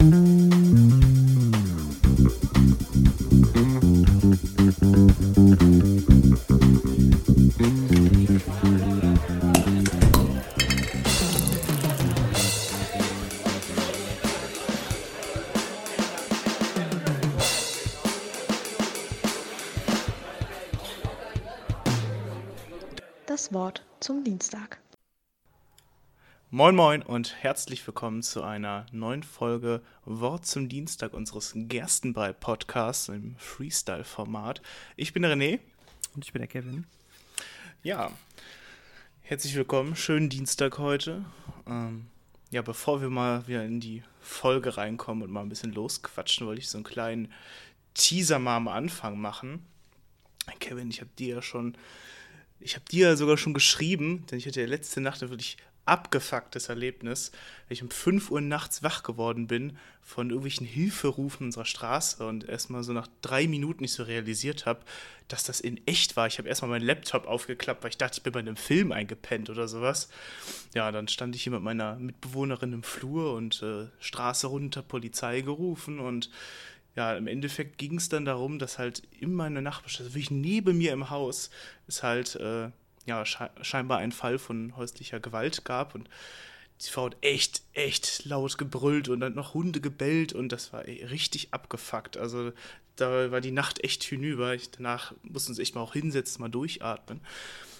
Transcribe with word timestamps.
Das 0.00 0.49
Moin 26.60 26.76
Moin 26.76 27.00
und 27.00 27.42
herzlich 27.42 27.86
willkommen 27.86 28.22
zu 28.22 28.42
einer 28.42 28.84
neuen 28.92 29.22
Folge 29.22 29.80
Wort 30.04 30.44
zum 30.44 30.68
Dienstag 30.68 31.14
unseres 31.14 31.52
Gerstenbrei-Podcasts 31.54 33.08
im 33.08 33.34
Freestyle-Format. 33.38 34.60
Ich 34.94 35.14
bin 35.14 35.22
der 35.22 35.32
René. 35.32 35.60
Und 36.14 36.26
ich 36.26 36.34
bin 36.34 36.40
der 36.40 36.48
Kevin. 36.48 36.84
Ja, 37.82 38.12
herzlich 39.22 39.54
willkommen. 39.54 39.96
Schönen 39.96 40.28
Dienstag 40.28 40.76
heute. 40.76 41.24
Ähm, 41.66 42.08
ja, 42.50 42.60
bevor 42.60 43.00
wir 43.00 43.08
mal 43.08 43.48
wieder 43.48 43.64
in 43.64 43.80
die 43.80 44.02
Folge 44.20 44.76
reinkommen 44.76 45.22
und 45.22 45.30
mal 45.30 45.40
ein 45.40 45.48
bisschen 45.48 45.72
losquatschen, 45.72 46.46
wollte 46.46 46.60
ich 46.60 46.68
so 46.68 46.76
einen 46.76 46.84
kleinen 46.84 47.32
Teaser 47.94 48.38
mal 48.38 48.58
am 48.58 48.68
Anfang 48.68 49.18
machen. 49.18 49.64
Kevin, 50.58 50.90
ich 50.90 51.00
habe 51.00 51.10
dir 51.18 51.36
ja 51.36 51.42
schon, 51.42 51.74
ich 52.58 52.74
habe 52.74 52.84
dir 52.84 53.08
ja 53.08 53.16
sogar 53.16 53.38
schon 53.38 53.54
geschrieben, 53.54 54.26
denn 54.26 54.38
ich 54.38 54.46
hatte 54.46 54.60
ja 54.60 54.66
letzte 54.66 55.00
Nacht 55.00 55.22
wirklich 55.22 55.56
abgefucktes 55.86 56.68
Erlebnis, 56.68 57.32
weil 57.66 57.74
ich 57.74 57.82
um 57.82 57.90
5 57.90 58.30
Uhr 58.30 58.40
nachts 58.40 58.82
wach 58.82 59.02
geworden 59.02 59.46
bin 59.46 59.76
von 60.02 60.28
irgendwelchen 60.30 60.66
Hilferufen 60.66 61.46
unserer 61.46 61.64
Straße 61.64 62.26
und 62.26 62.48
erstmal 62.48 62.82
so 62.82 62.92
nach 62.92 63.08
drei 63.22 63.46
Minuten 63.46 63.82
nicht 63.82 63.92
so 63.92 64.02
realisiert 64.02 64.66
habe, 64.66 64.80
dass 65.28 65.44
das 65.44 65.60
in 65.60 65.84
echt 65.86 66.16
war. 66.16 66.26
Ich 66.26 66.38
habe 66.38 66.48
erstmal 66.48 66.70
meinen 66.70 66.86
Laptop 66.86 67.26
aufgeklappt, 67.26 67.82
weil 67.82 67.90
ich 67.90 67.98
dachte, 67.98 68.18
ich 68.18 68.22
bin 68.22 68.32
bei 68.32 68.40
einem 68.40 68.56
Film 68.56 68.92
eingepennt 68.92 69.50
oder 69.50 69.68
sowas. 69.68 70.08
Ja, 70.74 70.90
dann 70.92 71.08
stand 71.08 71.34
ich 71.34 71.42
hier 71.44 71.52
mit 71.52 71.62
meiner 71.62 71.96
Mitbewohnerin 71.96 72.72
im 72.72 72.82
Flur 72.82 73.34
und 73.34 73.62
äh, 73.62 73.86
Straße 74.00 74.46
runter, 74.46 74.82
Polizei 74.82 75.40
gerufen 75.40 76.00
und 76.00 76.30
ja, 76.96 77.14
im 77.16 77.28
Endeffekt 77.28 77.78
ging 77.78 77.96
es 77.96 78.08
dann 78.08 78.24
darum, 78.24 78.58
dass 78.58 78.78
halt 78.78 79.02
in 79.20 79.32
meiner 79.32 79.60
Nachbarschaft, 79.60 80.00
also 80.00 80.14
wirklich 80.14 80.32
neben 80.32 80.78
mir 80.78 80.92
im 80.92 81.08
Haus, 81.10 81.50
ist 81.86 82.02
halt 82.02 82.34
äh, 82.36 82.70
ja, 83.06 83.24
sche 83.24 83.50
scheinbar 83.62 83.98
ein 83.98 84.12
Fall 84.12 84.38
von 84.38 84.76
häuslicher 84.76 85.20
Gewalt 85.20 85.64
gab 85.64 85.94
und 85.94 86.08
die 86.82 86.90
Frau 86.90 87.06
hat 87.06 87.16
echt, 87.20 87.62
echt 87.74 88.24
laut 88.24 88.56
gebrüllt 88.56 89.08
und 89.08 89.20
dann 89.20 89.34
noch 89.34 89.52
Hunde 89.54 89.80
gebellt 89.80 90.32
und 90.32 90.50
das 90.50 90.72
war 90.72 90.84
richtig 90.84 91.52
abgefuckt. 91.52 92.16
Also 92.16 92.52
da 92.96 93.30
war 93.30 93.40
die 93.40 93.50
Nacht 93.50 93.84
echt 93.84 94.02
hinüber. 94.02 94.54
Ich, 94.54 94.70
danach 94.70 95.12
mussten 95.22 95.52
uns 95.52 95.58
echt 95.58 95.74
mal 95.74 95.82
auch 95.82 95.92
hinsetzen, 95.92 96.40
mal 96.40 96.48
durchatmen. 96.48 97.20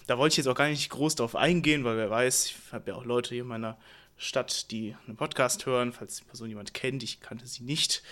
Da 0.07 0.17
wollte 0.17 0.33
ich 0.33 0.37
jetzt 0.37 0.47
auch 0.47 0.55
gar 0.55 0.67
nicht 0.67 0.89
groß 0.89 1.15
drauf 1.15 1.35
eingehen, 1.35 1.83
weil 1.83 1.97
wer 1.97 2.09
weiß, 2.09 2.45
ich 2.45 2.55
habe 2.71 2.91
ja 2.91 2.97
auch 2.97 3.05
Leute 3.05 3.29
hier 3.29 3.43
in 3.43 3.47
meiner 3.47 3.77
Stadt, 4.17 4.69
die 4.69 4.95
einen 5.07 5.17
Podcast 5.17 5.65
hören, 5.65 5.93
falls 5.93 6.17
die 6.17 6.25
Person 6.25 6.49
jemand 6.49 6.73
kennt. 6.75 7.01
Ich 7.01 7.21
kannte 7.21 7.47
sie 7.47 7.63
nicht. 7.63 8.03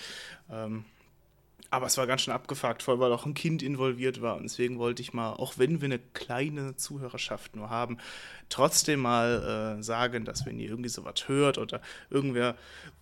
Ähm, 0.50 0.86
aber 1.72 1.86
es 1.86 1.98
war 1.98 2.08
ganz 2.08 2.22
schön 2.22 2.34
abgefuckt, 2.34 2.84
vor 2.84 2.94
allem 2.94 3.02
weil 3.02 3.14
auch 3.14 3.26
ein 3.26 3.34
Kind 3.34 3.62
involviert 3.62 4.22
war. 4.22 4.38
Und 4.38 4.44
deswegen 4.44 4.80
wollte 4.80 5.02
ich 5.02 5.14
mal, 5.14 5.34
auch 5.34 5.58
wenn 5.58 5.82
wir 5.82 5.86
eine 5.86 6.00
kleine 6.00 6.76
Zuhörerschaft 6.76 7.56
nur 7.56 7.70
haben, 7.70 7.98
trotzdem 8.50 9.02
mal 9.02 9.78
äh, 9.80 9.84
sagen, 9.84 10.26
dass 10.26 10.46
wenn 10.46 10.60
ihr 10.60 10.70
irgendwie 10.70 10.90
sowas 10.90 11.28
hört 11.28 11.58
oder 11.58 11.82
irgendwer 12.10 12.56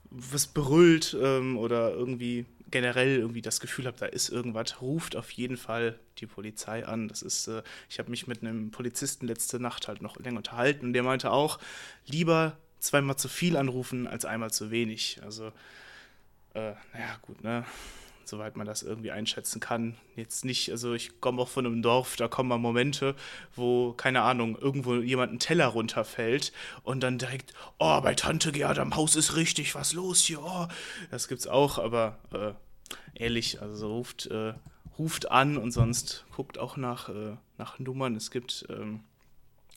was 0.09 0.47
brüllt 0.47 1.15
ähm, 1.21 1.57
oder 1.57 1.91
irgendwie 1.91 2.45
generell 2.69 3.17
irgendwie 3.17 3.41
das 3.41 3.59
Gefühl 3.59 3.85
habt, 3.87 4.01
da 4.01 4.05
ist 4.05 4.29
irgendwas, 4.29 4.81
ruft 4.81 5.15
auf 5.15 5.31
jeden 5.31 5.57
Fall 5.57 5.99
die 6.19 6.27
Polizei 6.27 6.85
an. 6.85 7.07
Das 7.07 7.21
ist, 7.21 7.47
äh, 7.47 7.63
ich 7.89 7.99
habe 7.99 8.09
mich 8.09 8.27
mit 8.27 8.41
einem 8.41 8.71
Polizisten 8.71 9.27
letzte 9.27 9.59
Nacht 9.59 9.87
halt 9.87 10.01
noch 10.01 10.17
länger 10.17 10.37
unterhalten 10.37 10.87
und 10.87 10.93
der 10.93 11.03
meinte 11.03 11.31
auch, 11.31 11.59
lieber 12.05 12.57
zweimal 12.79 13.15
zu 13.15 13.27
viel 13.27 13.57
anrufen 13.57 14.07
als 14.07 14.25
einmal 14.25 14.51
zu 14.51 14.71
wenig. 14.71 15.19
Also, 15.23 15.47
äh, 16.53 16.73
naja, 16.93 17.17
gut, 17.21 17.43
ne? 17.43 17.65
Soweit 18.29 18.55
man 18.55 18.67
das 18.67 18.83
irgendwie 18.83 19.11
einschätzen 19.11 19.59
kann. 19.59 19.95
Jetzt 20.15 20.45
nicht, 20.45 20.71
also 20.71 20.93
ich 20.93 21.21
komme 21.21 21.41
auch 21.41 21.47
von 21.47 21.65
einem 21.65 21.81
Dorf, 21.81 22.15
da 22.15 22.27
kommen 22.27 22.49
mal 22.49 22.57
Momente, 22.57 23.15
wo, 23.55 23.93
keine 23.93 24.21
Ahnung, 24.21 24.57
irgendwo 24.57 24.95
jemand 24.95 25.29
einen 25.29 25.39
Teller 25.39 25.67
runterfällt 25.67 26.51
und 26.83 27.01
dann 27.01 27.17
direkt, 27.17 27.53
oh, 27.79 28.01
bei 28.01 28.15
Tante 28.15 28.51
Gerda 28.51 28.81
am 28.81 28.95
Haus 28.95 29.15
ist 29.15 29.35
richtig 29.35 29.75
was 29.75 29.93
los 29.93 30.21
hier, 30.21 30.41
oh. 30.41 30.67
Das 31.11 31.27
gibt's 31.27 31.47
auch, 31.47 31.77
aber 31.77 32.17
äh, 32.33 32.53
ehrlich, 33.21 33.61
also 33.61 33.95
ruft, 33.95 34.27
äh, 34.27 34.53
ruft 34.97 35.31
an 35.31 35.57
und 35.57 35.71
sonst 35.71 36.25
guckt 36.35 36.57
auch 36.57 36.77
nach, 36.77 37.09
äh, 37.09 37.35
nach 37.57 37.79
Nummern. 37.79 38.15
Es 38.15 38.31
gibt 38.31 38.65
ähm, 38.69 39.01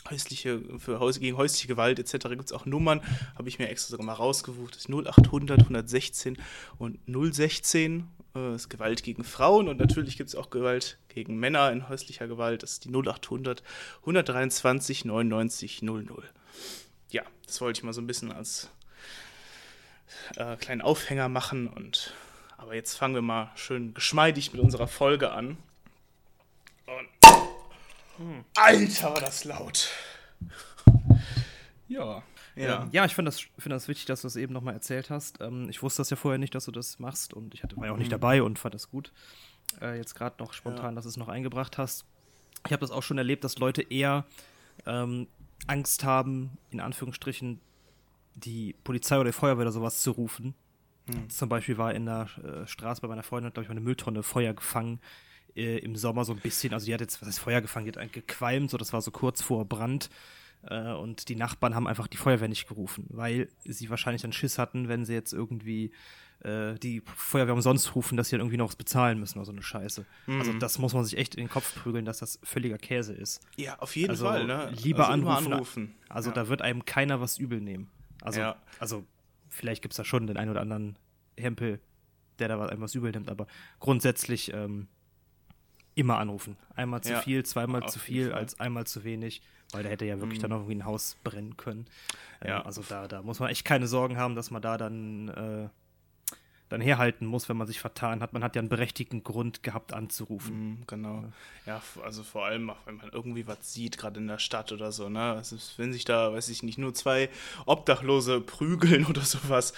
häusliche, 0.08 0.62
für 0.78 1.00
Haus, 1.00 1.20
gegen 1.20 1.36
häusliche 1.36 1.68
Gewalt 1.68 1.98
etc. 1.98 2.28
gibt 2.30 2.46
es 2.46 2.52
auch 2.52 2.66
Nummern, 2.66 3.02
habe 3.36 3.48
ich 3.48 3.58
mir 3.58 3.68
extra 3.68 3.90
sogar 3.90 4.06
mal 4.06 4.14
rausgesucht. 4.14 4.74
Das 4.74 4.86
ist 4.86 4.90
0800 4.90 5.60
116 5.60 6.38
und 6.78 6.98
016 7.06 8.08
äh, 8.34 8.54
ist 8.54 8.68
Gewalt 8.68 9.02
gegen 9.02 9.24
Frauen 9.24 9.68
und 9.68 9.78
natürlich 9.78 10.16
gibt 10.16 10.28
es 10.28 10.34
auch 10.34 10.50
Gewalt 10.50 10.98
gegen 11.08 11.38
Männer 11.38 11.72
in 11.72 11.88
häuslicher 11.88 12.28
Gewalt. 12.28 12.62
Das 12.62 12.72
ist 12.72 12.84
die 12.84 12.90
0800 12.90 13.62
123 14.00 15.04
99 15.04 15.82
00. 15.82 16.30
Ja, 17.10 17.22
das 17.46 17.60
wollte 17.60 17.78
ich 17.78 17.84
mal 17.84 17.92
so 17.92 18.00
ein 18.00 18.06
bisschen 18.06 18.32
als 18.32 18.70
äh, 20.36 20.56
kleinen 20.56 20.82
Aufhänger 20.82 21.28
machen 21.28 21.68
und 21.68 22.14
aber 22.56 22.74
jetzt 22.74 22.96
fangen 22.96 23.14
wir 23.14 23.22
mal 23.22 23.50
schön 23.54 23.94
geschmeidig 23.94 24.52
mit 24.52 24.60
unserer 24.60 24.86
Folge 24.86 25.32
an. 25.32 25.56
Und 26.86 27.08
hm. 28.18 28.44
Alter, 28.54 29.14
war 29.14 29.20
das 29.20 29.44
laut. 29.44 29.88
Ja. 31.88 32.22
Ja. 32.56 32.88
ja, 32.92 33.04
ich 33.04 33.14
finde 33.14 33.30
das, 33.30 33.40
find 33.40 33.72
das 33.72 33.88
wichtig, 33.88 34.06
dass 34.06 34.22
du 34.22 34.26
es 34.26 34.36
eben 34.36 34.52
nochmal 34.52 34.74
erzählt 34.74 35.10
hast. 35.10 35.40
Ähm, 35.40 35.68
ich 35.70 35.82
wusste 35.82 36.00
das 36.00 36.10
ja 36.10 36.16
vorher 36.16 36.38
nicht, 36.38 36.54
dass 36.54 36.64
du 36.64 36.72
das 36.72 36.98
machst 36.98 37.32
und 37.32 37.54
ich 37.54 37.62
hatte, 37.62 37.76
war 37.76 37.86
ja 37.86 37.92
auch 37.92 37.96
nicht 37.96 38.08
mhm. 38.08 38.12
dabei 38.12 38.42
und 38.42 38.58
fand 38.58 38.74
das 38.74 38.90
gut. 38.90 39.12
Äh, 39.80 39.96
jetzt 39.96 40.14
gerade 40.14 40.36
noch 40.42 40.52
spontan, 40.52 40.90
ja. 40.90 40.92
dass 40.92 41.04
du 41.04 41.10
es 41.10 41.16
noch 41.16 41.28
eingebracht 41.28 41.78
hast. 41.78 42.04
Ich 42.66 42.72
habe 42.72 42.80
das 42.80 42.90
auch 42.90 43.02
schon 43.02 43.18
erlebt, 43.18 43.44
dass 43.44 43.58
Leute 43.58 43.82
eher 43.82 44.24
ähm, 44.86 45.28
Angst 45.66 46.04
haben, 46.04 46.58
in 46.70 46.80
Anführungsstrichen, 46.80 47.60
die 48.34 48.74
Polizei 48.84 49.16
oder 49.16 49.30
die 49.30 49.36
Feuerwehr 49.36 49.62
oder 49.62 49.72
sowas 49.72 50.02
zu 50.02 50.10
rufen. 50.12 50.54
Mhm. 51.06 51.30
Zum 51.30 51.48
Beispiel 51.48 51.78
war 51.78 51.94
in 51.94 52.06
der 52.06 52.28
äh, 52.42 52.66
Straße 52.66 53.00
bei 53.00 53.08
meiner 53.08 53.22
Freundin, 53.22 53.52
glaube 53.52 53.64
ich, 53.64 53.70
eine 53.70 53.80
Mülltonne 53.80 54.22
Feuer 54.22 54.54
gefangen 54.54 55.00
äh, 55.56 55.78
im 55.78 55.96
Sommer 55.96 56.24
so 56.24 56.32
ein 56.32 56.40
bisschen. 56.40 56.72
Also 56.72 56.86
die 56.86 56.94
hat 56.94 57.00
jetzt, 57.00 57.20
was 57.20 57.28
heißt 57.28 57.40
Feuer 57.40 57.60
gefangen, 57.60 57.90
die 57.90 57.98
hat 57.98 58.12
gequalmt, 58.12 58.70
so 58.70 58.76
das 58.76 58.92
war 58.92 59.02
so 59.02 59.10
kurz 59.10 59.42
vor 59.42 59.64
Brand. 59.64 60.10
Äh, 60.62 60.92
und 60.92 61.28
die 61.28 61.36
Nachbarn 61.36 61.74
haben 61.74 61.86
einfach 61.86 62.06
die 62.06 62.16
Feuerwehr 62.16 62.48
nicht 62.48 62.68
gerufen, 62.68 63.06
weil 63.08 63.48
sie 63.64 63.90
wahrscheinlich 63.90 64.22
dann 64.22 64.32
Schiss 64.32 64.58
hatten, 64.58 64.88
wenn 64.88 65.04
sie 65.04 65.14
jetzt 65.14 65.32
irgendwie 65.32 65.92
äh, 66.40 66.74
die 66.78 67.02
Feuerwehr 67.16 67.54
umsonst 67.54 67.94
rufen, 67.94 68.16
dass 68.16 68.28
sie 68.28 68.36
dann 68.36 68.40
irgendwie 68.40 68.56
noch 68.56 68.68
was 68.68 68.76
bezahlen 68.76 69.18
müssen 69.18 69.38
oder 69.38 69.46
so 69.46 69.52
eine 69.52 69.62
Scheiße. 69.62 70.06
Mhm. 70.26 70.38
Also 70.38 70.52
das 70.54 70.78
muss 70.78 70.92
man 70.92 71.04
sich 71.04 71.18
echt 71.18 71.34
in 71.34 71.44
den 71.44 71.50
Kopf 71.50 71.74
prügeln, 71.74 72.04
dass 72.04 72.18
das 72.18 72.38
völliger 72.42 72.78
Käse 72.78 73.12
ist. 73.14 73.40
Ja, 73.56 73.78
auf 73.78 73.96
jeden 73.96 74.10
also, 74.10 74.26
Fall. 74.26 74.46
Ne? 74.46 74.70
Lieber 74.82 75.08
also 75.08 75.28
anrufen. 75.28 75.52
anrufen. 75.52 75.94
Also 76.08 76.30
ja. 76.30 76.34
da 76.34 76.48
wird 76.48 76.62
einem 76.62 76.84
keiner 76.84 77.20
was 77.20 77.38
übel 77.38 77.60
nehmen. 77.60 77.90
Also, 78.22 78.40
ja. 78.40 78.56
also 78.78 79.04
vielleicht 79.48 79.82
gibt 79.82 79.92
es 79.92 79.96
da 79.96 80.04
schon 80.04 80.26
den 80.26 80.36
einen 80.36 80.50
oder 80.50 80.60
anderen 80.60 80.96
Hempel, 81.38 81.80
der 82.38 82.48
da 82.48 82.66
einem 82.66 82.80
was 82.80 82.94
übel 82.94 83.12
nimmt, 83.12 83.30
aber 83.30 83.46
grundsätzlich 83.78 84.52
ähm, 84.52 84.88
immer 85.94 86.18
anrufen. 86.18 86.56
Einmal 86.74 87.02
zu 87.02 87.12
ja, 87.12 87.20
viel, 87.20 87.44
zweimal 87.44 87.88
zu 87.88 87.98
viel 87.98 88.32
als 88.32 88.58
einmal 88.60 88.86
zu 88.86 89.04
wenig. 89.04 89.42
Weil 89.72 89.84
da 89.84 89.88
hätte 89.88 90.04
ja 90.04 90.18
wirklich 90.20 90.38
mhm. 90.38 90.42
dann 90.42 90.50
noch 90.50 90.58
irgendwie 90.58 90.76
ein 90.76 90.84
Haus 90.84 91.16
brennen 91.22 91.56
können. 91.56 91.86
Ähm, 92.40 92.50
ja. 92.50 92.62
also 92.62 92.82
da, 92.88 93.06
da 93.06 93.22
muss 93.22 93.38
man 93.40 93.50
echt 93.50 93.64
keine 93.64 93.86
Sorgen 93.86 94.16
haben, 94.16 94.34
dass 94.34 94.50
man 94.50 94.62
da 94.62 94.76
dann, 94.76 95.28
äh, 95.28 95.68
dann 96.68 96.80
herhalten 96.80 97.26
muss, 97.26 97.48
wenn 97.48 97.56
man 97.56 97.66
sich 97.66 97.80
vertan 97.80 98.20
hat. 98.20 98.32
Man 98.32 98.42
hat 98.42 98.56
ja 98.56 98.60
einen 98.60 98.68
berechtigten 98.68 99.22
Grund 99.22 99.62
gehabt 99.62 99.92
anzurufen. 99.92 100.70
Mhm, 100.70 100.78
genau. 100.86 101.24
Ja, 101.66 101.82
also 102.04 102.22
vor 102.22 102.46
allem, 102.46 102.72
wenn 102.84 102.96
man 102.96 103.10
irgendwie 103.12 103.46
was 103.46 103.72
sieht, 103.72 103.98
gerade 103.98 104.18
in 104.18 104.28
der 104.28 104.38
Stadt 104.38 104.72
oder 104.72 104.92
so, 104.92 105.08
ne? 105.08 105.32
Also 105.32 105.56
wenn 105.76 105.92
sich 105.92 106.04
da, 106.04 106.32
weiß 106.32 106.48
ich 106.48 106.62
nicht, 106.62 106.78
nur 106.78 106.94
zwei 106.94 107.28
Obdachlose 107.66 108.40
prügeln 108.40 109.06
oder 109.08 109.22
sowas. 109.22 109.72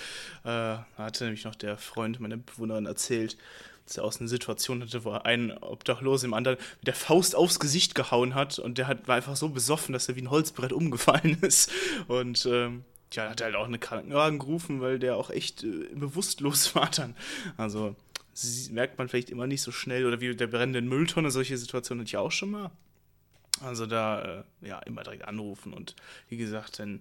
Äh, 0.45 0.77
hatte 0.97 1.25
nämlich 1.25 1.45
noch 1.45 1.55
der 1.55 1.77
Freund 1.77 2.21
meiner 2.21 2.37
Bewohnerin 2.39 2.87
erzählt, 2.87 3.37
dass 3.87 3.97
er 3.97 4.05
aus 4.05 4.21
einer 4.21 4.29
Situation 4.29 4.83
hatte, 4.83 5.05
wo 5.05 5.11
er 5.11 5.27
einen 5.27 5.51
Obdachlosen 5.53 6.29
im 6.29 6.35
anderen 6.35 6.59
mit 6.79 6.87
der 6.87 6.95
Faust 6.95 7.35
aufs 7.35 7.61
Gesicht 7.61 7.95
gehauen 7.95 8.35
hat 8.35 8.59
und 8.59 8.79
der 8.79 8.87
hat, 8.87 9.09
war 9.09 9.17
einfach 9.17 9.37
so 9.37 9.49
besoffen, 9.49 9.93
dass 9.93 10.09
er 10.09 10.17
wie 10.17 10.23
ein 10.23 10.31
Holzbrett 10.31 10.73
umgefallen 10.73 11.39
ist. 11.43 11.71
Und 12.09 12.47
ähm, 12.47 12.85
ja, 13.13 13.29
hat 13.29 13.41
er 13.41 13.47
halt 13.47 13.57
auch 13.57 13.67
eine 13.67 13.79
Krankenwagen 13.79 14.39
gerufen, 14.39 14.81
weil 14.81 14.99
der 14.99 15.17
auch 15.17 15.31
echt 15.31 15.65
äh, 15.65 15.89
bewusstlos 15.95 16.75
war 16.75 16.91
dann. 16.91 17.17
Also 17.57 17.97
merkt 18.71 18.97
man 18.97 19.09
vielleicht 19.09 19.31
immer 19.31 19.47
nicht 19.47 19.61
so 19.61 19.73
schnell 19.73 20.07
oder 20.07 20.21
wie 20.21 20.35
der 20.35 20.47
brennenden 20.47 20.89
Mülltonne, 20.89 21.31
solche 21.31 21.59
Situationen 21.59 22.03
hatte 22.03 22.09
ich 22.09 22.17
auch 22.17 22.33
schon 22.33 22.51
mal. 22.51 22.71
Also 23.61 23.87
da, 23.87 24.45
äh, 24.63 24.69
ja, 24.69 24.79
immer 24.81 25.03
direkt 25.03 25.29
anrufen 25.29 25.75
und 25.75 25.95
wie 26.29 26.39
gesagt, 26.39 26.79
dann 26.79 27.01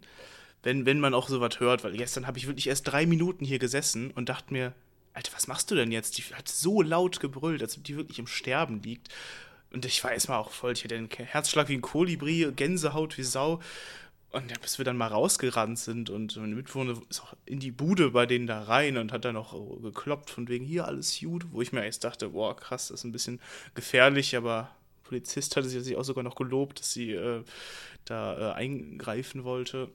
wenn, 0.64 0.86
wenn 0.86 1.00
man 1.00 1.14
auch 1.14 1.28
sowas 1.28 1.60
hört, 1.60 1.84
weil 1.84 1.94
gestern 1.94 2.28
habe 2.28 2.38
ich 2.38 2.48
wirklich 2.48 2.68
erst 2.68 2.88
drei 2.88 3.06
Minuten 3.06 3.46
hier 3.46 3.60
gesessen 3.60 4.12
und 4.12 4.30
dachte 4.30 4.54
mir, 4.54 4.74
Alter, 5.14 5.34
was 5.34 5.48
machst 5.48 5.70
du 5.72 5.76
denn 5.76 5.92
jetzt? 5.92 6.18
Die 6.18 6.24
hat 6.24 6.48
so 6.48 6.82
laut 6.82 7.20
gebrüllt, 7.20 7.62
als 7.62 7.78
ob 7.78 7.84
die 7.84 7.98
wirklich 7.98 8.20
im 8.20 8.28
Sterben 8.28 8.82
liegt. 8.82 9.10
Und 9.72 9.86
ich 9.86 10.04
war 10.04 10.12
erstmal 10.12 10.40
auch 10.40 10.52
voll, 10.52 10.74
ich 10.74 10.84
hatte 10.84 10.96
einen 10.96 11.10
Herzschlag 11.10 11.70
wie 11.70 11.76
ein 11.76 11.82
Kolibri, 11.82 12.52
Gänsehaut 12.56 13.18
wie 13.18 13.24
Sau. 13.24 13.60
Und 14.32 14.50
ja, 14.50 14.58
bis 14.62 14.78
wir 14.78 14.86
dann 14.86 14.96
mal 14.96 15.08
rausgerannt 15.08 15.78
sind 15.78 16.10
und 16.10 16.38
meine 16.38 16.56
Mitwohner 16.56 16.98
ist 17.10 17.22
auch 17.22 17.34
in 17.46 17.60
die 17.60 17.72
Bude 17.72 18.12
bei 18.12 18.26
denen 18.26 18.48
da 18.48 18.64
rein 18.64 18.96
und 18.96 19.12
hat 19.12 19.26
dann 19.26 19.36
auch 19.36 19.82
gekloppt 19.82 20.30
von 20.30 20.48
wegen 20.48 20.64
hier 20.64 20.86
alles 20.86 21.20
gut, 21.20 21.48
wo 21.52 21.62
ich 21.62 21.74
mir 21.74 21.84
erst 21.84 22.06
dachte, 22.06 22.30
boah, 22.30 22.56
krass, 22.56 22.88
das 22.88 23.02
ist 23.02 23.04
ein 23.04 23.12
bisschen 23.12 23.42
gefährlich, 23.74 24.38
aber 24.38 24.72
Polizist 25.04 25.58
hatte 25.58 25.68
sich 25.68 25.98
auch 25.98 26.06
sogar 26.06 26.24
noch 26.24 26.36
gelobt, 26.36 26.80
dass 26.80 26.94
sie 26.94 27.12
äh, 27.12 27.44
da 28.06 28.52
äh, 28.52 28.54
eingreifen 28.54 29.44
wollte. 29.44 29.90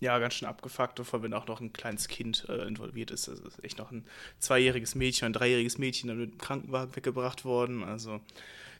Ja, 0.00 0.18
ganz 0.18 0.34
schön 0.34 0.48
abgefuckt, 0.48 0.98
vor 0.98 1.14
allem 1.14 1.24
wenn 1.24 1.34
auch 1.34 1.46
noch 1.46 1.60
ein 1.60 1.72
kleines 1.72 2.08
Kind 2.08 2.46
äh, 2.48 2.66
involviert 2.66 3.10
ist. 3.10 3.28
Also 3.28 3.46
ist 3.46 3.62
echt 3.64 3.78
noch 3.78 3.92
ein 3.92 4.04
zweijähriges 4.40 4.94
Mädchen, 4.94 5.26
ein 5.26 5.32
dreijähriges 5.32 5.78
Mädchen 5.78 6.08
dann 6.08 6.18
mit 6.18 6.32
dem 6.32 6.38
Krankenwagen 6.38 6.96
weggebracht 6.96 7.44
worden. 7.44 7.84
Also 7.84 8.20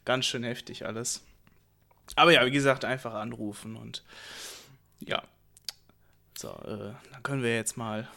ganz 0.05 0.25
schön 0.25 0.43
heftig 0.43 0.85
alles. 0.85 1.21
Aber 2.15 2.33
ja, 2.33 2.45
wie 2.45 2.51
gesagt, 2.51 2.83
einfach 2.85 3.13
anrufen 3.13 3.75
und 3.75 4.03
ja. 4.99 5.23
So, 6.37 6.49
äh, 6.49 6.93
dann 7.11 7.23
können 7.23 7.43
wir 7.43 7.55
jetzt 7.55 7.77
mal 7.77 8.07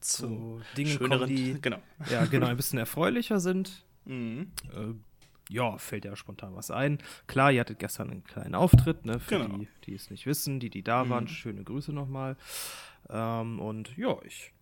zu 0.00 0.26
so 0.26 0.60
Dingen 0.76 0.96
schöneren, 0.96 1.20
kommen, 1.20 1.36
die 1.36 1.56
genau. 1.62 1.80
Ja, 2.10 2.24
genau, 2.24 2.46
ein 2.46 2.56
bisschen 2.56 2.78
erfreulicher 2.78 3.38
sind. 3.38 3.84
Mhm. 4.06 4.50
Äh, 4.72 4.94
ja, 5.50 5.76
fällt 5.78 6.04
ja 6.04 6.14
spontan 6.16 6.54
was 6.54 6.70
ein. 6.70 6.98
Klar, 7.26 7.52
ihr 7.52 7.60
hattet 7.60 7.78
gestern 7.78 8.10
einen 8.10 8.24
kleinen 8.24 8.54
Auftritt, 8.54 9.04
ne, 9.04 9.18
für 9.18 9.38
genau. 9.38 9.58
die, 9.58 9.68
die 9.84 9.94
es 9.94 10.10
nicht 10.10 10.26
wissen, 10.26 10.60
die, 10.60 10.70
die 10.70 10.82
da 10.82 11.08
waren. 11.08 11.24
Mhm. 11.24 11.28
Schöne 11.28 11.64
Grüße 11.64 11.92
nochmal. 11.92 12.36
Ähm, 13.08 13.60
und 13.60 13.96
ja, 13.96 14.16
ich 14.24 14.52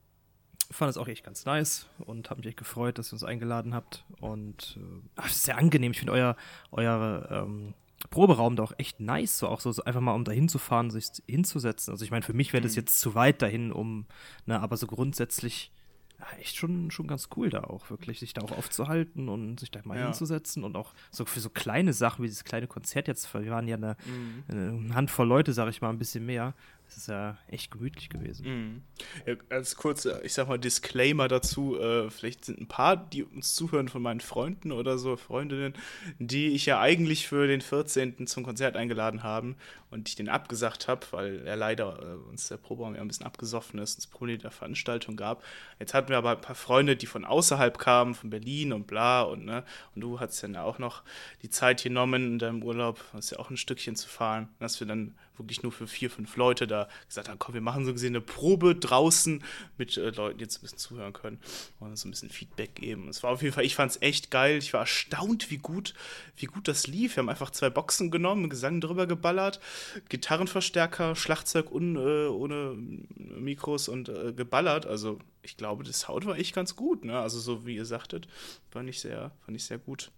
fand 0.70 0.90
es 0.90 0.96
auch 0.96 1.08
echt 1.08 1.24
ganz 1.24 1.44
nice 1.44 1.88
und 1.98 2.30
habe 2.30 2.38
mich 2.40 2.48
echt 2.48 2.56
gefreut, 2.56 2.98
dass 2.98 3.10
ihr 3.10 3.14
uns 3.14 3.24
eingeladen 3.24 3.74
habt. 3.74 4.04
Und 4.20 4.78
äh, 5.16 5.20
es 5.26 5.36
ist 5.36 5.44
sehr 5.44 5.58
angenehm. 5.58 5.92
Ich 5.92 5.98
finde 5.98 6.14
euer, 6.14 6.36
euer 6.72 7.28
ähm, 7.30 7.74
Proberaum 8.10 8.56
da 8.56 8.62
auch 8.62 8.72
echt 8.78 9.00
nice, 9.00 9.38
so 9.38 9.48
auch 9.48 9.60
so, 9.60 9.72
so 9.72 9.84
einfach 9.84 10.00
mal 10.00 10.14
um 10.14 10.24
da 10.24 10.32
hinzufahren, 10.32 10.90
sich 10.90 11.06
hinzusetzen. 11.26 11.92
Also 11.92 12.04
ich 12.04 12.10
meine, 12.10 12.22
für 12.22 12.32
mich 12.32 12.52
wäre 12.52 12.62
das 12.62 12.72
mhm. 12.72 12.80
jetzt 12.80 13.00
zu 13.00 13.14
weit 13.14 13.42
dahin, 13.42 13.72
um, 13.72 14.06
ne, 14.46 14.60
aber 14.60 14.76
so 14.76 14.86
grundsätzlich 14.86 15.72
ja, 16.20 16.26
echt 16.38 16.56
schon, 16.56 16.90
schon 16.90 17.06
ganz 17.06 17.28
cool 17.36 17.48
da 17.48 17.64
auch, 17.64 17.90
wirklich, 17.90 18.18
sich 18.18 18.34
da 18.34 18.42
auch 18.42 18.50
aufzuhalten 18.52 19.28
und 19.28 19.60
sich 19.60 19.70
da 19.70 19.80
mal 19.84 19.96
ja. 19.96 20.04
hinzusetzen 20.04 20.64
und 20.64 20.76
auch 20.76 20.92
so 21.10 21.24
für 21.24 21.40
so 21.40 21.48
kleine 21.48 21.92
Sachen 21.92 22.24
wie 22.24 22.28
dieses 22.28 22.44
kleine 22.44 22.66
Konzert 22.66 23.06
jetzt, 23.06 23.32
wir 23.32 23.50
waren 23.50 23.68
ja 23.68 23.76
eine, 23.76 23.96
mhm. 24.04 24.44
eine 24.48 24.94
Handvoll 24.94 25.28
Leute, 25.28 25.52
sag 25.52 25.68
ich 25.68 25.80
mal, 25.80 25.90
ein 25.90 25.98
bisschen 25.98 26.26
mehr. 26.26 26.54
Es 26.88 26.96
ist 26.96 27.08
ja 27.08 27.36
echt 27.48 27.70
gemütlich 27.70 28.08
gewesen. 28.08 28.46
Mhm. 28.46 28.82
Ja, 29.26 29.34
als 29.50 29.76
kurz, 29.76 30.06
ich 30.22 30.32
sag 30.32 30.48
mal, 30.48 30.58
Disclaimer 30.58 31.28
dazu, 31.28 31.78
äh, 31.78 32.10
vielleicht 32.10 32.46
sind 32.46 32.60
ein 32.60 32.66
paar, 32.66 32.96
die 32.96 33.24
uns 33.24 33.54
zuhören 33.54 33.88
von 33.88 34.00
meinen 34.00 34.20
Freunden 34.20 34.72
oder 34.72 34.96
so, 34.96 35.16
Freundinnen, 35.16 35.74
die 36.18 36.48
ich 36.48 36.66
ja 36.66 36.80
eigentlich 36.80 37.28
für 37.28 37.46
den 37.46 37.60
14. 37.60 38.26
zum 38.26 38.42
Konzert 38.42 38.76
eingeladen 38.76 39.22
haben 39.22 39.56
und 39.90 40.08
ich 40.08 40.16
den 40.16 40.28
abgesagt 40.28 40.88
habe, 40.88 41.06
weil 41.10 41.46
er 41.46 41.56
leider 41.56 41.98
äh, 42.00 42.28
uns 42.30 42.48
der 42.48 42.56
Proberaum 42.56 42.94
ja 42.94 43.00
ein 43.00 43.08
bisschen 43.08 43.26
abgesoffen 43.26 43.78
ist 43.78 43.98
es 43.98 44.06
Probleme 44.06 44.38
der 44.38 44.50
Veranstaltung 44.50 45.16
gab. 45.16 45.42
Jetzt 45.78 45.94
hatten 45.94 46.08
wir 46.08 46.18
aber 46.18 46.32
ein 46.32 46.40
paar 46.40 46.54
Freunde, 46.54 46.96
die 46.96 47.06
von 47.06 47.24
außerhalb 47.24 47.78
kamen, 47.78 48.14
von 48.14 48.30
Berlin 48.30 48.72
und 48.72 48.86
bla 48.86 49.22
und 49.22 49.44
ne, 49.44 49.64
und 49.94 50.00
du 50.00 50.20
hattest 50.20 50.42
dann 50.42 50.56
auch 50.56 50.78
noch 50.78 51.02
die 51.42 51.50
Zeit 51.50 51.82
genommen 51.82 52.32
in 52.32 52.38
deinem 52.38 52.62
Urlaub, 52.62 53.02
hast 53.12 53.30
ja 53.30 53.38
auch 53.38 53.50
ein 53.50 53.56
Stückchen 53.56 53.96
zu 53.96 54.08
fahren, 54.08 54.48
dass 54.58 54.80
wir 54.80 54.86
dann 54.86 55.14
wirklich 55.38 55.62
nur 55.62 55.72
für 55.72 55.86
vier, 55.86 56.10
fünf 56.10 56.36
Leute 56.36 56.66
da 56.66 56.88
gesagt 57.06 57.28
haben, 57.28 57.38
komm, 57.38 57.54
wir 57.54 57.60
machen 57.60 57.84
so 57.84 57.92
gesehen 57.92 58.14
eine 58.14 58.20
Probe 58.20 58.74
draußen 58.74 59.42
mit 59.76 59.96
äh, 59.96 60.10
Leuten, 60.10 60.38
die 60.38 60.44
jetzt 60.44 60.58
ein 60.58 60.62
bisschen 60.62 60.78
zuhören 60.78 61.12
können 61.12 61.38
und 61.80 61.96
so 61.96 62.08
ein 62.08 62.10
bisschen 62.10 62.30
Feedback 62.30 62.74
geben. 62.76 63.08
Es 63.08 63.22
war 63.22 63.30
auf 63.30 63.42
jeden 63.42 63.54
Fall, 63.54 63.64
ich 63.64 63.74
fand 63.74 63.90
es 63.92 64.02
echt 64.02 64.30
geil. 64.30 64.58
Ich 64.58 64.72
war 64.72 64.80
erstaunt, 64.80 65.50
wie 65.50 65.58
gut, 65.58 65.94
wie 66.36 66.46
gut 66.46 66.68
das 66.68 66.86
lief. 66.86 67.16
Wir 67.16 67.22
haben 67.22 67.28
einfach 67.28 67.50
zwei 67.50 67.70
Boxen 67.70 68.10
genommen, 68.10 68.48
Gesang 68.48 68.80
drüber 68.80 69.06
geballert, 69.06 69.60
Gitarrenverstärker, 70.08 71.16
Schlagzeug 71.16 71.70
un, 71.70 71.96
äh, 71.96 72.28
ohne 72.28 72.76
Mikros 73.16 73.88
und 73.88 74.08
äh, 74.08 74.32
geballert. 74.32 74.86
Also 74.86 75.18
ich 75.42 75.56
glaube, 75.56 75.84
das 75.84 76.00
Sound 76.00 76.26
war 76.26 76.36
echt 76.36 76.54
ganz 76.54 76.76
gut. 76.76 77.04
Ne? 77.04 77.18
Also 77.18 77.38
so 77.38 77.66
wie 77.66 77.76
ihr 77.76 77.84
sagtet, 77.84 78.28
fand 78.70 78.88
ich 78.88 79.00
sehr, 79.00 79.32
fand 79.44 79.56
ich 79.56 79.64
sehr 79.64 79.78
gut. 79.78 80.10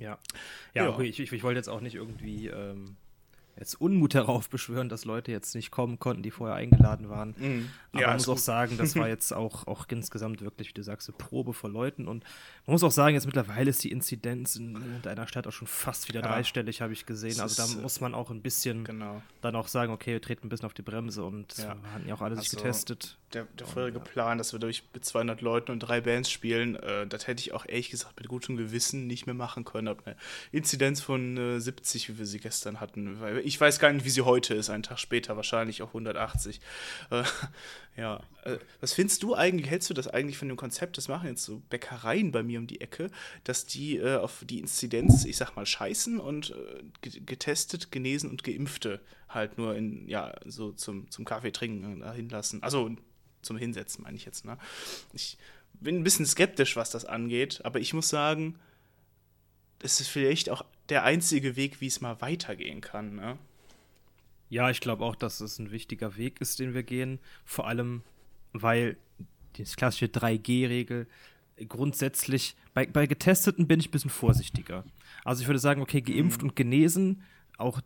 Ja, 0.00 0.18
ja, 0.74 0.84
ja. 0.84 0.90
Okay, 0.90 1.04
ich, 1.04 1.20
ich, 1.20 1.32
ich 1.32 1.42
wollte 1.42 1.58
jetzt 1.58 1.68
auch 1.68 1.80
nicht 1.80 1.94
irgendwie 1.94 2.48
ähm, 2.48 2.96
jetzt 3.58 3.80
Unmut 3.80 4.14
darauf 4.14 4.48
beschwören, 4.48 4.88
dass 4.88 5.04
Leute 5.04 5.30
jetzt 5.32 5.54
nicht 5.54 5.70
kommen 5.70 5.98
konnten, 5.98 6.22
die 6.22 6.30
vorher 6.30 6.56
eingeladen 6.56 7.08
waren. 7.08 7.34
Mhm. 7.38 7.70
Aber 7.92 8.00
ja, 8.00 8.06
man 8.08 8.16
muss 8.16 8.28
auch 8.28 8.38
sagen, 8.38 8.76
das 8.76 8.96
war 8.96 9.08
jetzt 9.08 9.32
auch, 9.32 9.66
auch 9.66 9.86
insgesamt 9.88 10.40
wirklich, 10.40 10.68
wie 10.68 10.72
du 10.72 10.82
sagst, 10.82 11.08
eine 11.08 11.16
Probe 11.16 11.52
vor 11.52 11.70
Leuten. 11.70 12.08
Und 12.08 12.24
man 12.66 12.72
muss 12.72 12.82
auch 12.82 12.90
sagen, 12.90 13.14
jetzt 13.14 13.26
mittlerweile 13.26 13.70
ist 13.70 13.84
die 13.84 13.90
Inzidenz 13.90 14.56
in, 14.56 14.76
in 14.76 15.02
deiner 15.02 15.26
Stadt 15.26 15.46
auch 15.46 15.52
schon 15.52 15.68
fast 15.68 16.08
wieder 16.08 16.20
ja. 16.20 16.26
dreistellig, 16.26 16.80
habe 16.80 16.92
ich 16.92 17.06
gesehen. 17.06 17.40
Also 17.40 17.62
da 17.62 17.80
muss 17.80 18.00
man 18.00 18.14
auch 18.14 18.30
ein 18.30 18.42
bisschen 18.42 18.84
genau. 18.84 19.22
dann 19.40 19.54
auch 19.56 19.68
sagen, 19.68 19.92
okay, 19.92 20.12
wir 20.12 20.22
treten 20.22 20.46
ein 20.46 20.48
bisschen 20.48 20.66
auf 20.66 20.74
die 20.74 20.82
Bremse 20.82 21.24
und 21.24 21.56
ja. 21.58 21.76
hatten 21.92 22.08
ja 22.08 22.14
auch 22.14 22.22
alle 22.22 22.36
also, 22.36 22.42
sich 22.42 22.50
getestet. 22.50 23.18
Der, 23.34 23.46
der 23.58 23.66
vorherige 23.66 23.98
ja. 23.98 24.04
Plan, 24.04 24.38
dass 24.38 24.52
wir 24.52 24.60
durch 24.60 24.84
mit 24.94 25.04
200 25.04 25.40
Leuten 25.40 25.72
und 25.72 25.80
drei 25.80 26.00
Bands 26.00 26.30
spielen, 26.30 26.76
äh, 26.76 27.06
das 27.06 27.26
hätte 27.26 27.40
ich 27.40 27.52
auch 27.52 27.66
ehrlich 27.66 27.90
gesagt 27.90 28.18
mit 28.18 28.28
gutem 28.28 28.56
Gewissen 28.56 29.06
nicht 29.06 29.26
mehr 29.26 29.34
machen 29.34 29.64
können. 29.64 29.88
Ab 29.88 30.02
eine 30.04 30.16
Inzidenz 30.52 31.00
von 31.00 31.36
äh, 31.36 31.60
70, 31.60 32.08
wie 32.08 32.18
wir 32.18 32.26
sie 32.26 32.38
gestern 32.38 32.80
hatten. 32.80 33.18
Ich 33.44 33.60
weiß 33.60 33.80
gar 33.80 33.92
nicht, 33.92 34.04
wie 34.04 34.10
sie 34.10 34.22
heute 34.22 34.54
ist, 34.54 34.70
einen 34.70 34.84
Tag 34.84 34.98
später 34.98 35.36
wahrscheinlich 35.36 35.82
auch 35.82 35.88
180. 35.88 36.60
Äh, 37.10 37.24
ja, 37.96 38.20
äh, 38.44 38.58
was 38.80 38.92
findest 38.92 39.22
du 39.24 39.34
eigentlich, 39.34 39.70
hältst 39.70 39.90
du 39.90 39.94
das 39.94 40.08
eigentlich 40.08 40.38
von 40.38 40.48
dem 40.48 40.56
Konzept, 40.56 40.96
das 40.96 41.08
machen 41.08 41.28
jetzt 41.28 41.44
so 41.44 41.60
Bäckereien 41.70 42.30
bei 42.30 42.42
mir 42.42 42.60
um 42.60 42.66
die 42.66 42.80
Ecke, 42.80 43.10
dass 43.42 43.66
die 43.66 43.96
äh, 43.96 44.16
auf 44.16 44.44
die 44.48 44.60
Inzidenz, 44.60 45.24
ich 45.24 45.36
sag 45.36 45.56
mal, 45.56 45.66
scheißen 45.66 46.20
und 46.20 46.54
äh, 47.02 47.10
getestet, 47.20 47.90
genesen 47.90 48.30
und 48.30 48.44
Geimpfte 48.44 49.00
halt 49.28 49.58
nur 49.58 49.74
in, 49.74 50.08
ja, 50.08 50.32
so 50.44 50.72
zum, 50.72 51.10
zum 51.10 51.24
Kaffee 51.24 51.50
trinken 51.50 52.02
äh, 52.02 52.12
hinlassen. 52.12 52.62
Also 52.62 52.90
zum 53.44 53.56
Hinsetzen, 53.56 54.02
meine 54.02 54.16
ich 54.16 54.24
jetzt, 54.24 54.44
ne? 54.44 54.58
Ich 55.12 55.38
bin 55.74 55.96
ein 55.96 56.04
bisschen 56.04 56.26
skeptisch, 56.26 56.76
was 56.76 56.90
das 56.90 57.04
angeht, 57.04 57.60
aber 57.64 57.80
ich 57.80 57.94
muss 57.94 58.08
sagen, 58.08 58.58
es 59.80 60.00
ist 60.00 60.08
vielleicht 60.08 60.50
auch 60.50 60.64
der 60.88 61.04
einzige 61.04 61.56
Weg, 61.56 61.80
wie 61.80 61.86
es 61.86 62.00
mal 62.00 62.20
weitergehen 62.20 62.80
kann, 62.80 63.16
ne? 63.16 63.38
Ja, 64.48 64.70
ich 64.70 64.80
glaube 64.80 65.04
auch, 65.04 65.16
dass 65.16 65.40
es 65.40 65.58
ein 65.58 65.70
wichtiger 65.70 66.16
Weg 66.16 66.40
ist, 66.40 66.60
den 66.60 66.74
wir 66.74 66.82
gehen. 66.82 67.18
Vor 67.44 67.66
allem, 67.66 68.02
weil 68.52 68.96
die 69.56 69.64
klassische 69.64 70.06
3G-Regel 70.06 71.06
grundsätzlich, 71.68 72.56
bei, 72.72 72.86
bei 72.86 73.06
Getesteten 73.06 73.66
bin 73.66 73.80
ich 73.80 73.88
ein 73.88 73.90
bisschen 73.92 74.10
vorsichtiger. 74.10 74.84
Also 75.24 75.42
ich 75.42 75.48
würde 75.48 75.60
sagen, 75.60 75.80
okay, 75.82 76.00
geimpft 76.00 76.42
mhm. 76.42 76.50
und 76.50 76.56
genesen, 76.56 77.22
auch, 77.56 77.80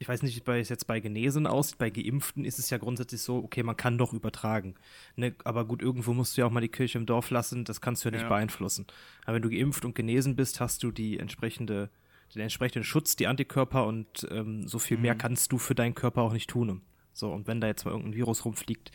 ich 0.00 0.08
weiß 0.08 0.22
nicht, 0.22 0.46
wie 0.46 0.50
es 0.52 0.70
jetzt 0.70 0.86
bei 0.86 0.98
Genesen 0.98 1.46
aussieht, 1.46 1.76
bei 1.76 1.90
Geimpften 1.90 2.46
ist 2.46 2.58
es 2.58 2.70
ja 2.70 2.78
grundsätzlich 2.78 3.20
so, 3.20 3.36
okay, 3.36 3.62
man 3.62 3.76
kann 3.76 3.98
doch 3.98 4.14
übertragen. 4.14 4.74
Ne? 5.14 5.34
Aber 5.44 5.66
gut, 5.66 5.82
irgendwo 5.82 6.14
musst 6.14 6.36
du 6.36 6.40
ja 6.40 6.46
auch 6.46 6.50
mal 6.50 6.62
die 6.62 6.70
Kirche 6.70 6.96
im 6.96 7.04
Dorf 7.04 7.28
lassen, 7.28 7.66
das 7.66 7.82
kannst 7.82 8.02
du 8.02 8.08
ja 8.08 8.12
nicht 8.12 8.22
ja. 8.22 8.28
beeinflussen. 8.28 8.86
Aber 9.26 9.34
wenn 9.34 9.42
du 9.42 9.50
geimpft 9.50 9.84
und 9.84 9.94
genesen 9.94 10.36
bist, 10.36 10.58
hast 10.58 10.82
du 10.82 10.90
die 10.90 11.18
entsprechende 11.18 11.90
den 12.34 12.42
entsprechenden 12.42 12.84
Schutz, 12.84 13.16
die 13.16 13.26
Antikörper 13.26 13.86
und 13.86 14.26
ähm, 14.30 14.66
so 14.66 14.78
viel 14.78 14.96
mhm. 14.96 15.02
mehr 15.02 15.14
kannst 15.16 15.52
du 15.52 15.58
für 15.58 15.74
deinen 15.74 15.94
Körper 15.94 16.22
auch 16.22 16.32
nicht 16.32 16.48
tun. 16.48 16.80
So, 17.12 17.30
und 17.30 17.46
wenn 17.46 17.60
da 17.60 17.66
jetzt 17.66 17.84
mal 17.84 17.90
irgendein 17.90 18.14
Virus 18.14 18.44
rumfliegt, 18.44 18.92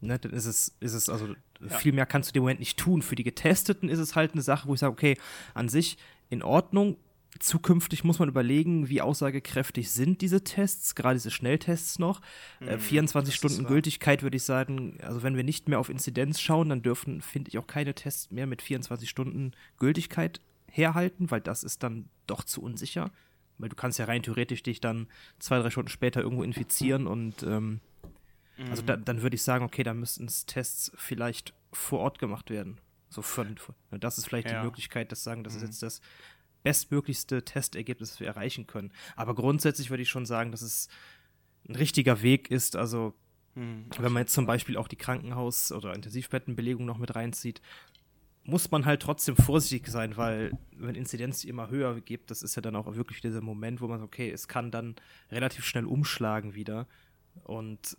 ne, 0.00 0.18
dann 0.18 0.32
ist 0.32 0.46
es, 0.46 0.76
ist 0.80 0.92
es, 0.92 1.08
also 1.08 1.34
ja. 1.60 1.78
viel 1.78 1.92
mehr 1.92 2.06
kannst 2.06 2.30
du 2.30 2.38
im 2.38 2.42
Moment 2.42 2.60
nicht 2.60 2.78
tun. 2.78 3.02
Für 3.02 3.16
die 3.16 3.24
Getesteten 3.24 3.88
ist 3.88 3.98
es 3.98 4.14
halt 4.14 4.34
eine 4.34 4.42
Sache, 4.42 4.68
wo 4.68 4.74
ich 4.74 4.80
sage, 4.80 4.92
okay, 4.92 5.16
an 5.54 5.68
sich 5.68 5.96
in 6.28 6.42
Ordnung. 6.42 6.96
Zukünftig 7.40 8.04
muss 8.04 8.18
man 8.18 8.28
überlegen, 8.28 8.88
wie 8.88 9.00
aussagekräftig 9.00 9.90
sind 9.90 10.20
diese 10.20 10.44
Tests, 10.44 10.94
gerade 10.94 11.16
diese 11.16 11.30
Schnelltests 11.30 11.98
noch. 11.98 12.20
Mhm, 12.60 12.68
äh, 12.68 12.78
24 12.78 13.34
Stunden 13.34 13.64
Gültigkeit 13.64 14.22
würde 14.22 14.36
ich 14.36 14.44
sagen, 14.44 14.98
also 15.02 15.22
wenn 15.22 15.36
wir 15.36 15.44
nicht 15.44 15.68
mehr 15.68 15.80
auf 15.80 15.88
Inzidenz 15.88 16.40
schauen, 16.40 16.68
dann 16.68 16.82
dürfen, 16.82 17.20
finde 17.20 17.48
ich, 17.48 17.58
auch 17.58 17.66
keine 17.66 17.94
Tests 17.94 18.30
mehr 18.30 18.46
mit 18.46 18.62
24 18.62 19.08
Stunden 19.08 19.52
Gültigkeit 19.78 20.40
herhalten, 20.70 21.30
weil 21.30 21.40
das 21.40 21.64
ist 21.64 21.82
dann 21.82 22.08
doch 22.26 22.44
zu 22.44 22.62
unsicher. 22.62 23.10
Weil 23.58 23.68
du 23.68 23.76
kannst 23.76 23.98
ja 23.98 24.06
rein 24.06 24.22
theoretisch 24.22 24.62
dich 24.62 24.80
dann 24.80 25.06
zwei, 25.38 25.60
drei 25.60 25.70
Stunden 25.70 25.88
später 25.88 26.20
irgendwo 26.20 26.42
infizieren 26.42 27.06
und 27.06 27.44
ähm, 27.44 27.80
also 28.56 28.64
mhm. 28.64 28.70
also 28.70 28.82
da, 28.82 28.96
dann 28.96 29.22
würde 29.22 29.36
ich 29.36 29.42
sagen, 29.42 29.64
okay, 29.64 29.82
da 29.82 29.94
müssten 29.94 30.28
Tests 30.46 30.92
vielleicht 30.96 31.54
vor 31.72 32.00
Ort 32.00 32.18
gemacht 32.18 32.50
werden. 32.50 32.78
So 33.08 33.22
für, 33.22 33.46
das 33.92 34.18
ist 34.18 34.26
vielleicht 34.26 34.50
ja. 34.50 34.58
die 34.60 34.66
Möglichkeit, 34.66 35.12
das 35.12 35.22
sagen, 35.22 35.44
das 35.44 35.52
mhm. 35.54 35.58
ist 35.58 35.64
jetzt 35.64 35.82
das 35.82 36.00
bestmöglichste 36.64 37.44
Testergebnis, 37.44 38.18
wir 38.18 38.26
erreichen 38.26 38.66
können. 38.66 38.92
Aber 39.14 39.36
grundsätzlich 39.36 39.90
würde 39.90 40.02
ich 40.02 40.08
schon 40.08 40.26
sagen, 40.26 40.50
dass 40.50 40.62
es 40.62 40.88
ein 41.68 41.76
richtiger 41.76 42.22
Weg 42.22 42.50
ist. 42.50 42.74
Also 42.74 43.14
mhm. 43.54 43.86
wenn 43.98 44.12
man 44.12 44.22
jetzt 44.22 44.34
zum 44.34 44.46
Beispiel 44.46 44.76
auch 44.76 44.88
die 44.88 44.96
Krankenhaus- 44.96 45.70
oder 45.70 45.94
Intensivbettenbelegung 45.94 46.84
noch 46.84 46.98
mit 46.98 47.14
reinzieht, 47.14 47.60
muss 48.46 48.70
man 48.70 48.84
halt 48.84 49.00
trotzdem 49.00 49.36
vorsichtig 49.36 49.88
sein, 49.88 50.16
weil 50.16 50.52
wenn 50.76 50.94
Inzidenz 50.94 51.44
immer 51.44 51.70
höher 51.70 52.00
gibt, 52.00 52.30
das 52.30 52.42
ist 52.42 52.56
ja 52.56 52.62
dann 52.62 52.76
auch 52.76 52.94
wirklich 52.94 53.20
dieser 53.20 53.40
Moment, 53.40 53.80
wo 53.80 53.88
man 53.88 54.00
sagt, 54.00 54.12
okay, 54.12 54.30
es 54.30 54.48
kann 54.48 54.70
dann 54.70 54.96
relativ 55.30 55.64
schnell 55.64 55.86
umschlagen 55.86 56.54
wieder. 56.54 56.86
Und 57.44 57.96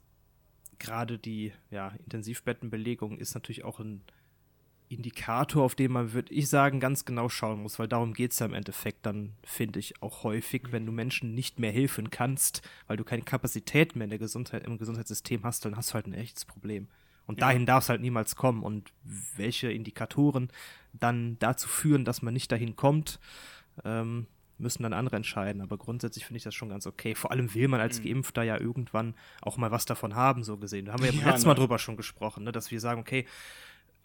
gerade 0.77 1.17
die 1.17 1.51
ja, 1.71 1.89
Intensivbettenbelegung 2.03 3.17
ist 3.17 3.33
natürlich 3.33 3.63
auch 3.63 3.79
ein 3.79 4.01
Indikator, 4.87 5.63
auf 5.63 5.75
den 5.75 5.91
man, 5.91 6.13
würde 6.13 6.33
ich 6.33 6.47
sagen, 6.47 6.79
ganz 6.79 7.05
genau 7.05 7.29
schauen 7.29 7.61
muss, 7.61 7.79
weil 7.79 7.87
darum 7.87 8.13
geht 8.13 8.31
es 8.31 8.39
ja 8.39 8.45
im 8.45 8.53
Endeffekt 8.53 9.05
dann, 9.05 9.33
finde 9.43 9.79
ich, 9.79 10.01
auch 10.01 10.23
häufig, 10.23 10.71
wenn 10.71 10.85
du 10.85 10.91
Menschen 10.91 11.33
nicht 11.33 11.59
mehr 11.59 11.71
helfen 11.71 12.09
kannst, 12.09 12.61
weil 12.87 12.97
du 12.97 13.03
keine 13.03 13.23
Kapazität 13.23 13.95
mehr 13.95 14.05
in 14.05 14.11
der 14.11 14.19
Gesundheit, 14.19 14.63
im 14.63 14.77
Gesundheitssystem 14.77 15.43
hast, 15.43 15.65
dann 15.65 15.75
hast 15.75 15.89
du 15.89 15.93
halt 15.95 16.07
ein 16.07 16.13
echtes 16.13 16.45
Problem. 16.45 16.87
Und 17.27 17.39
ja. 17.39 17.47
dahin 17.47 17.65
darf 17.65 17.83
es 17.83 17.89
halt 17.89 18.01
niemals 18.01 18.35
kommen. 18.35 18.63
Und 18.63 18.91
welche 19.35 19.71
Indikatoren 19.71 20.49
dann 20.93 21.37
dazu 21.39 21.67
führen, 21.67 22.05
dass 22.05 22.21
man 22.21 22.33
nicht 22.33 22.51
dahin 22.51 22.75
kommt, 22.75 23.19
ähm, 23.83 24.27
müssen 24.57 24.83
dann 24.83 24.93
andere 24.93 25.15
entscheiden. 25.17 25.61
Aber 25.61 25.77
grundsätzlich 25.77 26.25
finde 26.25 26.37
ich 26.37 26.43
das 26.43 26.55
schon 26.55 26.69
ganz 26.69 26.87
okay. 26.87 27.15
Vor 27.15 27.31
allem 27.31 27.53
will 27.53 27.67
man 27.67 27.81
als 27.81 27.99
mhm. 27.99 28.05
Geimpfter 28.05 28.43
ja 28.43 28.59
irgendwann 28.59 29.15
auch 29.41 29.57
mal 29.57 29.71
was 29.71 29.85
davon 29.85 30.15
haben, 30.15 30.43
so 30.43 30.57
gesehen. 30.57 30.85
Da 30.85 30.93
haben 30.93 31.03
wir 31.03 31.11
ja, 31.11 31.19
ja 31.19 31.25
letztes 31.27 31.45
Mal 31.45 31.53
ne. 31.53 31.59
drüber 31.59 31.79
schon 31.79 31.97
gesprochen, 31.97 32.43
ne? 32.43 32.51
dass 32.51 32.71
wir 32.71 32.79
sagen, 32.79 33.01
okay, 33.01 33.25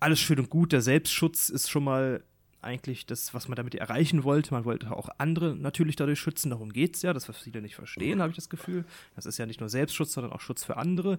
alles 0.00 0.21
schön 0.21 0.38
und 0.38 0.50
gut, 0.50 0.73
der 0.73 0.80
Selbstschutz 0.80 1.49
ist 1.49 1.71
schon 1.71 1.85
mal 1.85 2.25
eigentlich 2.62 3.07
das, 3.07 3.33
was 3.33 3.49
man 3.49 3.57
damit 3.57 3.75
erreichen 3.75 4.25
wollte. 4.25 4.52
Man 4.52 4.64
wollte 4.64 4.95
auch 4.95 5.09
andere 5.19 5.54
natürlich 5.54 5.97
dadurch 5.97 6.21
schützen, 6.21 6.50
darum 6.50 6.73
geht 6.73 6.97
es 6.97 7.02
ja, 7.02 7.12
das, 7.12 7.28
was 7.28 7.38
viele 7.38 7.62
nicht 7.62 7.75
verstehen, 7.75 8.21
habe 8.21 8.30
ich 8.30 8.37
das 8.37 8.50
Gefühl. 8.50 8.85
Das 9.14 9.26
ist 9.26 9.38
ja 9.38 9.47
nicht 9.47 9.61
nur 9.61 9.69
Selbstschutz, 9.69 10.12
sondern 10.12 10.33
auch 10.33 10.40
Schutz 10.40 10.64
für 10.64 10.76
andere. 10.76 11.19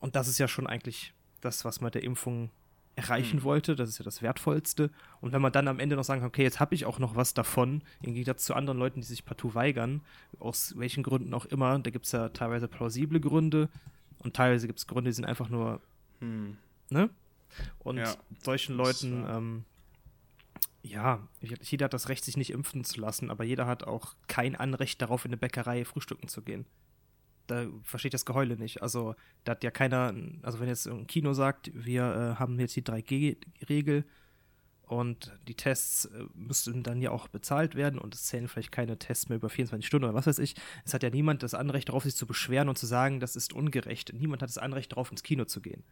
Und 0.00 0.14
das 0.14 0.28
ist 0.28 0.38
ja 0.38 0.46
schon 0.46 0.66
eigentlich 0.66 1.12
das, 1.40 1.64
was 1.64 1.80
man 1.80 1.88
mit 1.88 1.94
der 1.94 2.04
Impfung 2.04 2.50
erreichen 2.94 3.38
mhm. 3.38 3.42
wollte. 3.44 3.76
Das 3.76 3.88
ist 3.88 3.98
ja 3.98 4.04
das 4.04 4.22
Wertvollste. 4.22 4.90
Und 5.20 5.32
wenn 5.32 5.42
man 5.42 5.52
dann 5.52 5.68
am 5.68 5.78
Ende 5.78 5.96
noch 5.96 6.04
sagen 6.04 6.20
kann, 6.20 6.28
okay, 6.28 6.42
jetzt 6.42 6.60
habe 6.60 6.74
ich 6.74 6.84
auch 6.84 6.98
noch 6.98 7.16
was 7.16 7.34
davon, 7.34 7.82
im 8.02 8.14
Gegensatz 8.14 8.44
zu 8.44 8.54
anderen 8.54 8.78
Leuten, 8.78 9.00
die 9.00 9.06
sich 9.06 9.24
partout 9.24 9.54
weigern, 9.54 10.02
aus 10.38 10.74
welchen 10.76 11.02
Gründen 11.02 11.34
auch 11.34 11.46
immer, 11.46 11.78
da 11.78 11.90
gibt 11.90 12.06
es 12.06 12.12
ja 12.12 12.28
teilweise 12.28 12.68
plausible 12.68 13.20
Gründe 13.20 13.68
und 14.18 14.34
teilweise 14.34 14.66
gibt 14.66 14.80
es 14.80 14.86
Gründe, 14.86 15.10
die 15.10 15.14
sind 15.14 15.24
einfach 15.24 15.48
nur, 15.48 15.80
mhm. 16.20 16.58
ne? 16.90 17.10
Und 17.78 17.98
ja, 17.98 18.14
solchen 18.42 18.76
Leuten, 18.76 19.24
ähm, 19.28 19.64
ja, 20.82 21.26
jeder 21.40 21.84
hat 21.84 21.94
das 21.94 22.08
Recht, 22.08 22.24
sich 22.24 22.36
nicht 22.36 22.50
impfen 22.50 22.84
zu 22.84 23.00
lassen, 23.00 23.30
aber 23.30 23.44
jeder 23.44 23.66
hat 23.66 23.84
auch 23.84 24.14
kein 24.26 24.56
Anrecht 24.56 25.02
darauf, 25.02 25.24
in 25.24 25.30
eine 25.30 25.36
Bäckerei 25.36 25.84
frühstücken 25.84 26.28
zu 26.28 26.42
gehen. 26.42 26.66
Da 27.46 27.66
versteht 27.82 28.14
das 28.14 28.26
Geheule 28.26 28.56
nicht. 28.56 28.82
Also, 28.82 29.14
da 29.44 29.52
hat 29.52 29.64
ja 29.64 29.70
keiner, 29.70 30.14
also 30.42 30.60
wenn 30.60 30.68
jetzt 30.68 30.86
ein 30.86 31.06
Kino 31.06 31.32
sagt, 31.32 31.70
wir 31.74 32.02
äh, 32.36 32.38
haben 32.38 32.58
jetzt 32.60 32.76
die 32.76 32.82
3G-Regel 32.82 34.04
und 34.88 35.32
die 35.46 35.54
Tests 35.54 36.06
äh, 36.06 36.24
müssten 36.34 36.82
dann 36.82 37.00
ja 37.02 37.10
auch 37.10 37.28
bezahlt 37.28 37.74
werden 37.74 37.98
und 37.98 38.14
es 38.14 38.24
zählen 38.24 38.48
vielleicht 38.48 38.72
keine 38.72 38.98
Tests 38.98 39.28
mehr 39.28 39.36
über 39.36 39.50
24 39.50 39.86
Stunden 39.86 40.04
oder 40.04 40.14
was 40.14 40.26
weiß 40.26 40.38
ich. 40.38 40.54
Es 40.84 40.94
hat 40.94 41.02
ja 41.02 41.10
niemand 41.10 41.42
das 41.42 41.54
Anrecht 41.54 41.90
darauf, 41.90 42.04
sich 42.04 42.16
zu 42.16 42.26
beschweren 42.26 42.68
und 42.68 42.78
zu 42.78 42.86
sagen, 42.86 43.20
das 43.20 43.36
ist 43.36 43.52
ungerecht. 43.52 44.12
Niemand 44.14 44.42
hat 44.42 44.48
das 44.48 44.58
Anrecht 44.58 44.92
darauf, 44.92 45.10
ins 45.10 45.22
Kino 45.22 45.44
zu 45.44 45.60
gehen. 45.60 45.84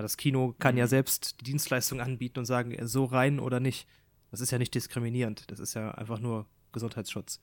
Ja, 0.00 0.02
das 0.02 0.16
Kino 0.16 0.54
kann 0.58 0.78
ja 0.78 0.86
mhm. 0.86 0.88
selbst 0.88 1.40
die 1.40 1.44
Dienstleistung 1.44 2.00
anbieten 2.00 2.38
und 2.38 2.46
sagen, 2.46 2.72
äh, 2.72 2.88
so 2.88 3.04
rein 3.04 3.38
oder 3.38 3.60
nicht. 3.60 3.86
Das 4.30 4.40
ist 4.40 4.50
ja 4.50 4.56
nicht 4.56 4.74
diskriminierend. 4.74 5.50
Das 5.50 5.58
ist 5.58 5.74
ja 5.74 5.90
einfach 5.90 6.18
nur 6.20 6.46
Gesundheitsschutz. 6.72 7.42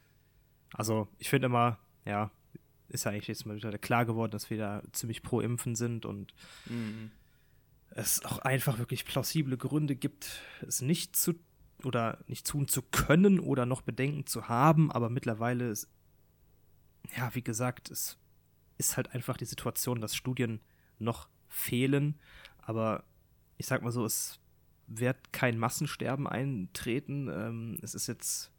Also, 0.73 1.07
ich 1.19 1.29
finde 1.29 1.45
immer, 1.45 1.77
ja, 2.03 2.31
ist 2.89 3.05
ja 3.05 3.11
eigentlich 3.11 3.27
jetzt 3.27 3.45
mal 3.45 3.55
wieder 3.55 3.77
klar 3.77 4.07
geworden, 4.07 4.31
dass 4.31 4.49
wir 4.49 4.57
da 4.57 4.81
ziemlich 4.91 5.21
pro 5.21 5.39
Impfen 5.39 5.75
sind 5.75 6.07
und 6.07 6.33
mhm. 6.65 7.11
es 7.91 8.25
auch 8.25 8.39
einfach 8.39 8.79
wirklich 8.79 9.05
plausible 9.05 9.55
Gründe 9.55 9.95
gibt, 9.95 10.41
es 10.65 10.81
nicht 10.81 11.15
zu 11.15 11.35
oder 11.83 12.17
nicht 12.25 12.47
tun 12.47 12.67
zu 12.67 12.81
können 12.81 13.39
oder 13.39 13.67
noch 13.67 13.83
Bedenken 13.83 14.25
zu 14.25 14.47
haben, 14.47 14.91
aber 14.91 15.11
mittlerweile 15.11 15.69
ist, 15.69 15.87
ja, 17.15 17.35
wie 17.35 17.43
gesagt, 17.43 17.91
es 17.91 18.17
ist 18.79 18.97
halt 18.97 19.13
einfach 19.13 19.37
die 19.37 19.45
Situation, 19.45 20.01
dass 20.01 20.15
Studien 20.15 20.59
noch 20.97 21.29
fehlen. 21.49 22.15
Aber 22.61 23.03
ich 23.57 23.65
sag 23.65 23.81
mal 23.81 23.91
so, 23.91 24.05
es 24.05 24.39
wird 24.87 25.17
kein 25.31 25.57
Massensterben 25.57 26.27
eintreten. 26.27 27.29
Ähm, 27.29 27.77
es 27.81 27.93
ist 27.93 28.07
jetzt, 28.07 28.51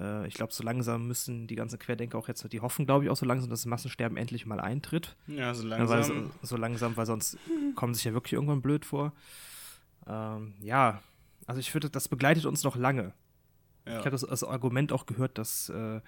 äh, 0.00 0.26
ich 0.26 0.34
glaube, 0.34 0.52
so 0.52 0.64
langsam 0.64 1.06
müssen 1.06 1.46
die 1.46 1.56
ganzen 1.56 1.78
Querdenker 1.78 2.18
auch 2.18 2.28
jetzt, 2.28 2.50
die 2.52 2.60
hoffen, 2.60 2.86
glaube 2.86 3.04
ich, 3.04 3.10
auch 3.10 3.16
so 3.16 3.26
langsam, 3.26 3.50
dass 3.50 3.60
das 3.60 3.66
Massensterben 3.66 4.16
endlich 4.16 4.46
mal 4.46 4.60
eintritt. 4.60 5.16
Ja, 5.26 5.54
so 5.54 5.66
langsam. 5.66 5.98
Ja, 5.98 6.04
so, 6.04 6.30
so, 6.42 6.56
langsam, 6.56 6.96
weil 6.96 7.06
sonst 7.06 7.36
kommen 7.74 7.94
sich 7.94 8.04
ja 8.04 8.12
wirklich 8.12 8.32
irgendwann 8.32 8.62
blöd 8.62 8.84
vor. 8.84 9.12
Ähm, 10.06 10.54
ja, 10.60 11.02
also 11.46 11.60
ich 11.60 11.70
finde, 11.70 11.90
das 11.90 12.08
begleitet 12.08 12.46
uns 12.46 12.64
noch 12.64 12.76
lange. 12.76 13.12
Ja. 13.86 14.00
Ich 14.00 14.06
habe 14.06 14.10
das, 14.10 14.22
das 14.22 14.44
Argument 14.44 14.92
auch 14.92 15.06
gehört, 15.06 15.38
dass 15.38 15.68
äh, 15.70 16.00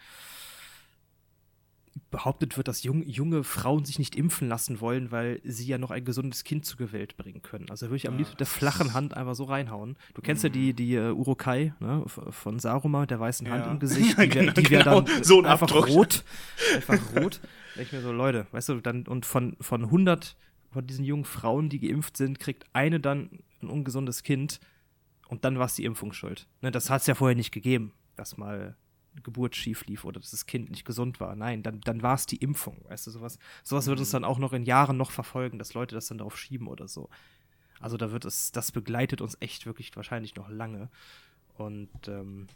behauptet 2.10 2.56
wird, 2.56 2.68
dass 2.68 2.82
jung, 2.82 3.02
junge 3.02 3.44
Frauen 3.44 3.84
sich 3.84 3.98
nicht 3.98 4.14
impfen 4.14 4.48
lassen 4.48 4.80
wollen, 4.80 5.10
weil 5.10 5.40
sie 5.44 5.66
ja 5.66 5.78
noch 5.78 5.90
ein 5.90 6.04
gesundes 6.04 6.44
Kind 6.44 6.64
zur 6.64 6.92
Welt 6.92 7.16
bringen 7.16 7.42
können. 7.42 7.70
Also 7.70 7.86
würde 7.86 7.96
ich 7.96 8.08
am 8.08 8.16
liebsten 8.16 8.34
mit 8.34 8.40
der 8.40 8.46
flachen 8.46 8.94
Hand 8.94 9.16
einfach 9.16 9.34
so 9.34 9.44
reinhauen. 9.44 9.96
Du 10.14 10.22
kennst 10.22 10.42
mhm. 10.42 10.48
ja 10.48 10.52
die, 10.52 10.74
die 10.74 10.98
uh, 10.98 11.12
Urukai 11.12 11.74
ne, 11.80 12.04
von 12.06 12.58
Saruma 12.58 13.00
mit 13.00 13.10
der 13.10 13.20
weißen 13.20 13.46
ja. 13.46 13.52
Hand 13.52 13.66
im 13.66 13.78
Gesicht. 13.78 14.12
Die 14.20 14.34
wäre 14.34 14.52
genau, 14.52 14.70
wär 14.70 14.84
dann 14.84 15.04
genau. 15.04 15.22
so 15.22 15.38
ein 15.38 15.46
einfach 15.46 15.68
Abdruck. 15.68 15.88
rot. 15.88 16.24
Einfach 16.74 16.98
rot. 17.16 17.40
Da 17.74 17.82
ich 17.82 17.92
mir 17.92 18.00
so, 18.00 18.12
Leute, 18.12 18.46
weißt 18.52 18.68
du, 18.70 18.80
dann 18.80 19.06
und 19.06 19.26
von, 19.26 19.56
von 19.60 19.84
100 19.84 20.36
von 20.70 20.86
diesen 20.86 21.04
jungen 21.04 21.24
Frauen, 21.24 21.68
die 21.68 21.80
geimpft 21.80 22.16
sind, 22.16 22.38
kriegt 22.38 22.64
eine 22.72 23.00
dann 23.00 23.40
ein 23.62 23.68
ungesundes 23.68 24.22
Kind 24.22 24.60
und 25.28 25.44
dann 25.44 25.58
war 25.58 25.66
es 25.66 25.74
die 25.74 25.84
Impfung 25.84 26.12
schuld. 26.12 26.46
Ne, 26.60 26.70
das 26.70 26.90
hat 26.90 27.00
es 27.00 27.06
ja 27.06 27.14
vorher 27.14 27.36
nicht 27.36 27.52
gegeben, 27.52 27.92
dass 28.16 28.36
mal 28.36 28.76
Geburt 29.22 29.56
schief 29.56 29.86
lief 29.86 30.04
oder 30.04 30.20
dass 30.20 30.30
das 30.30 30.46
Kind 30.46 30.70
nicht 30.70 30.84
gesund 30.84 31.20
war. 31.20 31.34
Nein, 31.34 31.62
dann, 31.62 31.80
dann 31.80 32.02
war 32.02 32.14
es 32.14 32.26
die 32.26 32.36
Impfung. 32.36 32.84
Weißt 32.88 33.06
du, 33.06 33.10
sowas, 33.10 33.38
sowas 33.62 33.86
wird 33.86 33.98
uns 33.98 34.10
mhm. 34.10 34.12
dann 34.12 34.24
auch 34.24 34.38
noch 34.38 34.52
in 34.52 34.64
Jahren 34.64 34.96
noch 34.96 35.10
verfolgen, 35.10 35.58
dass 35.58 35.74
Leute 35.74 35.94
das 35.94 36.06
dann 36.06 36.18
darauf 36.18 36.38
schieben 36.38 36.68
oder 36.68 36.88
so. 36.88 37.08
Also 37.80 37.96
da 37.96 38.12
wird 38.12 38.24
es, 38.24 38.52
das 38.52 38.72
begleitet 38.72 39.20
uns 39.20 39.36
echt 39.40 39.66
wirklich 39.66 39.94
wahrscheinlich 39.96 40.36
noch 40.36 40.48
lange. 40.48 40.90
Und 41.54 41.90
ähm, 42.08 42.46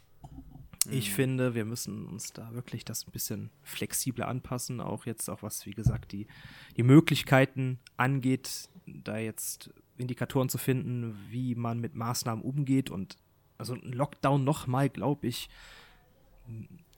mhm. 0.85 0.91
ich 0.91 1.11
finde, 1.11 1.55
wir 1.55 1.65
müssen 1.65 2.05
uns 2.05 2.31
da 2.31 2.53
wirklich 2.53 2.85
das 2.85 3.07
ein 3.07 3.11
bisschen 3.11 3.49
flexibler 3.63 4.27
anpassen, 4.27 4.79
auch 4.81 5.05
jetzt, 5.05 5.29
auch 5.29 5.43
was, 5.43 5.65
wie 5.65 5.73
gesagt, 5.73 6.11
die, 6.11 6.27
die 6.77 6.83
Möglichkeiten 6.83 7.79
angeht, 7.97 8.69
da 8.85 9.17
jetzt 9.17 9.71
Indikatoren 9.97 10.49
zu 10.49 10.57
finden, 10.57 11.17
wie 11.29 11.55
man 11.55 11.79
mit 11.79 11.95
Maßnahmen 11.95 12.43
umgeht 12.43 12.89
und 12.89 13.17
also 13.57 13.73
ein 13.73 13.93
Lockdown 13.93 14.43
nochmal, 14.43 14.89
glaube 14.89 15.27
ich, 15.27 15.49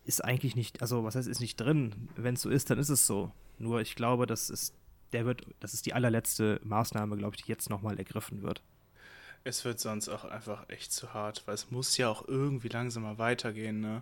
ist 0.05 0.23
eigentlich 0.23 0.55
nicht, 0.55 0.81
also 0.81 1.03
was 1.03 1.15
heißt, 1.15 1.27
ist 1.27 1.41
nicht 1.41 1.57
drin. 1.57 2.09
Wenn 2.15 2.35
es 2.35 2.41
so 2.41 2.49
ist, 2.49 2.69
dann 2.69 2.79
ist 2.79 2.89
es 2.89 3.05
so. 3.05 3.31
Nur 3.57 3.81
ich 3.81 3.95
glaube, 3.95 4.25
das 4.25 4.49
ist, 4.49 4.73
der 5.11 5.25
wird, 5.25 5.45
das 5.59 5.73
ist 5.73 5.85
die 5.85 5.93
allerletzte 5.93 6.61
Maßnahme, 6.63 7.17
glaube 7.17 7.35
ich, 7.35 7.43
die 7.43 7.51
jetzt 7.51 7.69
nochmal 7.69 7.97
ergriffen 7.97 8.41
wird. 8.41 8.61
Es 9.43 9.63
wird 9.65 9.79
sonst 9.79 10.09
auch 10.09 10.25
einfach 10.25 10.67
echt 10.69 10.91
zu 10.91 11.13
hart, 11.13 11.43
weil 11.45 11.55
es 11.55 11.71
muss 11.71 11.97
ja 11.97 12.09
auch 12.09 12.27
irgendwie 12.27 12.67
langsam 12.67 13.03
mal 13.03 13.17
weitergehen, 13.17 13.79
ne? 13.79 14.01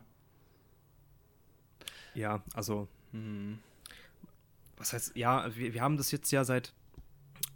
Ja, 2.14 2.42
also. 2.54 2.88
Hm. 3.12 3.60
Was 4.78 4.94
heißt, 4.94 5.16
ja, 5.16 5.56
wir, 5.56 5.74
wir 5.74 5.82
haben 5.82 5.98
das 5.98 6.12
jetzt 6.12 6.32
ja 6.32 6.44
seit, 6.44 6.74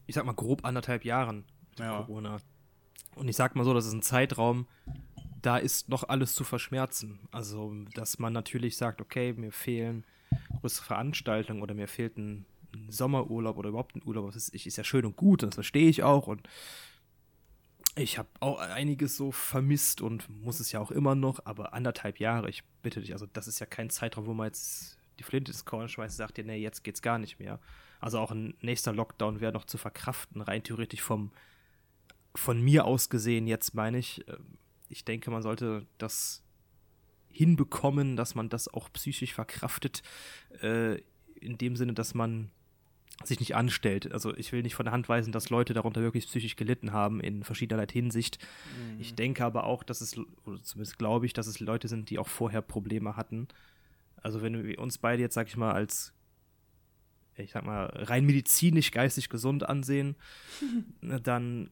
ich 0.06 0.16
sag 0.16 0.26
mal, 0.26 0.34
grob 0.34 0.66
anderthalb 0.66 1.04
Jahren 1.04 1.46
mit 1.72 1.80
ja. 1.80 1.98
Corona. 1.98 2.38
Und 3.16 3.28
ich 3.28 3.36
sag 3.36 3.56
mal 3.56 3.64
so, 3.66 3.74
das 3.74 3.86
ist 3.86 3.94
ein 3.94 4.02
Zeitraum, 4.02 4.68
da 5.42 5.58
ist 5.58 5.90
noch 5.90 6.08
alles 6.10 6.34
zu 6.34 6.44
verschmerzen. 6.44 7.20
Also, 7.32 7.74
dass 7.94 8.20
man 8.20 8.34
natürlich 8.34 8.78
sagt, 8.78 9.02
okay, 9.02 9.34
mir 9.34 9.52
fehlen 9.52 10.06
größere 10.60 10.86
Veranstaltungen 10.86 11.62
oder 11.62 11.74
mir 11.74 11.88
fehlt 11.88 12.18
ein, 12.18 12.46
Sommerurlaub 12.88 13.58
oder 13.58 13.70
überhaupt 13.70 13.96
ein 13.96 14.04
Urlaub, 14.06 14.28
das 14.28 14.36
ist, 14.36 14.66
ist 14.66 14.78
ja 14.78 14.84
schön 14.84 15.06
und 15.06 15.16
gut, 15.16 15.42
das 15.42 15.56
verstehe 15.56 15.90
ich 15.90 16.04
auch 16.04 16.28
und 16.28 16.48
ich 17.96 18.18
habe 18.18 18.30
auch 18.40 18.60
einiges 18.60 19.18
so 19.18 19.32
vermisst 19.32 20.02
und 20.02 20.30
muss 20.30 20.60
es 20.60 20.72
ja 20.72 20.80
auch 20.80 20.92
immer 20.92 21.16
noch, 21.16 21.40
aber 21.46 21.74
anderthalb 21.74 22.20
Jahre, 22.20 22.50
ich 22.50 22.64
bitte 22.84 23.02
dich, 23.02 23.14
also 23.14 23.26
das 23.26 23.48
ist 23.48 23.60
ja 23.60 23.66
kein 23.66 23.90
Zeitraum, 23.90 24.28
wo 24.28 24.34
man 24.34 24.48
jetzt 24.48 25.00
die 25.18 25.24
Flinte 25.24 25.52
ins 25.52 25.66
Korn 25.66 25.90
schmeißt 25.90 26.14
und 26.14 26.18
sagt, 26.18 26.38
ja, 26.38 26.44
nee, 26.44 26.58
jetzt 26.58 26.84
geht's 26.84 27.02
gar 27.02 27.18
nicht 27.18 27.40
mehr. 27.40 27.60
Also 28.00 28.20
auch 28.20 28.32
ein 28.32 28.54
nächster 28.62 28.94
Lockdown 28.94 29.42
wäre 29.42 29.52
noch 29.52 29.66
zu 29.66 29.78
verkraften, 29.78 30.42
rein 30.42 30.64
theoretisch 30.64 31.02
vom 31.02 31.32
von 32.36 32.62
mir 32.62 32.86
aus 32.86 33.10
gesehen, 33.10 33.48
jetzt 33.48 33.74
meine 33.74 33.98
ich, 33.98 34.24
ähm, 34.30 34.60
ich 34.90 35.06
denke, 35.06 35.32
man 35.32 35.42
sollte 35.42 35.86
das 35.98 36.44
hinbekommen, 37.30 38.16
dass 38.16 38.36
man 38.36 38.50
das 38.50 38.68
auch 38.68 38.92
psychisch 38.92 39.34
verkraftet, 39.34 40.02
äh, 40.62 40.96
in 41.40 41.58
dem 41.58 41.76
Sinne, 41.76 41.94
dass 41.94 42.14
man 42.14 42.52
sich 43.24 43.40
nicht 43.40 43.56
anstellt. 43.56 44.12
Also 44.12 44.36
ich 44.36 44.52
will 44.52 44.62
nicht 44.62 44.76
von 44.76 44.86
der 44.86 44.94
Hand 44.94 45.10
weisen, 45.10 45.32
dass 45.32 45.50
Leute 45.50 45.74
darunter 45.74 46.02
wirklich 46.02 46.26
psychisch 46.26 46.56
gelitten 46.56 46.94
haben 46.94 47.20
in 47.20 47.44
verschiedener 47.44 47.86
Hinsicht. 47.90 48.40
Mhm. 48.78 49.00
Ich 49.00 49.14
denke 49.14 49.44
aber 49.44 49.66
auch, 49.66 49.84
dass 49.84 50.02
es, 50.02 50.18
oder 50.46 50.62
zumindest 50.64 50.98
glaube 50.98 51.26
ich, 51.26 51.34
dass 51.34 51.48
es 51.48 51.60
Leute 51.60 51.88
sind, 51.88 52.10
die 52.10 52.18
auch 52.18 52.28
vorher 52.28 52.62
Probleme 52.62 53.16
hatten. 53.16 53.48
Also 54.18 54.42
wenn 54.42 54.66
wir 54.66 54.80
uns 54.80 54.98
beide 54.98 55.22
jetzt, 55.22 55.34
sag 55.34 55.48
ich 55.48 55.58
mal, 55.58 55.74
als 55.74 56.14
ich 57.36 57.52
sag 57.52 57.66
mal, 57.66 57.86
rein 57.86 58.26
medizinisch, 58.26 58.92
geistig 58.92 59.30
gesund 59.30 59.68
ansehen, 59.68 60.16
dann 61.02 61.70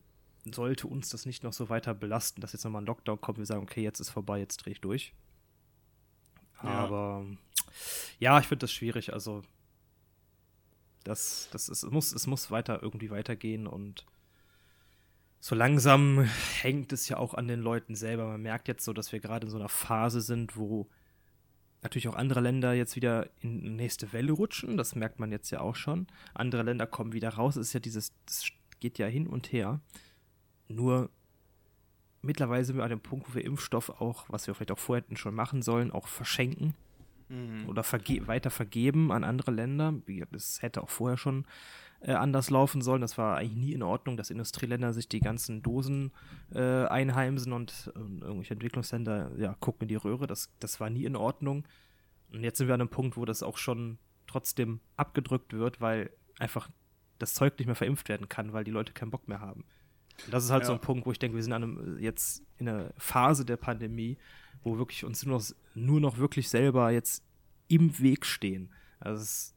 sollte 0.54 0.88
uns 0.88 1.10
das 1.10 1.26
nicht 1.26 1.44
noch 1.44 1.54
so 1.54 1.70
weiter 1.70 1.94
belasten, 1.94 2.42
dass 2.42 2.54
jetzt 2.54 2.64
nochmal 2.64 2.82
ein 2.82 2.88
Lockdown 2.88 3.22
kommt, 3.22 3.38
wir 3.38 3.46
sagen, 3.46 3.64
okay, 3.64 3.82
jetzt 3.84 4.00
ist 4.00 4.10
vorbei, 4.10 4.40
jetzt 4.40 4.58
drehe 4.58 4.74
ich 4.74 4.82
durch. 4.82 5.14
Ja. 6.64 6.70
Aber 6.70 7.26
ja, 8.20 8.40
ich 8.40 8.48
finde 8.48 8.64
das 8.64 8.72
schwierig. 8.72 9.14
Also 9.14 9.44
Das, 11.04 11.50
das 11.52 11.70
ist, 11.70 11.84
es, 11.84 11.92
muss, 11.92 12.12
es 12.12 12.28
muss 12.28 12.52
weiter 12.52 12.82
irgendwie 12.82 13.10
weitergehen 13.10 13.68
und 13.68 14.06
so 15.40 15.56
langsam 15.56 16.28
hängt 16.62 16.92
es 16.92 17.08
ja 17.10 17.18
auch 17.18 17.34
an 17.36 17.48
den 17.48 17.62
Leuten 17.62 17.96
selber. 17.96 18.26
Man 18.28 18.42
merkt 18.42 18.68
jetzt 18.68 18.84
so, 18.84 18.92
dass 18.92 19.12
wir 19.12 19.20
gerade 19.20 19.46
in 19.46 19.52
so 19.52 19.58
einer 19.58 19.70
Phase 19.70 20.22
sind, 20.22 20.58
wo 20.58 20.90
natürlich 21.84 22.08
auch 22.10 22.16
andere 22.16 22.42
Länder 22.42 22.74
jetzt 22.74 22.96
wieder 22.96 23.30
in 23.42 23.62
die 23.62 23.70
nächste 23.70 24.12
Welle 24.12 24.32
rutschen. 24.34 24.78
Das 24.78 24.96
merkt 24.96 25.20
man 25.20 25.32
jetzt 25.32 25.52
ja 25.52 25.62
auch 25.62 25.76
schon. 25.76 26.08
Andere 26.34 26.64
Länder 26.64 26.88
kommen 26.88 27.14
wieder 27.14 27.30
raus. 27.30 27.56
Es 27.56 27.68
ist 27.68 27.74
ja 27.74 27.80
dieses, 27.80 28.14
das 28.26 28.48
geht 28.80 28.98
ja 28.98 29.06
hin 29.06 29.28
und 29.28 29.52
her. 29.54 29.80
Nur 30.68 31.10
mittlerweile 32.22 32.66
sind 32.66 32.78
wir 32.78 32.84
an 32.84 32.90
dem 32.90 33.00
Punkt, 33.00 33.30
wo 33.30 33.36
wir 33.36 33.46
Impfstoff 33.46 33.90
auch, 34.02 34.26
was 34.30 34.48
wir 34.48 34.54
vielleicht 34.54 34.72
auch 34.72 34.80
vorher 34.80 35.04
hätten 35.04 35.18
schon 35.18 35.36
machen 35.36 35.62
sollen, 35.62 35.92
auch 35.92 36.08
verschenken 36.08 36.74
mhm. 37.30 37.68
oder 37.68 37.84
verge 37.84 38.28
weiter 38.28 38.50
vergeben 38.50 39.12
an 39.12 39.24
andere 39.24 39.52
Länder. 39.52 39.94
Das 40.32 40.62
hätte 40.62 40.82
auch 40.82 40.90
vorher 40.90 41.18
schon 41.18 41.46
äh, 42.02 42.14
anders 42.14 42.50
laufen 42.50 42.82
sollen. 42.82 43.02
Das 43.02 43.18
war 43.18 43.38
eigentlich 43.38 43.58
nie 43.58 43.74
in 43.74 43.84
Ordnung, 43.84 44.18
dass 44.18 44.30
Industrieländer 44.30 44.94
sich 44.94 45.08
die 45.10 45.20
ganzen 45.20 45.62
Dosen 45.62 46.12
äh, 46.54 46.86
einheimsen 46.86 47.54
und 47.54 47.92
äh, 47.96 48.00
irgendwelche 48.00 48.54
Entwicklungsländer 48.54 49.32
ja, 49.38 49.56
gucken 49.60 49.84
in 49.84 49.90
die 49.90 49.96
Röhre. 49.96 50.28
Das, 50.28 50.52
das 50.60 50.80
war 50.80 50.90
nie 50.90 51.06
in 51.06 51.16
Ordnung. 51.16 51.68
Und 52.32 52.44
jetzt 52.44 52.58
sind 52.58 52.68
wir 52.68 52.76
an 52.76 52.82
einem 52.82 52.90
Punkt, 52.90 53.18
wo 53.18 53.26
das 53.26 53.42
auch 53.42 53.58
schon 53.58 53.98
trotzdem 54.28 54.82
abgedrückt 54.98 55.54
wird, 55.54 55.80
weil 55.80 56.12
einfach 56.40 56.70
das 57.20 57.34
Zeug 57.34 57.58
nicht 57.58 57.68
mehr 57.68 57.76
verimpft 57.76 58.10
werden 58.10 58.30
kann, 58.30 58.54
weil 58.54 58.64
die 58.64 58.72
Leute 58.72 58.94
keinen 58.94 59.12
Bock 59.12 59.28
mehr 59.28 59.40
haben. 59.40 59.64
Und 60.26 60.34
das 60.34 60.44
ist 60.44 60.52
halt 60.52 60.64
ja. 60.64 60.68
so 60.68 60.74
ein 60.74 60.82
Punkt, 60.82 61.06
wo 61.06 61.12
ich 61.12 61.20
denke, 61.20 61.36
wir 61.36 61.44
sind 61.44 61.54
an 61.54 61.64
einem, 61.64 62.00
jetzt 62.00 62.44
in 62.58 62.68
einer 62.68 62.92
Phase 62.98 63.46
der 63.46 63.58
Pandemie, 63.58 64.18
wo 64.64 64.78
wirklich 64.78 65.06
uns 65.06 65.26
nur 65.26 65.38
noch, 65.38 65.46
nur 65.76 66.00
noch 66.00 66.18
wirklich 66.18 66.50
selber 66.50 66.92
jetzt 66.92 67.24
im 67.68 67.98
Weg 68.00 68.26
stehen. 68.26 68.70
Also 69.00 69.22
es 69.22 69.56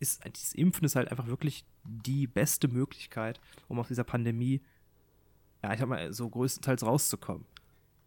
ist, 0.00 0.24
dieses 0.26 0.52
Impfen 0.54 0.84
ist 0.84 0.96
halt 0.96 1.10
einfach 1.10 1.26
wirklich 1.26 1.64
die 1.84 2.26
beste 2.26 2.68
Möglichkeit, 2.68 3.40
um 3.68 3.78
aus 3.78 3.88
dieser 3.88 4.04
Pandemie, 4.04 4.60
ja, 5.62 5.72
ich 5.72 5.80
sag 5.80 5.88
mal, 5.88 6.12
so 6.12 6.28
größtenteils 6.28 6.84
rauszukommen. 6.84 7.44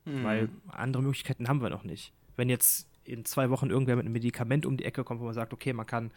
Mhm. 0.06 0.24
Weil 0.24 0.50
andere 0.68 1.04
Möglichkeiten 1.04 1.48
haben 1.48 1.62
wir 1.62 1.70
noch 1.70 1.84
nicht. 1.84 2.14
Wenn 2.36 2.50
jetzt 2.50 2.88
in 3.04 3.26
zwei 3.26 3.50
Wochen 3.50 3.70
irgendwer 3.70 3.96
mit 3.96 4.06
einem 4.06 4.14
Medikament 4.14 4.66
um 4.66 4.78
die 4.78 4.86
Ecke 4.86 5.04
kommt, 5.04 5.22
wo 5.22 5.26
man 5.26 5.34
sagt, 5.34 5.54
okay, 5.54 5.74
man 5.74 5.86
kann 5.86 6.12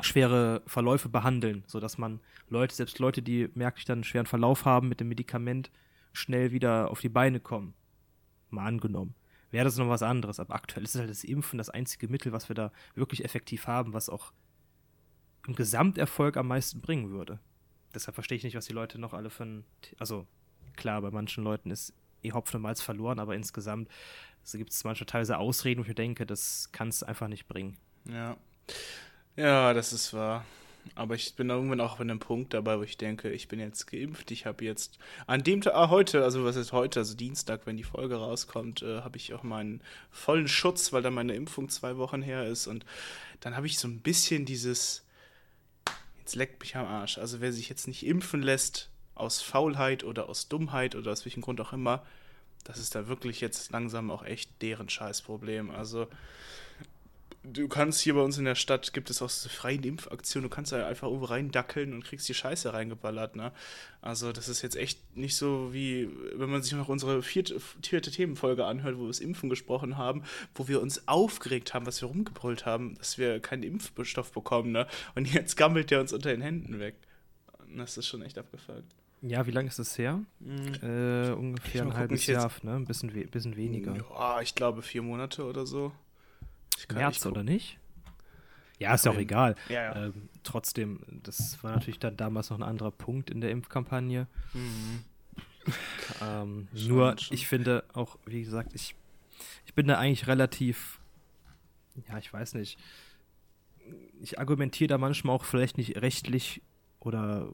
schwere 0.00 0.62
Verläufe 0.66 1.08
behandeln, 1.08 1.64
sodass 1.66 1.98
man 1.98 2.20
Leute, 2.48 2.74
selbst 2.74 2.98
Leute, 2.98 3.22
die 3.22 3.48
merklich 3.54 3.84
dann 3.84 3.98
einen 3.98 4.04
schweren 4.04 4.26
Verlauf 4.26 4.64
haben 4.64 4.88
mit 4.88 5.00
dem 5.00 5.08
Medikament, 5.08 5.70
schnell 6.12 6.52
wieder 6.52 6.90
auf 6.90 7.00
die 7.00 7.08
Beine 7.08 7.40
kommen. 7.40 7.74
Mal 8.50 8.66
angenommen. 8.66 9.14
Wäre 9.50 9.64
das 9.64 9.76
noch 9.76 9.88
was 9.88 10.02
anderes, 10.02 10.40
aber 10.40 10.54
aktuell 10.54 10.84
ist 10.84 10.94
halt 10.94 11.10
das 11.10 11.24
Impfen 11.24 11.58
das 11.58 11.68
einzige 11.70 12.08
Mittel, 12.08 12.32
was 12.32 12.48
wir 12.48 12.54
da 12.54 12.72
wirklich 12.94 13.24
effektiv 13.24 13.66
haben, 13.66 13.92
was 13.92 14.08
auch 14.08 14.32
im 15.46 15.54
Gesamterfolg 15.54 16.36
am 16.36 16.48
meisten 16.48 16.80
bringen 16.80 17.10
würde. 17.10 17.38
Deshalb 17.94 18.14
verstehe 18.14 18.38
ich 18.38 18.44
nicht, 18.44 18.56
was 18.56 18.66
die 18.66 18.72
Leute 18.72 18.98
noch 18.98 19.12
alle 19.12 19.28
für 19.28 19.44
ein. 19.44 19.64
Also, 19.98 20.26
klar, 20.76 21.02
bei 21.02 21.10
manchen 21.10 21.44
Leuten 21.44 21.70
ist 21.70 21.92
eh 22.22 22.32
Hopfen 22.32 22.56
und 22.56 22.62
Malz 22.62 22.80
verloren, 22.80 23.18
aber 23.18 23.34
insgesamt 23.34 23.88
gibt 24.52 24.72
es 24.72 24.84
manche 24.84 25.04
teilweise 25.04 25.38
Ausreden, 25.38 25.80
wo 25.80 25.82
ich 25.82 25.88
mir 25.88 25.94
denke, 25.94 26.24
das 26.24 26.70
kann 26.72 26.88
es 26.88 27.02
einfach 27.02 27.28
nicht 27.28 27.46
bringen. 27.46 27.76
Ja. 28.08 28.36
Ja, 29.36 29.72
das 29.72 29.92
ist 29.92 30.12
wahr. 30.12 30.44
Aber 30.94 31.14
ich 31.14 31.34
bin 31.36 31.48
irgendwann 31.48 31.80
auch 31.80 31.96
bei 31.96 32.02
einem 32.02 32.18
Punkt 32.18 32.52
dabei, 32.52 32.78
wo 32.78 32.82
ich 32.82 32.98
denke, 32.98 33.30
ich 33.30 33.48
bin 33.48 33.60
jetzt 33.60 33.86
geimpft. 33.86 34.30
Ich 34.30 34.46
habe 34.46 34.64
jetzt 34.64 34.98
an 35.26 35.42
dem 35.42 35.60
Tag, 35.62 35.74
ah, 35.74 35.88
heute, 35.88 36.24
also 36.24 36.44
was 36.44 36.56
ist 36.56 36.72
heute, 36.72 37.00
also 37.00 37.14
Dienstag, 37.14 37.66
wenn 37.66 37.76
die 37.76 37.84
Folge 37.84 38.16
rauskommt, 38.16 38.82
äh, 38.82 39.00
habe 39.00 39.16
ich 39.16 39.32
auch 39.32 39.42
meinen 39.42 39.80
vollen 40.10 40.48
Schutz, 40.48 40.92
weil 40.92 41.02
dann 41.02 41.14
meine 41.14 41.34
Impfung 41.34 41.68
zwei 41.68 41.96
Wochen 41.96 42.20
her 42.20 42.46
ist. 42.46 42.66
Und 42.66 42.84
dann 43.40 43.56
habe 43.56 43.66
ich 43.66 43.78
so 43.78 43.88
ein 43.88 44.00
bisschen 44.00 44.44
dieses, 44.44 45.04
jetzt 46.18 46.34
leckt 46.34 46.60
mich 46.60 46.76
am 46.76 46.86
Arsch. 46.86 47.16
Also 47.16 47.40
wer 47.40 47.52
sich 47.52 47.68
jetzt 47.68 47.86
nicht 47.86 48.04
impfen 48.04 48.42
lässt, 48.42 48.90
aus 49.14 49.40
Faulheit 49.40 50.04
oder 50.04 50.28
aus 50.28 50.48
Dummheit 50.48 50.94
oder 50.94 51.12
aus 51.12 51.24
welchem 51.24 51.42
Grund 51.42 51.60
auch 51.60 51.72
immer, 51.72 52.04
das 52.64 52.78
ist 52.78 52.94
da 52.94 53.08
wirklich 53.08 53.40
jetzt 53.40 53.70
langsam 53.70 54.10
auch 54.10 54.24
echt 54.24 54.50
deren 54.62 54.88
Scheißproblem. 54.88 55.70
Also 55.70 56.08
du 57.44 57.68
kannst 57.68 58.00
hier 58.00 58.14
bei 58.14 58.20
uns 58.20 58.38
in 58.38 58.44
der 58.44 58.54
Stadt, 58.54 58.92
gibt 58.92 59.10
es 59.10 59.20
auch 59.20 59.28
so 59.28 59.48
freien 59.48 59.82
Impfaktionen, 59.82 60.48
du 60.48 60.54
kannst 60.54 60.72
da 60.72 60.86
einfach 60.86 61.08
irgendwo 61.08 61.26
reindackeln 61.26 61.92
und 61.92 62.04
kriegst 62.04 62.28
die 62.28 62.34
Scheiße 62.34 62.72
reingeballert, 62.72 63.36
ne? 63.36 63.52
Also 64.00 64.32
das 64.32 64.48
ist 64.48 64.62
jetzt 64.62 64.76
echt 64.76 65.16
nicht 65.16 65.36
so 65.36 65.72
wie, 65.72 66.08
wenn 66.34 66.50
man 66.50 66.62
sich 66.62 66.72
noch 66.72 66.88
unsere 66.88 67.22
vierte, 67.22 67.58
vierte 67.82 68.10
Themenfolge 68.10 68.64
anhört, 68.64 68.96
wo 68.96 69.02
wir 69.02 69.08
das 69.08 69.20
Impfen 69.20 69.50
gesprochen 69.50 69.96
haben, 69.98 70.22
wo 70.54 70.68
wir 70.68 70.80
uns 70.80 71.06
aufgeregt 71.08 71.74
haben, 71.74 71.86
was 71.86 72.00
wir 72.00 72.08
rumgebrüllt 72.08 72.66
haben, 72.66 72.96
dass 72.96 73.18
wir 73.18 73.40
keinen 73.40 73.62
Impfstoff 73.64 74.32
bekommen, 74.32 74.72
ne? 74.72 74.86
Und 75.14 75.32
jetzt 75.32 75.56
gammelt 75.56 75.90
der 75.90 76.00
uns 76.00 76.12
unter 76.12 76.30
den 76.30 76.42
Händen 76.42 76.78
weg. 76.78 76.94
Das 77.76 77.96
ist 77.96 78.06
schon 78.06 78.22
echt 78.22 78.38
abgefuckt. 78.38 78.94
Ja, 79.22 79.46
wie 79.46 79.52
lange 79.52 79.68
ist 79.68 79.78
es 79.78 79.96
her? 79.98 80.20
Mhm. 80.40 80.74
Äh, 80.82 81.30
ungefähr 81.32 81.82
ein 81.82 81.94
halbes 81.94 82.26
Jahr, 82.26 82.50
ne? 82.62 82.74
Ein 82.74 82.84
bisschen, 82.84 83.14
we 83.14 83.24
bisschen 83.24 83.56
weniger. 83.56 83.94
Ja, 83.94 84.40
ich 84.40 84.54
glaube 84.54 84.82
vier 84.82 85.02
Monate 85.02 85.44
oder 85.44 85.64
so. 85.64 85.92
März 86.92 87.26
oder 87.26 87.42
nicht? 87.42 87.78
Ja, 88.78 88.94
ist 88.94 89.04
ja 89.04 89.12
auch 89.12 89.18
egal. 89.18 89.54
Ja, 89.68 89.82
ja. 89.82 90.06
Ähm, 90.06 90.28
trotzdem, 90.42 91.00
das 91.22 91.62
war 91.62 91.72
natürlich 91.72 92.00
dann 92.00 92.16
damals 92.16 92.50
noch 92.50 92.58
ein 92.58 92.64
anderer 92.64 92.90
Punkt 92.90 93.30
in 93.30 93.40
der 93.40 93.50
Impfkampagne. 93.50 94.26
Mhm. 94.54 95.04
ähm, 96.20 96.68
schon, 96.74 96.88
nur, 96.88 97.18
schon. 97.18 97.34
ich 97.34 97.46
finde 97.46 97.84
auch, 97.92 98.18
wie 98.26 98.42
gesagt, 98.42 98.74
ich, 98.74 98.96
ich 99.66 99.74
bin 99.74 99.86
da 99.86 99.98
eigentlich 99.98 100.26
relativ, 100.26 101.00
ja, 102.08 102.18
ich 102.18 102.32
weiß 102.32 102.54
nicht, 102.54 102.78
ich 104.20 104.38
argumentiere 104.38 104.88
da 104.88 104.98
manchmal 104.98 105.36
auch 105.36 105.44
vielleicht 105.44 105.78
nicht 105.78 105.96
rechtlich 106.02 106.62
oder 107.00 107.48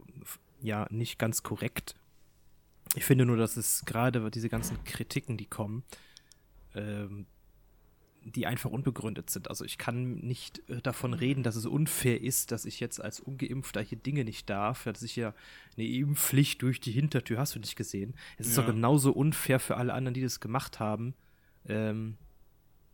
ja, 0.61 0.87
nicht 0.91 1.19
ganz 1.19 1.43
korrekt. 1.43 1.95
Ich 2.95 3.05
finde 3.05 3.27
nur, 3.27 3.37
dass 3.37 3.57
es 3.57 3.85
gerade 3.85 4.31
diese 4.31 4.49
ganzen 4.49 4.83
Kritiken, 4.85 5.37
die 5.37 5.47
kommen, 5.47 5.85
ähm, 6.75 7.27
die 8.25 8.47
einfach 8.47 8.71
unbegründet 8.71 9.31
sind. 9.31 9.49
Also 9.49 9.65
ich 9.65 9.79
kann 9.79 10.17
nicht 10.17 10.69
äh, 10.69 10.81
davon 10.83 11.15
reden, 11.15 11.43
dass 11.43 11.57
es 11.57 11.67
unfair 11.67 12.21
ist, 12.21 12.53
dass 12.53 12.65
ich 12.65 12.81
jetzt 12.81 13.03
als 13.03 13.21
Ungeimpfter 13.21 13.81
hier 13.81 13.99
Dinge 13.99 14.25
nicht 14.25 14.51
darf, 14.51 14.85
dass 14.85 15.03
ich 15.03 15.17
ja 15.17 15.35
eine 15.77 15.87
Impfpflicht 15.87 16.63
durch 16.63 16.81
die 16.81 16.93
Hintertür, 16.93 17.39
hast 17.39 17.55
du 17.55 17.61
nicht 17.61 17.77
gesehen. 17.77 18.15
Es 18.37 18.47
ist 18.47 18.57
ja. 18.57 18.63
doch 18.63 18.73
genauso 18.73 19.13
unfair 19.13 19.61
für 19.61 19.77
alle 19.77 19.95
anderen, 19.95 20.15
die 20.15 20.23
das 20.23 20.41
gemacht 20.41 20.81
haben. 20.81 21.15
Ähm, 21.67 22.17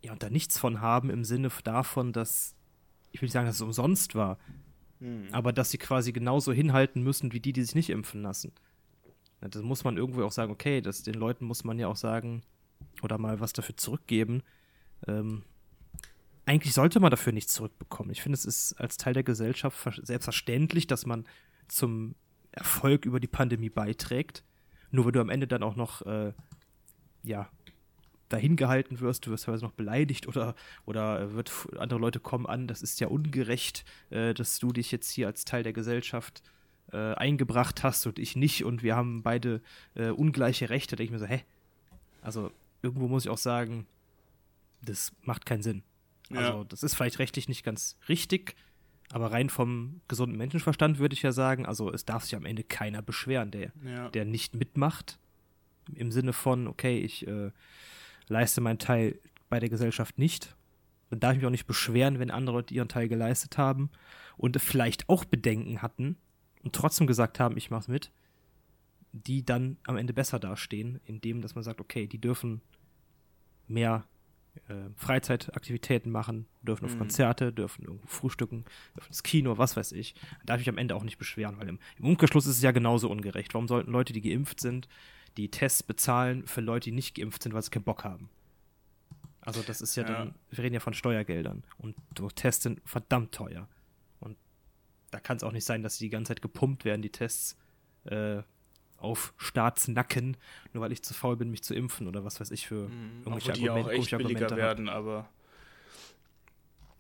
ja, 0.02 0.12
und 0.12 0.22
da 0.22 0.30
nichts 0.30 0.58
von 0.58 0.80
haben 0.80 1.10
im 1.10 1.24
Sinne 1.24 1.48
davon, 1.64 2.12
dass, 2.12 2.54
ich 3.10 3.20
will 3.20 3.26
nicht 3.26 3.32
sagen, 3.32 3.46
dass 3.46 3.56
es 3.56 3.62
umsonst 3.62 4.14
war, 4.14 4.38
hm. 5.00 5.28
aber 5.32 5.52
dass 5.52 5.70
sie 5.70 5.78
quasi 5.78 6.12
genauso 6.12 6.52
hinhalten 6.52 7.02
müssen 7.02 7.32
wie 7.32 7.40
die, 7.40 7.52
die 7.52 7.62
sich 7.62 7.74
nicht 7.74 7.90
impfen 7.90 8.22
lassen. 8.22 8.52
Ja, 9.40 9.48
das 9.48 9.62
muss 9.62 9.84
man 9.84 9.96
irgendwo 9.96 10.22
auch 10.24 10.32
sagen, 10.32 10.52
okay, 10.52 10.80
das, 10.80 11.02
den 11.02 11.14
Leuten 11.14 11.46
muss 11.46 11.64
man 11.64 11.78
ja 11.78 11.88
auch 11.88 11.96
sagen, 11.96 12.42
oder 13.02 13.18
mal 13.18 13.40
was 13.40 13.52
dafür 13.52 13.76
zurückgeben, 13.76 14.42
ähm, 15.06 15.42
eigentlich 16.46 16.74
sollte 16.74 17.00
man 17.00 17.10
dafür 17.10 17.32
nichts 17.32 17.54
zurückbekommen. 17.54 18.10
Ich 18.10 18.22
finde, 18.22 18.36
es 18.36 18.44
ist 18.44 18.74
als 18.74 18.96
Teil 18.96 19.14
der 19.14 19.22
Gesellschaft 19.22 19.76
selbstverständlich, 20.02 20.86
dass 20.86 21.06
man 21.06 21.24
zum 21.68 22.14
Erfolg 22.52 23.04
über 23.04 23.20
die 23.20 23.26
Pandemie 23.26 23.70
beiträgt. 23.70 24.44
Nur 24.90 25.06
weil 25.06 25.12
du 25.12 25.20
am 25.20 25.30
Ende 25.30 25.46
dann 25.46 25.62
auch 25.62 25.76
noch, 25.76 26.02
äh, 26.02 26.32
ja, 27.22 27.48
dahin 28.28 28.56
gehalten 28.56 29.00
wirst, 29.00 29.26
du 29.26 29.30
wirst 29.30 29.44
teilweise 29.44 29.64
noch 29.64 29.72
beleidigt 29.72 30.28
oder, 30.28 30.54
oder 30.86 31.34
wird, 31.34 31.52
andere 31.78 31.98
Leute 31.98 32.20
kommen 32.20 32.46
an, 32.46 32.66
das 32.66 32.82
ist 32.82 33.00
ja 33.00 33.08
ungerecht, 33.08 33.84
äh, 34.10 34.34
dass 34.34 34.58
du 34.58 34.72
dich 34.72 34.90
jetzt 34.92 35.10
hier 35.10 35.26
als 35.26 35.44
Teil 35.44 35.62
der 35.62 35.72
Gesellschaft 35.72 36.42
äh, 36.92 37.14
eingebracht 37.14 37.82
hast 37.82 38.06
und 38.06 38.18
ich 38.18 38.36
nicht 38.36 38.64
und 38.64 38.82
wir 38.82 38.96
haben 38.96 39.22
beide 39.22 39.62
äh, 39.94 40.08
ungleiche 40.10 40.70
Rechte. 40.70 40.96
Da 40.96 40.96
denke 40.96 41.14
ich 41.14 41.20
mir 41.20 41.26
so, 41.26 41.32
hä? 41.32 41.42
Also 42.22 42.50
irgendwo 42.82 43.08
muss 43.08 43.24
ich 43.24 43.30
auch 43.30 43.38
sagen, 43.38 43.86
das 44.84 45.12
macht 45.22 45.46
keinen 45.46 45.62
Sinn. 45.62 45.82
Ja. 46.30 46.38
Also, 46.38 46.64
das 46.64 46.82
ist 46.82 46.94
vielleicht 46.94 47.18
rechtlich 47.18 47.48
nicht 47.48 47.64
ganz 47.64 47.96
richtig, 48.08 48.56
aber 49.10 49.32
rein 49.32 49.50
vom 49.50 50.00
gesunden 50.08 50.38
Menschenverstand 50.38 50.98
würde 50.98 51.14
ich 51.14 51.22
ja 51.22 51.32
sagen, 51.32 51.66
also 51.66 51.92
es 51.92 52.04
darf 52.04 52.24
sich 52.24 52.34
am 52.34 52.46
Ende 52.46 52.64
keiner 52.64 53.02
beschweren, 53.02 53.50
der, 53.50 53.72
ja. 53.84 54.08
der 54.10 54.24
nicht 54.24 54.54
mitmacht. 54.54 55.18
Im 55.94 56.10
Sinne 56.10 56.32
von, 56.32 56.66
okay, 56.66 56.98
ich 56.98 57.26
äh, 57.26 57.50
leiste 58.28 58.60
meinen 58.60 58.78
Teil 58.78 59.18
bei 59.50 59.60
der 59.60 59.68
Gesellschaft 59.68 60.18
nicht. 60.18 60.56
Dann 61.10 61.20
darf 61.20 61.32
ich 61.32 61.38
mich 61.38 61.46
auch 61.46 61.50
nicht 61.50 61.66
beschweren, 61.66 62.18
wenn 62.18 62.30
andere 62.30 62.56
Leute 62.56 62.74
ihren 62.74 62.88
Teil 62.88 63.08
geleistet 63.08 63.58
haben 63.58 63.90
und 64.36 64.60
vielleicht 64.60 65.08
auch 65.08 65.24
Bedenken 65.24 65.82
hatten 65.82 66.16
und 66.62 66.74
trotzdem 66.74 67.06
gesagt 67.06 67.38
haben, 67.38 67.56
ich 67.56 67.70
mach's 67.70 67.88
mit, 67.88 68.10
die 69.12 69.44
dann 69.44 69.76
am 69.84 69.96
Ende 69.96 70.14
besser 70.14 70.40
dastehen, 70.40 71.00
indem 71.04 71.42
dass 71.42 71.54
man 71.54 71.62
sagt, 71.62 71.80
okay, 71.80 72.06
die 72.06 72.20
dürfen 72.20 72.62
mehr 73.68 74.04
äh, 74.68 74.88
Freizeitaktivitäten 74.96 76.10
machen, 76.10 76.46
dürfen 76.62 76.84
auf 76.84 76.94
mhm. 76.94 76.98
Konzerte, 76.98 77.52
dürfen 77.52 77.84
irgendwo 77.84 78.06
frühstücken, 78.06 78.64
dürfen 78.96 79.08
ins 79.08 79.22
Kino, 79.22 79.58
was 79.58 79.76
weiß 79.76 79.92
ich. 79.92 80.14
Da 80.40 80.54
darf 80.54 80.60
ich 80.60 80.68
am 80.68 80.78
Ende 80.78 80.94
auch 80.94 81.02
nicht 81.02 81.18
beschweren, 81.18 81.58
weil 81.58 81.68
im, 81.68 81.78
im 81.98 82.04
Umkehrschluss 82.04 82.46
ist 82.46 82.56
es 82.56 82.62
ja 82.62 82.70
genauso 82.70 83.10
ungerecht. 83.10 83.54
Warum 83.54 83.68
sollten 83.68 83.90
Leute, 83.90 84.12
die 84.12 84.20
geimpft 84.20 84.60
sind, 84.60 84.88
die 85.36 85.50
Tests 85.50 85.82
bezahlen 85.82 86.46
für 86.46 86.60
Leute, 86.60 86.84
die 86.84 86.92
nicht 86.92 87.14
geimpft 87.14 87.42
sind, 87.42 87.52
weil 87.52 87.62
sie 87.62 87.70
keinen 87.70 87.84
Bock 87.84 88.04
haben? 88.04 88.30
Also 89.40 89.60
das 89.62 89.80
ist 89.80 89.96
ja, 89.96 90.04
ja. 90.04 90.08
dann, 90.08 90.34
wir 90.50 90.64
reden 90.64 90.74
ja 90.74 90.80
von 90.80 90.94
Steuergeldern 90.94 91.64
und 91.76 91.96
so 92.16 92.28
Tests 92.28 92.62
sind 92.62 92.80
verdammt 92.84 93.32
teuer. 93.32 93.68
Und 94.20 94.38
da 95.10 95.20
kann 95.20 95.36
es 95.36 95.42
auch 95.42 95.52
nicht 95.52 95.66
sein, 95.66 95.82
dass 95.82 95.98
die 95.98 96.04
die 96.04 96.10
ganze 96.10 96.30
Zeit 96.30 96.42
gepumpt 96.42 96.84
werden, 96.84 97.02
die 97.02 97.10
Tests 97.10 97.58
äh, 98.04 98.42
auf 99.04 99.34
Staatsnacken, 99.36 100.36
nur 100.72 100.82
weil 100.82 100.92
ich 100.92 101.02
zu 101.02 101.14
faul 101.14 101.36
bin, 101.36 101.50
mich 101.50 101.62
zu 101.62 101.74
impfen 101.74 102.08
oder 102.08 102.24
was 102.24 102.40
weiß 102.40 102.50
ich 102.50 102.66
für 102.66 102.88
Mhm. 102.88 103.22
irgendwelche 103.24 103.50
Obwohl 103.52 103.52
die 103.52 103.70
auch 103.70 103.76
Argumente- 103.76 103.90
echt 104.02 104.10
billiger 104.10 104.46
Argumente 104.46 104.54
hab. 104.54 104.56
werden, 104.58 104.88
aber 104.88 105.28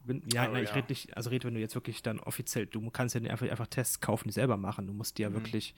Bin, 0.06 0.22
ja, 0.30 0.46
nein, 0.48 0.62
ich 0.64 0.68
ja. 0.68 0.74
rede 0.76 0.88
nicht, 0.90 1.16
also 1.16 1.30
red, 1.30 1.44
wenn 1.46 1.54
du 1.54 1.60
jetzt 1.60 1.74
wirklich 1.74 2.02
dann 2.02 2.20
offiziell, 2.20 2.66
du 2.66 2.90
kannst 2.90 3.14
ja 3.14 3.22
einfach, 3.22 3.48
einfach 3.48 3.66
Tests 3.66 4.00
kaufen, 4.00 4.28
die 4.28 4.32
selber 4.34 4.58
machen. 4.58 4.86
Du 4.86 4.92
musst 4.92 5.16
die 5.16 5.22
ja 5.22 5.30
Mhm. 5.30 5.34
wirklich, 5.34 5.74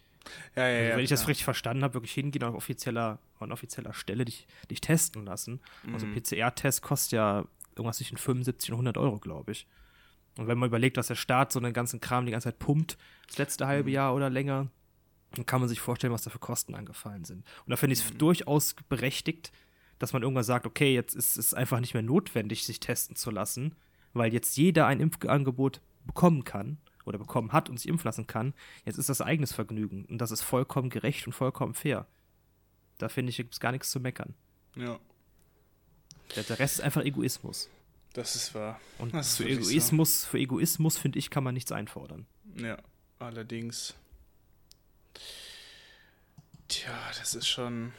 ja, 0.57 0.67
ja, 0.69 0.79
also 0.87 0.97
wenn 0.97 1.05
ich 1.05 1.11
das 1.11 1.29
richtig 1.29 1.45
verstanden 1.45 1.85
habe, 1.85 1.95
wirklich 1.95 2.13
hingehen 2.13 2.43
auf 2.43 2.57
offizieller, 2.57 3.21
an 3.39 3.53
offizieller 3.53 3.95
Stelle 3.95 4.25
dich, 4.25 4.49
dich 4.69 4.81
testen 4.81 5.25
lassen. 5.25 5.61
Also 5.93 6.07
ein 6.07 6.11
Mhm. 6.11 6.15
PCR-Test 6.21 6.83
kostet 6.83 7.13
ja 7.13 7.45
irgendwas 7.77 7.99
zwischen 7.99 8.17
75 8.17 8.73
und 8.73 8.79
100 8.79 8.99
Euro, 8.99 9.21
glaube 9.21 9.53
ich. 9.53 9.69
Und 10.39 10.49
wenn 10.49 10.59
man 10.59 10.67
überlegt, 10.71 10.97
dass 10.97 11.07
der 11.07 11.15
Staat 11.15 11.53
so 11.53 11.61
einen 11.61 11.73
ganzen 11.73 12.01
Kram 12.01 12.27
die 12.27 12.33
ganze 12.33 12.49
Zeit 12.49 12.59
pumpt, 12.59 12.99
das 13.29 13.39
letzte 13.39 13.69
halbe 13.69 13.91
Mhm. 13.91 13.95
Jahr 13.95 14.13
oder 14.15 14.29
länger, 14.29 14.67
dann 15.37 15.47
kann 15.47 15.61
man 15.61 15.69
sich 15.69 15.81
vorstellen, 15.81 16.13
was 16.13 16.23
da 16.23 16.31
für 16.31 16.39
Kosten 16.39 16.75
angefallen 16.75 17.25
sind. 17.25 17.39
Und 17.65 17.71
da 17.71 17.77
finde 17.77 17.95
ich 17.95 18.01
es 18.01 18.13
Mhm. 18.13 18.19
durchaus 18.19 18.75
berechtigt, 18.89 19.53
dass 19.99 20.13
man 20.13 20.23
irgendwann 20.23 20.45
sagt, 20.45 20.67
okay, 20.67 20.95
jetzt 20.95 21.15
ist 21.15 21.37
es 21.37 21.55
einfach 21.55 21.81
nicht 21.81 21.95
mehr 21.95 22.03
notwendig, 22.03 22.65
sich 22.65 22.81
testen 22.81 23.17
zu 23.17 23.31
lassen, 23.31 23.75
weil 24.13 24.33
jetzt 24.33 24.57
jeder 24.57 24.87
ein 24.87 25.01
Impfangebot 25.01 25.81
bekommen 26.07 26.45
kann 26.45 26.79
oder 27.05 27.19
bekommen 27.19 27.53
hat 27.53 27.69
und 27.71 27.79
sich 27.79 27.89
impfen 27.89 28.07
lassen 28.09 28.27
kann. 28.27 28.53
Jetzt 28.85 28.99
ist 28.99 29.09
das 29.09 29.21
eigenes 29.21 29.53
Vergnügen 29.53 30.05
und 30.07 30.19
das 30.19 30.31
ist 30.31 30.43
vollkommen 30.43 30.91
gerecht 30.91 31.27
und 31.27 31.33
vollkommen 31.33 31.75
fair. 31.75 32.07
Da 32.99 33.09
finde 33.09 33.31
ich, 33.31 33.37
gibt 33.37 33.55
es 33.55 33.61
gar 33.61 33.73
nichts 33.73 33.91
zu 33.91 34.01
meckern. 34.01 34.35
Ja, 34.75 34.99
Der, 36.35 36.43
der 36.43 36.59
Rest 36.59 36.75
ist 36.77 36.81
einfach 36.81 37.05
Egoismus. 37.05 37.71
das 38.15 38.35
ist 38.37 38.55
wahr. 38.55 38.81
Und 38.99 39.15
Das 39.15 39.37
für 39.37 39.45
wirklich 39.45 39.65
so. 39.67 39.71
Egoismus, 39.71 40.25
für 40.25 40.39
Egoismus, 40.39 40.99
finde 40.99 41.19
ich, 41.19 41.31
kann 41.31 41.45
man 41.45 41.55
nichts 41.55 41.73
einfordern. 41.73 42.27
Ja, 42.57 42.79
allerdings. 43.19 43.95
Tja, 46.69 46.93
das 47.19 47.35
ist 47.35 47.49
schon. 47.49 47.93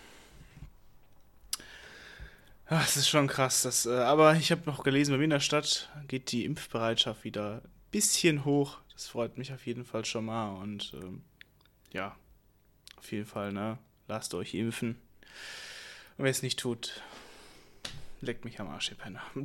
Ah, 2.70 2.82
Es 2.84 2.98
ist 2.98 3.08
schon 3.08 3.28
krass. 3.28 3.62
Das, 3.62 3.86
äh, 3.86 3.92
aber 3.92 4.36
ich 4.36 4.52
habe 4.52 4.64
noch 4.66 4.84
gelesen, 4.84 5.12
bei 5.14 5.18
mir 5.18 5.24
in 5.26 5.30
der 5.30 5.40
Stadt 5.40 5.90
geht 6.08 6.32
die 6.32 6.44
Impfbereitschaft 6.44 7.24
wieder 7.24 7.62
ein 7.64 7.70
bisschen 7.92 8.44
hoch. 8.44 8.78
Das 8.94 9.08
freut 9.08 9.38
mich 9.38 9.54
auf 9.54 9.66
jeden 9.66 9.86
Fall 9.86 10.04
schon 10.04 10.26
mal. 10.26 10.56
Und 10.62 10.94
ähm, 10.96 11.24
ja, 11.94 12.16
auf 12.98 13.12
jeden 13.12 13.26
Fall, 13.26 13.54
ne? 13.54 13.78
Lasst 14.10 14.34
euch 14.34 14.54
impfen. 14.54 14.96
Und 16.18 16.24
wer 16.26 16.32
es 16.32 16.42
nicht 16.42 16.60
tut, 16.60 17.02
leckt 18.22 18.46
mich 18.46 18.60
am 18.60 18.68
Arsch, 18.68 18.90
ihr 18.92 18.98
Penner. 18.98 19.22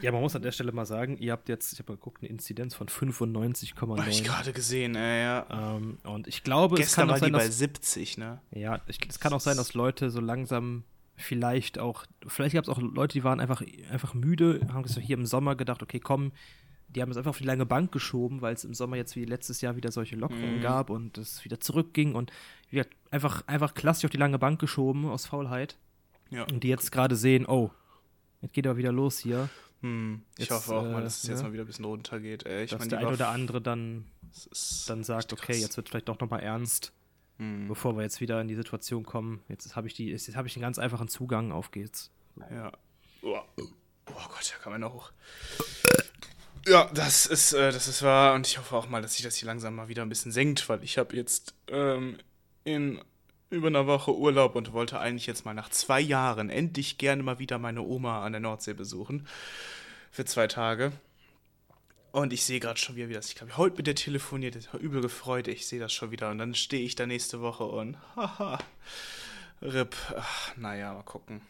Ja, 0.00 0.12
man 0.12 0.20
muss 0.22 0.34
an 0.36 0.42
der 0.42 0.52
Stelle 0.52 0.72
mal 0.72 0.86
sagen, 0.86 1.16
ihr 1.18 1.32
habt 1.32 1.48
jetzt, 1.48 1.72
ich 1.72 1.78
habe 1.78 1.92
mal 1.92 1.96
geguckt, 1.96 2.22
eine 2.22 2.30
Inzidenz 2.30 2.74
von 2.74 2.88
Habe 2.88 3.12
ich 3.20 4.20
95,9. 4.20 4.24
gerade 4.24 4.52
gesehen, 4.52 4.96
äh, 4.96 5.22
ja. 5.22 5.46
Ähm, 5.76 5.98
und 6.04 6.26
ich 6.26 6.42
glaube, 6.42 6.76
es 6.76 6.80
Gestern 6.80 7.02
kann 7.02 7.08
war 7.08 7.14
auch 7.14 7.18
die 7.18 7.24
sein, 7.26 7.32
bei 7.32 7.46
dass 7.46 7.58
70, 7.58 8.18
ne? 8.18 8.40
Ja, 8.50 8.80
ich, 8.86 8.98
es 9.08 9.20
kann 9.20 9.32
auch 9.32 9.40
sein, 9.40 9.56
dass 9.56 9.74
Leute 9.74 10.10
so 10.10 10.20
langsam 10.20 10.84
vielleicht 11.16 11.78
auch, 11.78 12.04
vielleicht 12.26 12.54
gab 12.54 12.64
es 12.64 12.68
auch 12.70 12.78
Leute, 12.80 13.12
die 13.14 13.24
waren 13.24 13.40
einfach, 13.40 13.62
einfach 13.90 14.14
müde, 14.14 14.60
haben 14.72 14.86
so 14.86 15.00
hier 15.00 15.16
im 15.16 15.26
Sommer 15.26 15.54
gedacht, 15.56 15.82
okay, 15.82 16.00
komm, 16.00 16.32
die 16.88 17.02
haben 17.02 17.10
es 17.10 17.16
einfach 17.16 17.30
auf 17.30 17.38
die 17.38 17.44
lange 17.44 17.66
Bank 17.66 17.92
geschoben, 17.92 18.40
weil 18.40 18.54
es 18.54 18.64
im 18.64 18.74
Sommer 18.74 18.96
jetzt 18.96 19.16
wie 19.16 19.24
letztes 19.24 19.60
Jahr 19.60 19.76
wieder 19.76 19.90
solche 19.92 20.16
Lockerungen 20.16 20.58
Mhm. 20.58 20.62
gab 20.62 20.90
und 20.90 21.18
es 21.18 21.44
wieder 21.44 21.60
zurückging 21.60 22.14
und 22.14 22.32
wie 22.70 22.76
gesagt, 22.76 22.94
einfach, 23.10 23.46
einfach 23.46 23.74
klassisch 23.74 24.04
auf 24.06 24.10
die 24.10 24.16
lange 24.16 24.38
Bank 24.38 24.60
geschoben 24.60 25.06
aus 25.06 25.26
Faulheit 25.26 25.76
Ja. 26.30 26.44
und 26.44 26.60
die 26.64 26.68
jetzt 26.68 26.90
gerade 26.92 27.16
sehen, 27.16 27.46
oh, 27.46 27.70
jetzt 28.42 28.54
geht 28.54 28.66
aber 28.66 28.76
wieder 28.76 28.92
los 28.92 29.18
hier, 29.18 29.48
Hm, 29.84 30.22
ich 30.38 30.48
Jetzt, 30.48 30.50
hoffe 30.52 30.76
auch 30.76 30.82
mal, 30.82 31.00
äh, 31.00 31.04
dass 31.04 31.18
es 31.22 31.28
jetzt 31.28 31.38
ne? 31.40 31.44
mal 31.44 31.52
wieder 31.52 31.64
ein 31.64 31.66
bisschen 31.66 31.84
runtergeht. 31.84 32.46
Äh, 32.46 32.64
ich 32.64 32.70
dass 32.70 32.78
meine, 32.78 32.88
der 32.88 32.98
die 33.00 33.04
ein 33.04 33.08
war- 33.08 33.12
oder 33.12 33.28
andere 33.28 33.60
dann, 33.60 34.06
dann 34.86 35.04
sagt, 35.04 35.34
okay, 35.34 35.52
jetzt 35.52 35.76
wird 35.76 35.90
vielleicht 35.90 36.08
doch 36.08 36.18
nochmal 36.20 36.40
ernst, 36.40 36.92
Hm, 37.36 37.68
bevor 37.68 37.94
wir 37.94 38.02
jetzt 38.02 38.20
wieder 38.22 38.40
in 38.40 38.48
die 38.48 38.54
Situation 38.54 39.04
kommen, 39.04 39.42
jetzt 39.48 39.76
habe 39.76 39.86
ich 39.86 39.92
die, 39.92 40.08
jetzt 40.08 40.34
habe 40.36 40.48
ich 40.48 40.56
einen 40.56 40.62
ganz 40.62 40.78
einfachen 40.78 41.08
Zugang, 41.08 41.52
auf 41.52 41.70
geht's. 41.70 42.10
Ja. 42.50 42.72
Oh, 43.20 43.36
oh 43.58 43.62
Gott, 44.06 44.54
da 44.56 44.62
kann 44.62 44.72
man 44.72 44.80
noch 44.80 44.94
hoch. 44.94 45.12
Ja, 46.66 46.90
das 46.94 47.26
ist, 47.26 47.52
äh, 47.52 47.70
das 47.70 47.86
ist 47.86 48.02
wahr 48.02 48.34
und 48.34 48.46
ich 48.46 48.56
hoffe 48.56 48.74
auch 48.76 48.88
mal, 48.88 49.02
dass 49.02 49.14
sich 49.16 49.22
das 49.22 49.36
hier 49.36 49.46
langsam 49.46 49.74
mal 49.74 49.88
wieder 49.88 50.00
ein 50.00 50.08
bisschen 50.08 50.32
senkt, 50.32 50.66
weil 50.70 50.82
ich 50.82 50.96
habe 50.96 51.14
jetzt 51.14 51.54
ähm, 51.68 52.16
in 52.64 53.02
über 53.50 53.68
einer 53.68 53.86
Woche 53.86 54.14
Urlaub 54.14 54.56
und 54.56 54.72
wollte 54.72 54.98
eigentlich 54.98 55.26
jetzt 55.26 55.44
mal 55.44 55.54
nach 55.54 55.68
zwei 55.68 56.00
Jahren 56.00 56.50
endlich 56.50 56.98
gerne 56.98 57.22
mal 57.22 57.38
wieder 57.38 57.58
meine 57.58 57.82
Oma 57.82 58.24
an 58.24 58.32
der 58.32 58.40
Nordsee 58.40 58.74
besuchen. 58.74 59.26
Für 60.10 60.24
zwei 60.24 60.46
Tage. 60.46 60.92
Und 62.12 62.32
ich 62.32 62.44
sehe 62.44 62.60
gerade 62.60 62.78
schon 62.78 62.94
wieder, 62.94 63.08
wie 63.08 63.14
das. 63.14 63.28
Ich 63.28 63.34
glaube, 63.34 63.56
heute 63.56 63.76
mit 63.76 63.88
der 63.88 63.96
telefoniert, 63.96 64.54
das 64.54 64.72
war 64.72 64.80
übel 64.80 65.00
gefreut. 65.00 65.48
Ich 65.48 65.66
sehe 65.66 65.80
das 65.80 65.92
schon 65.92 66.12
wieder. 66.12 66.30
Und 66.30 66.38
dann 66.38 66.54
stehe 66.54 66.84
ich 66.84 66.94
da 66.94 67.06
nächste 67.06 67.40
Woche 67.40 67.64
und 67.64 67.96
haha. 68.14 68.58
RIP. 69.60 69.96
Ach, 70.16 70.56
naja, 70.56 70.94
mal 70.94 71.02
gucken. 71.02 71.40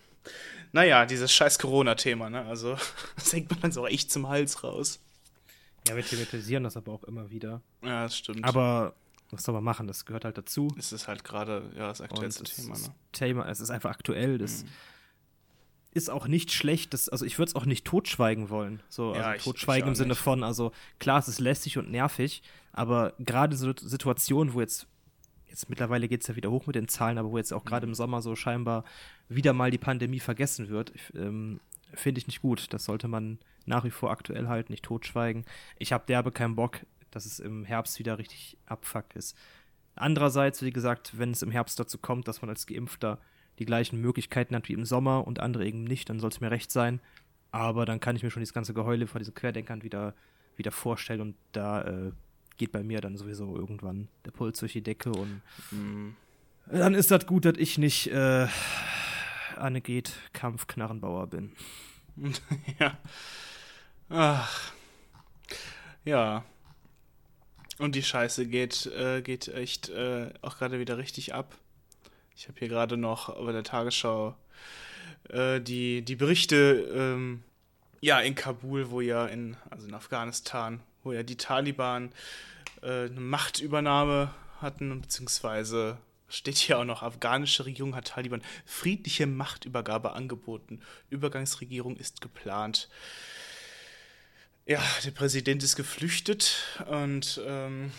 Naja, 0.72 1.04
dieses 1.04 1.32
scheiß 1.32 1.58
Corona-Thema, 1.58 2.30
ne? 2.30 2.46
Also, 2.46 2.78
das 3.16 3.32
hängt 3.32 3.62
man 3.62 3.72
so 3.72 3.86
echt 3.86 4.10
zum 4.10 4.28
Hals 4.28 4.64
raus. 4.64 5.00
Ja, 5.86 5.96
wir 5.96 6.04
thematisieren 6.04 6.64
das 6.64 6.76
aber 6.76 6.92
auch 6.92 7.04
immer 7.04 7.30
wieder. 7.30 7.60
Ja, 7.82 8.04
das 8.04 8.16
stimmt. 8.16 8.44
Aber 8.44 8.94
was 9.34 9.42
soll 9.44 9.54
man 9.54 9.64
machen? 9.64 9.86
Das 9.86 10.04
gehört 10.06 10.24
halt 10.24 10.38
dazu. 10.38 10.68
es 10.78 10.92
ist 10.92 11.08
halt 11.08 11.24
gerade 11.24 11.70
ja, 11.76 11.88
das 11.88 12.00
Und 12.00 12.06
aktuellste 12.06 12.44
es 12.44 12.56
Thema, 12.56 12.78
ne? 12.78 12.94
Thema, 13.12 13.48
es 13.48 13.60
ist 13.60 13.70
einfach 13.70 13.90
aktuell. 13.90 14.38
Das 14.38 14.64
Mhm. 14.64 14.68
ist 15.92 16.10
auch 16.10 16.26
nicht 16.26 16.52
schlecht. 16.52 16.92
Das, 16.94 17.08
also 17.08 17.24
ich 17.24 17.38
würde 17.38 17.50
es 17.50 17.54
auch 17.56 17.66
nicht 17.66 17.84
totschweigen 17.84 18.50
wollen. 18.50 18.82
So, 18.88 19.14
Ja, 19.14 19.22
also 19.22 19.36
ich- 19.36 19.44
totschweigen 19.44 19.84
ich 19.86 19.88
im 19.90 19.94
Sinne 19.94 20.08
nicht. 20.10 20.18
von, 20.18 20.42
also 20.42 20.72
klar, 20.98 21.18
es 21.18 21.28
ist 21.28 21.40
lästig 21.40 21.78
und 21.78 21.90
nervig, 21.90 22.42
aber 22.72 23.12
gerade 23.18 23.56
so 23.56 23.72
Situationen, 23.76 24.54
wo 24.54 24.60
jetzt, 24.60 24.86
jetzt 25.48 25.68
mittlerweile 25.70 26.08
geht 26.08 26.22
es 26.22 26.26
ja 26.26 26.34
wieder 26.36 26.50
hoch 26.50 26.66
mit 26.66 26.74
den 26.74 26.88
Zahlen, 26.88 27.16
aber 27.18 27.30
wo 27.30 27.38
jetzt 27.38 27.52
auch 27.52 27.64
gerade 27.64 27.86
im 27.86 27.94
Sommer 27.94 28.22
so 28.22 28.34
scheinbar 28.34 28.84
wieder 29.28 29.52
mal 29.52 29.70
die 29.70 29.78
Pandemie 29.78 30.20
vergessen 30.20 30.68
wird, 30.68 30.92
ähm, 31.14 31.60
finde 31.92 32.18
ich 32.18 32.26
nicht 32.26 32.42
gut. 32.42 32.72
Das 32.72 32.84
sollte 32.86 33.06
man 33.06 33.38
nach 33.66 33.84
wie 33.84 33.90
vor 33.90 34.10
aktuell 34.10 34.48
halten, 34.48 34.72
nicht 34.72 34.84
totschweigen. 34.84 35.44
Ich 35.78 35.92
habe 35.92 36.04
derbe 36.08 36.32
keinen 36.32 36.56
Bock, 36.56 36.80
dass 37.14 37.26
es 37.26 37.38
im 37.40 37.64
Herbst 37.64 37.98
wieder 37.98 38.18
richtig 38.18 38.56
abfuck 38.66 39.14
ist. 39.14 39.36
Andererseits, 39.96 40.62
wie 40.62 40.72
gesagt, 40.72 41.18
wenn 41.18 41.30
es 41.30 41.42
im 41.42 41.50
Herbst 41.50 41.78
dazu 41.78 41.98
kommt, 41.98 42.26
dass 42.26 42.42
man 42.42 42.48
als 42.48 42.66
Geimpfter 42.66 43.18
die 43.60 43.64
gleichen 43.64 44.00
Möglichkeiten 44.00 44.56
hat 44.56 44.68
wie 44.68 44.72
im 44.72 44.84
Sommer 44.84 45.26
und 45.26 45.38
andere 45.38 45.64
eben 45.66 45.84
nicht, 45.84 46.10
dann 46.10 46.18
soll 46.18 46.30
es 46.30 46.40
mir 46.40 46.50
recht 46.50 46.72
sein. 46.72 47.00
Aber 47.52 47.86
dann 47.86 48.00
kann 48.00 48.16
ich 48.16 48.24
mir 48.24 48.30
schon 48.30 48.40
dieses 48.40 48.54
ganze 48.54 48.74
Geheule 48.74 49.06
von 49.06 49.20
diesen 49.20 49.34
Querdenkern 49.34 49.84
wieder, 49.84 50.14
wieder 50.56 50.72
vorstellen 50.72 51.20
und 51.20 51.36
da 51.52 51.82
äh, 51.82 52.12
geht 52.56 52.72
bei 52.72 52.82
mir 52.82 53.00
dann 53.00 53.16
sowieso 53.16 53.54
irgendwann 53.56 54.08
der 54.24 54.32
Puls 54.32 54.58
durch 54.58 54.72
die 54.72 54.82
Decke 54.82 55.12
und 55.12 55.40
Hm. 55.70 56.16
dann 56.66 56.94
ist 56.94 57.12
das 57.12 57.26
gut, 57.26 57.44
dass 57.44 57.56
ich 57.58 57.78
nicht 57.78 58.08
äh, 58.08 58.48
Annegret 59.56 60.12
Kampfknarrenbauer 60.32 61.28
bin. 61.28 61.52
ja. 62.80 62.98
Ach. 64.08 64.72
Ja. 66.04 66.44
Und 67.78 67.94
die 67.94 68.02
Scheiße 68.02 68.46
geht, 68.46 68.86
äh, 68.86 69.20
geht 69.22 69.48
echt 69.48 69.88
äh, 69.88 70.30
auch 70.42 70.58
gerade 70.58 70.78
wieder 70.78 70.98
richtig 70.98 71.34
ab. 71.34 71.56
Ich 72.36 72.48
habe 72.48 72.58
hier 72.58 72.68
gerade 72.68 72.96
noch 72.96 73.34
bei 73.44 73.52
der 73.52 73.64
Tagesschau 73.64 74.36
äh, 75.28 75.60
die, 75.60 76.02
die 76.02 76.16
Berichte, 76.16 76.88
ähm, 76.94 77.42
ja, 78.00 78.20
in 78.20 78.34
Kabul, 78.34 78.90
wo 78.90 79.00
ja 79.00 79.26
in, 79.26 79.56
also 79.70 79.86
in 79.86 79.94
Afghanistan, 79.94 80.80
wo 81.02 81.12
ja 81.12 81.22
die 81.22 81.36
Taliban 81.36 82.12
äh, 82.82 83.06
eine 83.06 83.20
Machtübernahme 83.20 84.34
hatten, 84.60 85.00
beziehungsweise 85.00 85.98
steht 86.28 86.56
hier 86.56 86.78
auch 86.78 86.84
noch, 86.84 87.02
afghanische 87.02 87.64
Regierung 87.64 87.94
hat 87.94 88.08
Taliban 88.08 88.42
friedliche 88.66 89.26
Machtübergabe 89.26 90.12
angeboten. 90.12 90.80
Übergangsregierung 91.10 91.96
ist 91.96 92.20
geplant. 92.20 92.88
Ja, 94.66 94.82
der 95.04 95.10
Präsident 95.10 95.62
ist 95.62 95.76
geflüchtet 95.76 96.56
und 96.88 97.38
ähm, 97.44 97.92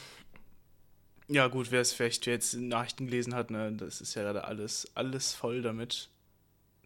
ja 1.28 1.48
gut, 1.48 1.72
wer 1.72 1.82
es 1.82 1.94
vielleicht 1.94 2.26
jetzt 2.26 2.56
in 2.56 2.70
Nachrichten 2.70 3.06
gelesen 3.06 3.36
hat, 3.36 3.52
ne, 3.52 3.72
das 3.72 4.02
ist 4.02 4.16
ja 4.16 4.24
gerade 4.24 4.46
alles, 4.46 4.90
alles 4.96 5.34
voll 5.34 5.62
damit. 5.62 6.10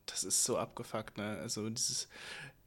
Das 0.05 0.25
ist 0.25 0.43
so 0.43 0.57
abgefuckt, 0.57 1.17
ne? 1.17 1.37
Also 1.37 1.69
dieses, 1.69 2.09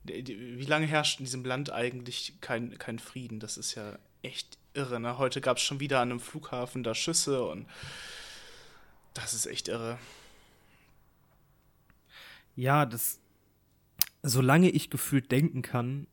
die, 0.04 0.22
die, 0.22 0.58
wie 0.58 0.64
lange 0.64 0.86
herrscht 0.86 1.18
in 1.18 1.26
diesem 1.26 1.44
Land 1.44 1.70
eigentlich 1.70 2.34
kein, 2.40 2.78
kein 2.78 2.98
Frieden? 2.98 3.40
Das 3.40 3.58
ist 3.58 3.74
ja 3.74 3.98
echt 4.22 4.56
irre, 4.72 4.98
ne? 4.98 5.18
Heute 5.18 5.40
gab 5.42 5.58
es 5.58 5.62
schon 5.62 5.80
wieder 5.80 6.00
an 6.00 6.10
einem 6.10 6.20
Flughafen 6.20 6.82
da 6.82 6.94
Schüsse 6.94 7.44
und 7.44 7.66
das 9.12 9.34
ist 9.34 9.46
echt 9.46 9.68
irre. 9.68 9.98
Ja, 12.56 12.86
das. 12.86 13.18
Solange 14.22 14.70
ich 14.70 14.88
gefühlt 14.88 15.32
denken 15.32 15.62
kann, 15.62 16.06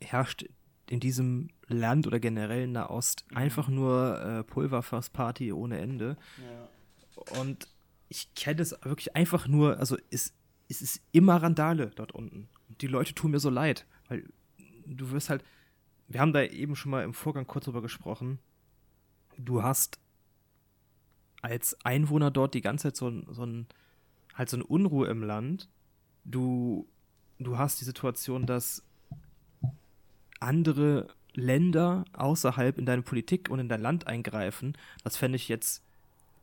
herrscht 0.00 0.44
in 0.88 1.00
diesem 1.00 1.48
Land 1.68 2.06
oder 2.06 2.18
generell 2.18 2.64
in 2.64 2.72
Nahost 2.72 3.24
einfach 3.32 3.68
nur 3.68 4.20
äh, 4.20 4.44
Pulverfassparty 4.44 5.52
ohne 5.52 5.78
Ende. 5.78 6.16
Ja. 6.38 7.40
Und 7.40 7.68
ich 8.08 8.34
kenne 8.34 8.60
es 8.60 8.72
wirklich 8.82 9.14
einfach 9.14 9.46
nur, 9.46 9.78
also 9.78 9.96
es, 10.10 10.34
es 10.68 10.82
ist 10.82 11.00
immer 11.12 11.36
Randale 11.36 11.90
dort 11.94 12.12
unten. 12.12 12.48
Und 12.68 12.82
die 12.82 12.88
Leute 12.88 13.14
tun 13.14 13.30
mir 13.30 13.38
so 13.38 13.50
leid, 13.50 13.86
weil 14.08 14.24
du 14.84 15.10
wirst 15.12 15.30
halt, 15.30 15.44
wir 16.08 16.20
haben 16.20 16.32
da 16.32 16.42
eben 16.42 16.74
schon 16.74 16.90
mal 16.90 17.04
im 17.04 17.14
Vorgang 17.14 17.46
kurz 17.46 17.66
drüber 17.66 17.82
gesprochen. 17.82 18.40
Du 19.38 19.62
hast 19.62 20.00
als 21.40 21.76
Einwohner 21.84 22.32
dort 22.32 22.54
die 22.54 22.60
ganze 22.60 22.88
Zeit 22.88 22.96
so, 22.96 23.32
so 23.32 23.46
ein, 23.46 23.68
halt 24.34 24.48
so 24.48 24.56
eine 24.56 24.66
Unruhe 24.66 25.06
im 25.06 25.22
Land. 25.22 25.68
Du, 26.24 26.88
du 27.38 27.58
hast 27.58 27.80
die 27.80 27.84
Situation, 27.84 28.44
dass 28.44 28.82
andere 30.40 31.08
Länder 31.34 32.04
außerhalb 32.12 32.78
in 32.78 32.86
deine 32.86 33.02
Politik 33.02 33.50
und 33.50 33.60
in 33.60 33.68
dein 33.68 33.80
Land 33.80 34.06
eingreifen. 34.06 34.76
Das 35.04 35.16
fände 35.16 35.36
ich 35.36 35.48
jetzt 35.48 35.82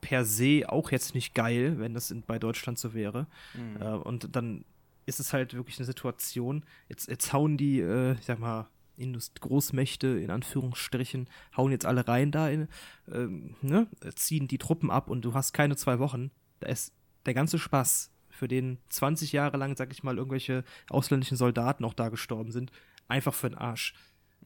per 0.01 0.25
se 0.25 0.63
auch 0.67 0.91
jetzt 0.91 1.15
nicht 1.15 1.33
geil, 1.33 1.79
wenn 1.79 1.93
das 1.93 2.11
in, 2.11 2.21
bei 2.21 2.39
Deutschland 2.39 2.79
so 2.79 2.93
wäre. 2.93 3.27
Mhm. 3.53 3.81
Äh, 3.81 3.95
und 3.95 4.35
dann 4.35 4.63
ist 5.05 5.19
es 5.19 5.33
halt 5.33 5.53
wirklich 5.53 5.77
eine 5.79 5.85
Situation, 5.85 6.63
jetzt, 6.89 7.09
jetzt 7.09 7.33
hauen 7.33 7.57
die, 7.57 7.79
äh, 7.79 8.13
ich 8.13 8.25
sag 8.25 8.39
mal, 8.39 8.67
Indust 8.97 9.41
Großmächte 9.41 10.07
in 10.07 10.31
Anführungsstrichen, 10.31 11.29
hauen 11.55 11.71
jetzt 11.71 11.85
alle 11.85 12.07
rein 12.07 12.31
da, 12.31 12.49
in, 12.49 12.67
ähm, 13.11 13.55
ne, 13.61 13.87
ziehen 14.15 14.47
die 14.47 14.57
Truppen 14.57 14.89
ab 14.89 15.09
und 15.09 15.21
du 15.23 15.33
hast 15.33 15.53
keine 15.53 15.75
zwei 15.75 15.99
Wochen. 15.99 16.31
Da 16.59 16.67
ist 16.67 16.93
der 17.25 17.33
ganze 17.33 17.59
Spaß, 17.59 18.11
für 18.37 18.47
den 18.47 18.77
20 18.89 19.31
Jahre 19.31 19.57
lang, 19.57 19.75
sag 19.75 19.91
ich 19.91 20.03
mal, 20.03 20.17
irgendwelche 20.17 20.63
ausländischen 20.89 21.37
Soldaten 21.37 21.83
auch 21.83 21.93
da 21.93 22.09
gestorben 22.09 22.51
sind, 22.51 22.71
einfach 23.07 23.33
für 23.33 23.49
den 23.49 23.57
Arsch. 23.57 23.93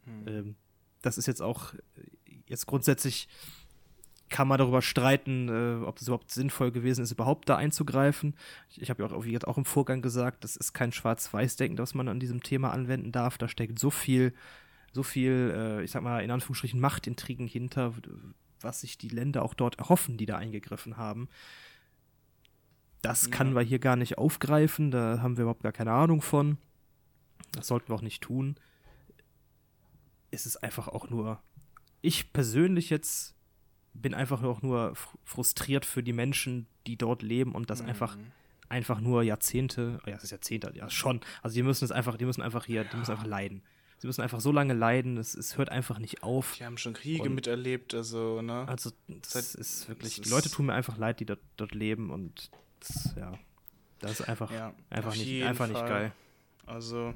Mhm. 0.06 0.28
Ähm, 0.28 0.56
das 1.02 1.18
ist 1.18 1.26
jetzt 1.26 1.42
auch 1.42 1.74
jetzt 2.48 2.66
grundsätzlich 2.68 3.28
kann 4.32 4.48
man 4.48 4.58
darüber 4.58 4.82
streiten, 4.82 5.50
äh, 5.50 5.84
ob 5.84 5.98
es 5.98 6.08
überhaupt 6.08 6.32
sinnvoll 6.32 6.72
gewesen 6.72 7.04
ist, 7.04 7.12
überhaupt 7.12 7.50
da 7.50 7.58
einzugreifen. 7.58 8.36
Ich, 8.70 8.82
ich 8.82 8.90
habe 8.90 9.04
ja 9.04 9.12
auch, 9.12 9.26
wie 9.26 9.32
jetzt 9.32 9.46
auch 9.46 9.58
im 9.58 9.66
Vorgang 9.66 10.02
gesagt, 10.02 10.44
das 10.44 10.56
ist 10.56 10.74
kein 10.74 10.92
Schwarz-Weiß-Denken, 10.92 11.76
das 11.76 11.94
man 11.94 12.08
an 12.08 12.20
diesem 12.20 12.42
Thema 12.42 12.72
anwenden 12.72 13.12
darf. 13.12 13.38
Da 13.38 13.50
steckt 13.50 13.78
so 13.78 13.90
viel, 13.90 14.34
so 14.94 15.04
viel, 15.04 15.54
äh, 15.54 15.84
ich 15.84 15.92
sag 15.92 16.02
mal, 16.02 16.24
in 16.24 16.32
Anführungsstrichen 16.32 16.80
Machtintrigen 16.80 17.46
hinter, 17.46 17.94
was 18.62 18.82
sich 18.82 18.98
die 18.98 19.10
Länder 19.10 19.44
auch 19.44 19.54
dort 19.54 19.80
erhoffen, 19.80 20.18
die 20.18 20.26
da 20.26 20.38
eingegriffen 20.38 20.96
haben. 20.96 21.28
Das 23.02 23.24
ja. 23.24 23.32
können 23.32 23.54
wir 23.54 23.62
hier 23.62 23.80
gar 23.80 23.98
nicht 23.98 24.18
aufgreifen, 24.18 24.92
da 24.92 25.20
haben 25.22 25.36
wir 25.36 25.42
überhaupt 25.44 25.64
gar 25.64 25.74
keine 25.74 25.92
Ahnung 25.92 26.22
von. 26.22 26.58
Das 27.54 27.68
sollten 27.68 27.90
wir 27.90 27.96
auch 27.96 28.02
nicht 28.02 28.22
tun. 28.22 28.56
Es 30.32 30.46
ist 30.46 30.58
einfach 30.58 30.88
auch 30.88 31.10
nur. 31.10 31.42
Ich 32.02 32.34
persönlich 32.34 32.90
jetzt 32.90 33.36
bin 33.94 34.14
einfach 34.14 34.42
auch 34.44 34.62
nur 34.62 34.94
frustriert 35.26 35.86
für 35.86 36.02
die 36.02 36.14
Menschen, 36.14 36.68
die 36.88 36.98
dort 36.98 37.22
leben 37.22 37.54
und 37.54 37.70
das 37.70 37.82
mhm. 37.82 37.90
einfach 37.90 38.18
einfach 38.72 39.02
nur 39.02 39.22
Jahrzehnte, 39.22 40.00
ja, 40.06 40.14
das 40.14 40.24
ist 40.24 40.32
Jahrzehnte, 40.32 40.72
ja 40.74 40.90
schon. 40.90 41.20
Also 41.44 41.56
die 41.56 41.64
müssen 41.64 41.84
es 41.84 41.92
einfach, 41.92 42.16
die 42.16 42.26
müssen 42.26 42.42
einfach 42.42 42.66
hier, 42.66 42.86
die 42.86 42.96
müssen 42.96 43.12
einfach 43.12 43.26
leiden. 43.26 43.64
Sie 43.98 44.08
müssen 44.08 44.22
einfach 44.22 44.40
so 44.40 44.52
lange 44.52 44.74
leiden, 44.74 45.18
es, 45.18 45.36
es 45.36 45.58
hört 45.60 45.70
einfach 45.70 46.00
nicht 46.00 46.24
auf. 46.24 46.56
Die 46.58 46.66
haben 46.66 46.78
schon 46.78 46.94
Kriege 46.94 47.24
und, 47.24 47.36
miterlebt, 47.36 47.94
also, 47.94 48.42
ne? 48.42 48.68
Also, 48.68 48.92
das 49.08 49.34
Seit, 49.34 49.56
ist 49.56 49.88
wirklich, 49.90 50.16
das 50.16 50.24
die 50.26 50.30
Leute 50.30 50.50
tun 50.50 50.66
mir 50.66 50.74
einfach 50.74 50.98
leid, 50.98 51.20
die 51.20 51.26
dort, 51.26 51.42
dort 51.58 51.76
leben 51.76 52.10
und 52.10 52.50
das, 52.80 53.14
ja, 53.16 53.38
das 54.00 54.22
ist 54.22 54.28
einfach, 54.28 54.52
ja, 54.52 54.74
einfach, 54.90 55.16
nicht, 55.16 55.44
einfach 55.44 55.68
nicht 55.68 55.86
geil. 55.86 56.14
Also, 56.66 57.14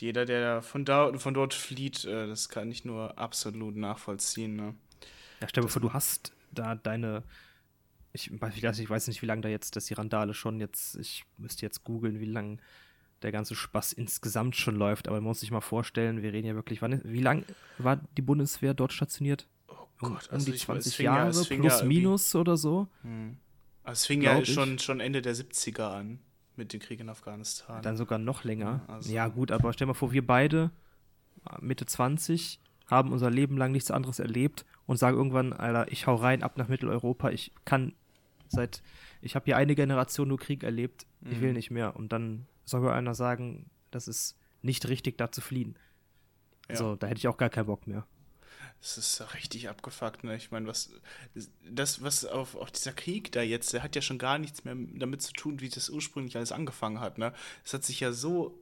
jeder, 0.00 0.24
der 0.24 0.62
von, 0.62 0.84
da, 0.84 1.12
von 1.18 1.34
dort 1.34 1.54
flieht, 1.54 2.04
äh, 2.04 2.26
das 2.26 2.48
kann 2.48 2.70
ich 2.70 2.84
nur 2.84 3.18
absolut 3.18 3.76
nachvollziehen, 3.76 4.56
ne? 4.56 4.74
Ja, 5.40 5.48
stell 5.48 5.62
dir 5.64 5.68
vor, 5.68 5.82
du 5.82 5.92
hast 5.92 6.32
da 6.52 6.74
deine. 6.74 7.22
Ich 8.12 8.30
weiß, 8.40 8.78
ich 8.78 8.88
weiß 8.88 9.08
nicht, 9.08 9.22
wie 9.22 9.26
lange 9.26 9.42
da 9.42 9.48
jetzt, 9.48 9.74
dass 9.76 9.86
die 9.86 9.94
Randale 9.94 10.34
schon 10.34 10.60
jetzt. 10.60 10.96
Ich 10.96 11.24
müsste 11.36 11.66
jetzt 11.66 11.82
googeln, 11.84 12.20
wie 12.20 12.26
lange 12.26 12.58
der 13.22 13.32
ganze 13.32 13.54
Spaß 13.54 13.92
insgesamt 13.92 14.54
schon 14.54 14.76
läuft. 14.76 15.08
Aber 15.08 15.16
man 15.16 15.24
muss 15.24 15.40
sich 15.40 15.50
mal 15.50 15.60
vorstellen, 15.60 16.22
wir 16.22 16.32
reden 16.32 16.46
ja 16.46 16.54
wirklich. 16.54 16.80
Wann, 16.80 17.00
wie 17.04 17.20
lange 17.20 17.44
war 17.78 18.00
die 18.16 18.22
Bundeswehr 18.22 18.74
dort 18.74 18.92
stationiert? 18.92 19.48
Oh 19.68 19.74
Gott, 19.98 20.10
um, 20.10 20.10
um 20.10 20.34
also 20.34 20.52
die 20.52 20.58
20 20.58 20.98
Jahre, 20.98 21.32
ja, 21.32 21.56
plus 21.56 21.80
ja 21.80 21.84
minus 21.84 22.34
oder 22.34 22.56
so. 22.56 22.86
Hm. 23.02 23.38
Also 23.82 23.98
es 23.98 24.06
fing 24.06 24.22
ja 24.22 24.44
schon, 24.44 24.78
schon 24.78 25.00
Ende 25.00 25.20
der 25.20 25.34
70er 25.34 25.90
an 25.90 26.20
mit 26.56 26.72
dem 26.72 26.80
Krieg 26.80 27.00
in 27.00 27.08
Afghanistan. 27.08 27.82
Dann 27.82 27.96
sogar 27.96 28.18
noch 28.18 28.44
länger. 28.44 28.82
Also. 28.86 29.12
Ja, 29.12 29.28
gut, 29.28 29.50
aber 29.50 29.72
stell 29.72 29.86
mal 29.86 29.94
vor, 29.94 30.12
wir 30.12 30.26
beide, 30.26 30.70
Mitte 31.60 31.86
20, 31.86 32.60
haben 32.86 33.12
unser 33.12 33.30
Leben 33.30 33.56
lang 33.56 33.72
nichts 33.72 33.90
anderes 33.90 34.18
erlebt 34.18 34.64
und 34.86 34.98
sagen 34.98 35.16
irgendwann, 35.16 35.52
Alter, 35.52 35.90
ich 35.90 36.06
hau 36.06 36.14
rein 36.14 36.42
ab 36.42 36.56
nach 36.56 36.68
Mitteleuropa, 36.68 37.30
ich 37.30 37.52
kann 37.64 37.94
seit, 38.48 38.82
ich 39.22 39.34
habe 39.34 39.46
hier 39.46 39.56
eine 39.56 39.74
Generation 39.74 40.28
nur 40.28 40.38
Krieg 40.38 40.62
erlebt, 40.62 41.06
mhm. 41.20 41.32
ich 41.32 41.40
will 41.40 41.48
mhm. 41.48 41.56
nicht 41.56 41.70
mehr. 41.70 41.96
Und 41.96 42.12
dann 42.12 42.46
soll 42.64 42.88
einer 42.90 43.14
sagen, 43.14 43.70
das 43.90 44.08
ist 44.08 44.38
nicht 44.62 44.88
richtig, 44.88 45.18
da 45.18 45.30
zu 45.30 45.40
fliehen. 45.40 45.76
Ja. 46.68 46.76
So, 46.76 46.96
da 46.96 47.06
hätte 47.06 47.18
ich 47.18 47.28
auch 47.28 47.36
gar 47.36 47.50
keinen 47.50 47.66
Bock 47.66 47.86
mehr. 47.86 48.06
Das 48.80 48.98
ist 48.98 49.34
richtig 49.34 49.68
abgefuckt, 49.70 50.24
ne? 50.24 50.36
Ich 50.36 50.50
meine, 50.50 50.66
was 50.66 50.90
das, 51.64 52.02
was 52.02 52.26
auf, 52.26 52.54
auf 52.54 52.70
dieser 52.70 52.92
Krieg 52.92 53.32
da 53.32 53.40
jetzt, 53.40 53.72
der 53.72 53.82
hat 53.82 53.96
ja 53.96 54.02
schon 54.02 54.18
gar 54.18 54.38
nichts 54.38 54.64
mehr 54.64 54.76
damit 54.76 55.22
zu 55.22 55.32
tun, 55.32 55.60
wie 55.60 55.70
das 55.70 55.88
ursprünglich 55.88 56.36
alles 56.36 56.52
angefangen 56.52 57.00
hat, 57.00 57.16
ne? 57.16 57.32
Es 57.64 57.72
hat 57.72 57.84
sich 57.84 58.00
ja 58.00 58.12
so 58.12 58.58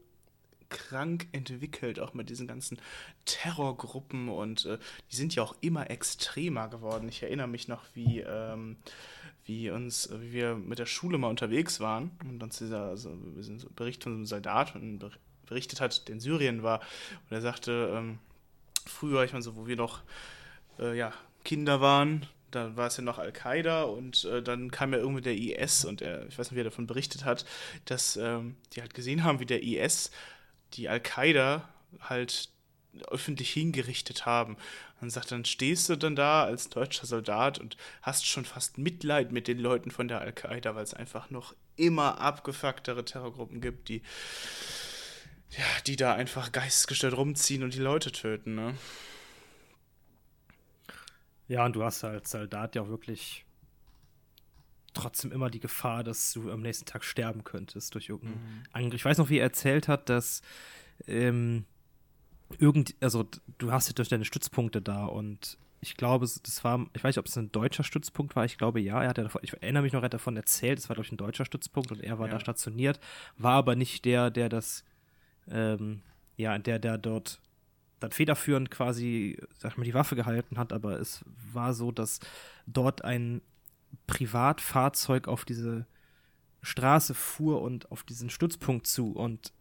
krank 0.73 1.29
entwickelt, 1.33 2.01
auch 2.01 2.15
mit 2.15 2.31
diesen 2.31 2.47
ganzen 2.49 2.79
Terrorgruppen 3.25 4.29
und 4.29 4.65
äh, 4.65 4.79
die 5.11 5.17
sind 5.17 5.35
ja 5.35 5.43
auch 5.43 5.55
immer 5.61 5.91
extremer 5.91 6.69
geworden. 6.69 7.09
Ich 7.09 7.23
erinnere 7.23 7.49
mich 7.49 7.69
noch, 7.69 7.85
wie, 7.95 8.21
ähm, 8.21 8.77
wie 9.45 9.71
uns, 9.71 10.09
wie 10.13 10.33
wir 10.33 10.55
mit 10.57 10.79
der 10.79 10.87
Schule 10.87 11.19
mal 11.19 11.29
unterwegs 11.29 11.79
waren 11.79 12.11
und 12.25 12.43
uns 12.43 12.59
dieser, 12.59 12.87
also 12.87 13.11
Bericht 13.77 14.03
von 14.03 14.15
einem 14.15 14.27
Soldat 14.27 14.75
berichtet 15.47 15.81
hat, 15.81 16.09
der 16.09 16.15
in 16.15 16.21
Syrien 16.21 16.63
war 16.63 16.81
und 17.29 17.35
er 17.35 17.43
sagte, 17.43 17.93
ähm, 17.95 18.19
früher, 18.87 19.25
ich 19.25 19.33
meine 19.33 19.43
so, 19.43 19.57
wo 19.57 19.67
wir 19.67 19.77
noch 19.77 20.03
äh, 20.79 20.97
ja, 20.97 21.13
Kinder 21.45 21.81
waren, 21.81 22.27
da 22.51 22.77
war 22.77 22.87
es 22.87 22.97
ja 22.97 23.03
noch 23.03 23.19
Al-Qaida 23.19 23.85
und 23.85 24.25
äh, 24.25 24.43
dann 24.43 24.71
kam 24.71 24.93
ja 24.93 24.99
irgendwie 24.99 25.23
der 25.23 25.35
IS 25.35 25.85
und 25.85 26.03
er, 26.03 26.27
ich 26.29 26.39
weiß 26.39 26.51
nicht, 26.51 26.57
wie 26.57 26.61
er 26.61 26.65
davon 26.65 26.87
berichtet 26.87 27.25
hat, 27.25 27.45
dass 27.87 28.17
ähm, 28.17 28.57
die 28.73 28.81
halt 28.81 28.95
gesehen 28.95 29.25
haben, 29.25 29.41
wie 29.41 29.47
der 29.47 29.63
IS 29.63 30.11
die 30.75 30.89
Al-Qaida 30.89 31.69
halt 32.01 32.51
öffentlich 33.09 33.51
hingerichtet 33.51 34.27
haben. 34.27 34.57
Und 35.01 35.11
sagt, 35.11 35.33
dann 35.33 35.45
stehst 35.45 35.89
du 35.89 35.97
dann 35.97 36.15
da 36.15 36.45
als 36.45 36.69
deutscher 36.69 37.07
Soldat 37.07 37.59
und 37.59 37.77
hast 38.03 38.25
schon 38.25 38.45
fast 38.45 38.79
Mitleid 38.79 39.33
mit 39.33 39.49
den 39.49 39.59
Leuten 39.59 39.91
von 39.91 40.07
der 40.07 40.21
Al-Qaida, 40.21 40.77
weil 40.77 40.85
es 40.85 40.95
einfach 40.95 41.29
noch 41.29 41.57
immer 41.75 42.21
abgefucktere 42.21 43.05
Terrorgruppen 43.05 43.61
gibt, 43.61 43.89
die, 43.89 44.03
ja, 45.57 45.65
die 45.87 45.97
da 45.97 46.15
einfach 46.15 46.53
geistesgestört 46.53 47.17
rumziehen 47.17 47.63
und 47.63 47.75
die 47.75 47.81
Leute 47.81 48.13
töten, 48.13 48.55
ne? 48.55 48.75
Ja, 51.49 51.67
und 51.67 51.77
du 51.77 51.83
hast 51.83 52.03
als 52.05 52.31
Soldat 52.31 52.75
ja 52.75 52.83
auch 52.83 52.89
wirklich 52.89 53.45
trotzdem 54.95 55.33
immer 55.33 55.51
die 55.51 55.61
Gefahr, 55.61 56.05
dass 56.05 56.33
du 56.33 56.51
am 56.51 56.61
nächsten 56.61 56.87
Tag 56.87 57.05
sterben 57.05 57.45
könntest 57.45 57.95
durch 57.95 58.09
irgendeinen 58.09 58.43
mhm. 58.43 58.63
Angriff. 58.73 59.01
Ich 59.01 59.05
weiß 59.05 59.19
noch, 59.19 59.31
wie 59.31 59.39
er 59.39 59.45
erzählt 59.45 59.89
hat, 59.89 60.09
dass 60.09 60.43
ähm, 61.07 61.65
irgend, 62.59 62.95
also 63.01 63.29
du 63.59 63.73
hast 63.73 63.89
ja 63.89 63.95
durch 63.95 64.09
deine 64.09 64.25
Stützpunkte 64.25 64.83
da 64.83 65.07
und 65.07 65.59
ich 65.81 65.97
glaube, 65.97 66.27
das 66.27 66.63
war, 66.63 66.87
ich 66.93 67.03
weiß 67.03 67.17
nicht, 67.17 67.19
ob 67.19 67.27
es 67.27 67.37
ein 67.37 67.51
deutscher 67.51 67.83
Stützpunkt 67.83 68.37
war, 68.37 68.45
ich 68.45 68.57
glaube 68.57 68.81
ja, 68.81 69.03
er 69.03 69.09
hat 69.09 69.19
ja 69.19 69.25
davon, 69.25 69.41
ich 69.43 69.53
erinnere 69.55 69.83
mich 69.83 69.93
noch, 69.93 70.01
er 70.01 70.05
hat 70.05 70.15
davon 70.15 70.37
erzählt, 70.37 70.79
es 70.79 70.89
war, 70.89 70.95
glaube 70.95 71.07
ich, 71.07 71.13
ein 71.13 71.17
deutscher 71.17 71.45
Stützpunkt 71.45 71.91
und 71.91 72.01
er 72.01 72.19
war 72.19 72.27
ja. 72.27 72.35
da 72.35 72.41
stationiert, 72.41 73.01
war 73.37 73.55
aber 73.55 73.75
nicht 73.75 74.05
der, 74.05 74.31
der 74.31 74.49
das, 74.49 74.85
ähm, 75.51 76.03
ja, 76.37 76.59
der, 76.59 76.79
der 76.79 76.99
dort 76.99 77.41
dann 78.01 78.11
federführend 78.11 78.71
quasi, 78.71 79.39
sag 79.59 79.73
ich 79.73 79.79
mal, 79.79 79.85
die 79.85 79.95
Waffe 79.95 80.17
gehalten 80.17 80.59
hat, 80.59 80.73
aber 80.73 80.99
es 80.99 81.25
war 81.53 81.73
so, 81.73 81.93
dass 81.93 82.21
dort 82.67 83.05
ein 83.05 83.41
Privatfahrzeug 84.07 85.29
auf 85.29 85.45
diese 85.45 85.87
Straße 86.63 87.15
fuhr 87.15 87.63
und 87.63 87.91
auf 87.91 88.03
diesen 88.03 88.31
Stützpunkt 88.31 88.87
zu. 88.87 89.13
Und 89.13 89.53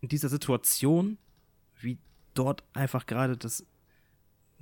in 0.00 0.08
dieser 0.08 0.28
Situation, 0.28 1.18
wie 1.80 1.98
dort 2.34 2.64
einfach 2.72 3.06
gerade 3.06 3.36
das 3.36 3.64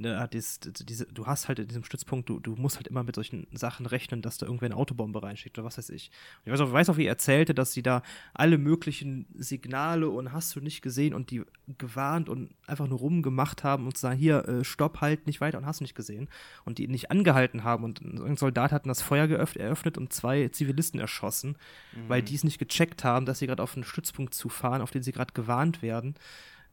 ne, 0.00 0.28
das, 0.32 0.60
diese, 0.60 1.06
du 1.06 1.26
hast 1.26 1.48
halt 1.48 1.58
in 1.58 1.68
diesem 1.68 1.84
Stützpunkt, 1.84 2.28
du, 2.28 2.40
du 2.40 2.56
musst 2.56 2.76
halt 2.76 2.88
immer 2.88 3.04
mit 3.04 3.14
solchen 3.14 3.46
Sachen 3.52 3.86
rechnen, 3.86 4.22
dass 4.22 4.38
da 4.38 4.46
irgendwer 4.46 4.66
eine 4.66 4.76
Autobombe 4.76 5.22
reinschickt 5.22 5.58
oder 5.58 5.66
was 5.66 5.78
weiß 5.78 5.90
ich. 5.90 6.10
Und 6.38 6.46
ich 6.46 6.52
weiß 6.52 6.60
auch, 6.62 6.68
ich 6.68 6.72
weiß 6.72 6.88
auch, 6.90 6.96
wie 6.96 7.04
er 7.04 7.10
erzählte, 7.10 7.54
dass 7.54 7.72
sie 7.72 7.82
da 7.82 8.02
alle 8.32 8.58
möglichen 8.58 9.26
Signale 9.34 10.08
und 10.08 10.32
hast 10.32 10.56
du 10.56 10.60
nicht 10.60 10.80
gesehen 10.82 11.12
und 11.14 11.30
die 11.30 11.42
gewarnt 11.78 12.28
und 12.28 12.50
einfach 12.66 12.88
nur 12.88 12.98
rumgemacht 12.98 13.62
haben 13.62 13.86
und 13.86 13.96
sagen, 13.96 14.18
hier, 14.18 14.48
äh, 14.48 14.64
stopp, 14.64 15.00
halt 15.00 15.26
nicht 15.26 15.40
weiter 15.40 15.58
und 15.58 15.66
hast 15.66 15.82
nicht 15.82 15.94
gesehen. 15.94 16.28
Und 16.64 16.78
die 16.78 16.88
nicht 16.88 17.10
angehalten 17.10 17.62
haben 17.62 17.84
und 17.84 18.00
ein 18.00 18.36
Soldat 18.36 18.72
hat 18.72 18.86
das 18.86 19.02
Feuer 19.02 19.28
eröffnet 19.28 19.98
und 19.98 20.12
zwei 20.12 20.48
Zivilisten 20.48 20.98
erschossen, 20.98 21.56
mhm. 21.92 22.08
weil 22.08 22.22
die 22.22 22.34
es 22.34 22.44
nicht 22.44 22.58
gecheckt 22.58 23.04
haben, 23.04 23.26
dass 23.26 23.38
sie 23.38 23.46
gerade 23.46 23.62
auf 23.62 23.76
einen 23.76 23.84
Stützpunkt 23.84 24.34
zufahren, 24.34 24.80
auf 24.80 24.90
den 24.90 25.02
sie 25.02 25.12
gerade 25.12 25.34
gewarnt 25.34 25.82
werden 25.82 26.14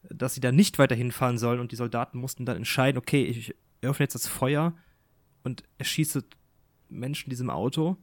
dass 0.08 0.34
sie 0.34 0.40
da 0.40 0.52
nicht 0.52 0.78
weiter 0.78 0.94
hinfahren 0.94 1.38
sollen 1.38 1.60
und 1.60 1.72
die 1.72 1.76
Soldaten 1.76 2.18
mussten 2.18 2.46
dann 2.46 2.56
entscheiden, 2.56 2.98
okay, 2.98 3.24
ich 3.24 3.54
öffne 3.82 4.04
jetzt 4.04 4.14
das 4.14 4.26
Feuer 4.26 4.76
und 5.44 5.62
erschieße 5.78 6.24
Menschen 6.88 7.26
in 7.26 7.30
diesem 7.30 7.50
Auto 7.50 7.96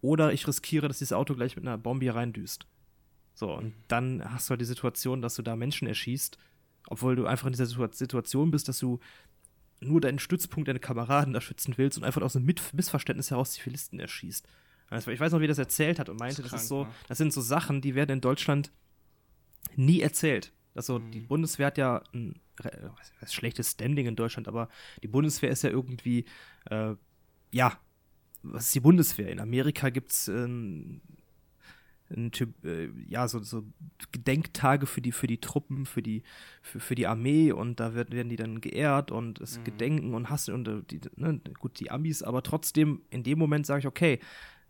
oder 0.00 0.32
ich 0.32 0.46
riskiere, 0.46 0.88
dass 0.88 0.98
dieses 0.98 1.12
Auto 1.12 1.34
gleich 1.34 1.56
mit 1.56 1.66
einer 1.66 1.78
Bombe 1.78 2.04
hier 2.04 2.14
reindüst. 2.14 2.66
So, 3.34 3.54
und 3.54 3.74
dann 3.88 4.22
hast 4.32 4.48
du 4.48 4.50
halt 4.50 4.60
die 4.60 4.66
Situation, 4.66 5.22
dass 5.22 5.34
du 5.34 5.42
da 5.42 5.56
Menschen 5.56 5.88
erschießt 5.88 6.38
obwohl 6.88 7.16
du 7.16 7.26
einfach 7.26 7.46
in 7.46 7.52
dieser 7.52 7.66
Situation 7.66 8.50
bist, 8.50 8.68
dass 8.68 8.78
du 8.78 8.98
nur 9.80 10.00
deinen 10.00 10.18
Stützpunkt, 10.18 10.68
deine 10.68 10.80
Kameraden 10.80 11.32
da 11.32 11.40
schützen 11.40 11.74
willst 11.76 11.98
und 11.98 12.04
einfach 12.04 12.22
aus 12.22 12.34
einem 12.34 12.52
Missverständnis 12.72 13.30
heraus 13.30 13.52
Zivilisten 13.52 14.00
erschießt. 14.00 14.46
Also 14.88 15.10
ich 15.10 15.20
weiß 15.20 15.32
noch, 15.32 15.40
wie 15.40 15.46
das 15.46 15.58
erzählt 15.58 15.98
hat 15.98 16.08
und 16.08 16.18
meinte, 16.18 16.42
das, 16.42 16.50
das 16.50 16.62
ist, 16.62 16.68
krank, 16.68 16.86
so, 16.86 16.90
ne? 16.90 16.96
das 17.06 17.18
sind 17.18 17.32
so 17.32 17.42
Sachen, 17.42 17.82
die 17.82 17.94
werden 17.94 18.12
in 18.12 18.20
Deutschland 18.20 18.72
nie 19.76 20.00
erzählt. 20.00 20.52
Also 20.78 21.00
mhm. 21.00 21.10
die 21.10 21.20
Bundeswehr 21.20 21.66
hat 21.66 21.76
ja 21.76 22.02
ein 22.14 22.36
was, 23.20 23.34
schlechtes 23.34 23.72
Standing 23.72 24.06
in 24.06 24.14
Deutschland, 24.14 24.46
aber 24.46 24.68
die 25.02 25.08
Bundeswehr 25.08 25.50
ist 25.50 25.64
ja 25.64 25.70
irgendwie, 25.70 26.24
äh, 26.70 26.94
ja, 27.50 27.78
was 28.44 28.66
ist 28.66 28.74
die 28.76 28.80
Bundeswehr? 28.80 29.28
In 29.28 29.40
Amerika 29.40 29.90
gibt 29.90 30.12
es 30.12 30.28
äh, 30.28 30.44
ein 30.44 32.30
Typ, 32.30 32.64
äh, 32.64 32.90
ja, 33.08 33.26
so, 33.26 33.40
so 33.40 33.64
Gedenktage 34.12 34.86
für 34.86 35.00
die, 35.00 35.10
für 35.10 35.26
die 35.26 35.40
Truppen, 35.40 35.84
für 35.84 36.00
die, 36.00 36.22
für, 36.62 36.78
für 36.78 36.94
die 36.94 37.08
Armee 37.08 37.50
und 37.50 37.80
da 37.80 37.94
werden, 37.94 38.12
werden 38.12 38.28
die 38.28 38.36
dann 38.36 38.60
geehrt 38.60 39.10
und 39.10 39.40
es 39.40 39.58
mhm. 39.58 39.64
gedenken 39.64 40.14
und 40.14 40.30
hassen 40.30 40.54
und 40.54 40.68
äh, 40.68 40.82
die, 40.88 41.00
ne, 41.16 41.40
gut, 41.58 41.80
die 41.80 41.90
Amis, 41.90 42.22
aber 42.22 42.44
trotzdem, 42.44 43.02
in 43.10 43.24
dem 43.24 43.40
Moment 43.40 43.66
sage 43.66 43.80
ich, 43.80 43.86
okay, 43.86 44.20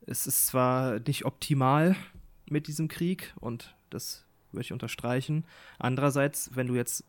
es 0.07 0.27
ist 0.27 0.47
zwar 0.47 1.01
nicht 1.01 1.27
optimal 1.27 1.97
mit 2.49 2.67
diesem 2.67 2.89
Krieg 2.89 3.35
und 3.37 3.77
das 3.91 4.28
würde 4.53 4.63
ich 4.63 4.73
unterstreichen. 4.73 5.45
Andererseits, 5.79 6.51
wenn 6.55 6.67
du 6.67 6.75
jetzt 6.75 7.05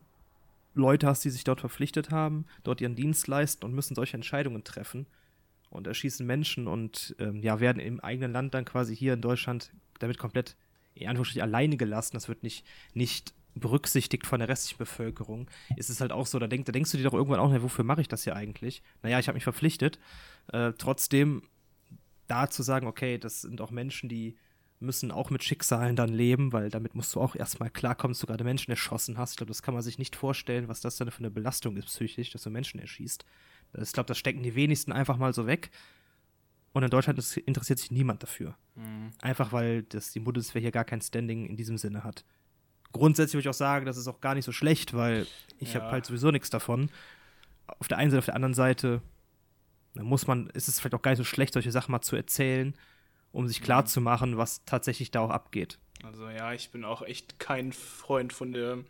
Leute 0.73 1.07
hast, 1.07 1.23
die 1.23 1.29
sich 1.29 1.43
dort 1.43 1.59
verpflichtet 1.59 2.11
haben, 2.11 2.45
dort 2.63 2.81
ihren 2.81 2.95
Dienst 2.95 3.27
leisten 3.27 3.65
und 3.65 3.73
müssen 3.73 3.95
solche 3.95 4.17
Entscheidungen 4.17 4.63
treffen 4.63 5.05
und 5.69 5.87
erschießen 5.87 6.25
Menschen 6.25 6.67
und 6.67 7.15
ähm, 7.19 7.41
ja, 7.41 7.59
werden 7.59 7.79
im 7.79 7.99
eigenen 7.99 8.31
Land 8.31 8.53
dann 8.53 8.65
quasi 8.65 8.95
hier 8.95 9.13
in 9.13 9.21
Deutschland 9.21 9.71
damit 9.99 10.17
komplett 10.17 10.55
in 10.95 11.07
Anführungsstrichen 11.07 11.41
alleine 11.41 11.77
gelassen. 11.77 12.15
Das 12.15 12.27
wird 12.27 12.43
nicht, 12.43 12.65
nicht 12.93 13.33
berücksichtigt 13.55 14.25
von 14.25 14.39
der 14.39 14.49
restlichen 14.49 14.77
Bevölkerung. 14.77 15.47
Ist 15.75 15.89
es 15.89 16.01
halt 16.01 16.11
auch 16.11 16.25
so, 16.25 16.39
da, 16.39 16.47
denk, 16.47 16.65
da 16.65 16.71
denkst 16.71 16.91
du 16.91 16.97
dir 16.97 17.03
doch 17.03 17.13
irgendwann 17.13 17.39
auch, 17.39 17.51
wofür 17.61 17.83
mache 17.83 18.01
ich 18.01 18.07
das 18.07 18.23
hier 18.23 18.35
eigentlich? 18.35 18.81
Naja, 19.01 19.19
ich 19.19 19.27
habe 19.27 19.35
mich 19.35 19.43
verpflichtet. 19.43 19.99
Äh, 20.51 20.73
trotzdem 20.77 21.43
da 22.27 22.49
zu 22.49 22.63
sagen, 22.63 22.87
okay, 22.87 23.17
das 23.17 23.41
sind 23.41 23.59
auch 23.61 23.71
Menschen, 23.71 24.09
die 24.09 24.37
müssen 24.79 25.11
auch 25.11 25.29
mit 25.29 25.43
Schicksalen 25.43 25.95
dann 25.95 26.09
leben, 26.09 26.53
weil 26.53 26.69
damit 26.69 26.95
musst 26.95 27.13
du 27.13 27.21
auch 27.21 27.35
erstmal 27.35 27.69
klarkommen, 27.69 28.13
dass 28.13 28.21
du 28.21 28.27
gerade 28.27 28.43
Menschen 28.43 28.71
erschossen 28.71 29.17
hast. 29.17 29.31
Ich 29.31 29.37
glaube, 29.37 29.49
das 29.49 29.61
kann 29.61 29.73
man 29.73 29.83
sich 29.83 29.97
nicht 29.97 30.15
vorstellen, 30.15 30.67
was 30.67 30.81
das 30.81 30.95
dann 30.95 31.11
für 31.11 31.19
eine 31.19 31.31
Belastung 31.31 31.75
ist 31.75 31.87
psychisch, 31.87 32.31
dass 32.31 32.43
du 32.43 32.49
Menschen 32.49 32.79
erschießt. 32.79 33.25
Ich 33.81 33.91
glaube, 33.91 34.07
das 34.07 34.17
stecken 34.17 34.41
die 34.41 34.55
wenigsten 34.55 34.91
einfach 34.91 35.17
mal 35.17 35.33
so 35.33 35.47
weg. 35.47 35.69
Und 36.71 36.83
in 36.83 36.89
Deutschland 36.89 37.19
interessiert 37.45 37.79
sich 37.79 37.91
niemand 37.91 38.23
dafür. 38.23 38.55
Mhm. 38.75 39.11
Einfach 39.21 39.51
weil 39.51 39.83
das, 39.83 40.11
die 40.11 40.19
Bundeswehr 40.19 40.61
hier 40.61 40.71
gar 40.71 40.85
kein 40.85 41.01
Standing 41.01 41.45
in 41.45 41.57
diesem 41.57 41.77
Sinne 41.77 42.03
hat. 42.03 42.23
Grundsätzlich 42.91 43.33
würde 43.33 43.41
ich 43.41 43.49
auch 43.49 43.53
sagen, 43.53 43.85
das 43.85 43.97
ist 43.97 44.07
auch 44.07 44.21
gar 44.21 44.35
nicht 44.35 44.45
so 44.45 44.51
schlecht, 44.51 44.93
weil 44.93 45.27
ich 45.57 45.73
ja. 45.73 45.81
habe 45.81 45.91
halt 45.91 46.05
sowieso 46.05 46.31
nichts 46.31 46.49
davon. 46.49 46.89
Auf 47.67 47.87
der 47.87 47.97
einen 47.97 48.11
Seite, 48.11 48.19
auf 48.19 48.25
der 48.25 48.35
anderen 48.35 48.53
Seite 48.53 49.01
muss 49.95 50.27
man, 50.27 50.47
ist 50.51 50.67
es 50.67 50.79
vielleicht 50.79 50.95
auch 50.95 51.01
gar 51.01 51.11
nicht 51.11 51.17
so 51.19 51.23
schlecht, 51.23 51.53
solche 51.53 51.71
Sachen 51.71 51.91
mal 51.91 52.01
zu 52.01 52.15
erzählen, 52.15 52.73
um 53.31 53.47
sich 53.47 53.61
klar 53.61 53.85
zu 53.85 54.01
machen, 54.01 54.37
was 54.37 54.63
tatsächlich 54.65 55.11
da 55.11 55.21
auch 55.21 55.29
abgeht. 55.29 55.77
Also 56.03 56.29
ja, 56.29 56.53
ich 56.53 56.71
bin 56.71 56.85
auch 56.85 57.01
echt 57.01 57.39
kein 57.39 57.73
Freund 57.73 58.31
von 58.31 58.53
dem 58.53 58.85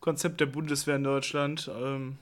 Konzept 0.00 0.40
der 0.40 0.46
Bundeswehr 0.46 0.96
in 0.96 1.04
Deutschland. 1.04 1.70
Ähm, 1.74 2.18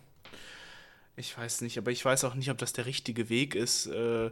ich 1.17 1.37
weiß 1.37 1.63
nicht, 1.63 1.77
aber 1.79 1.91
ich 1.91 2.05
weiß 2.05 2.25
auch 2.25 2.35
nicht, 2.35 2.51
ob 2.51 2.59
das 2.59 2.73
der 2.73 2.87
richtige 2.87 3.29
Weg 3.29 3.55
ist. 3.55 3.87
Äh, 3.87 4.31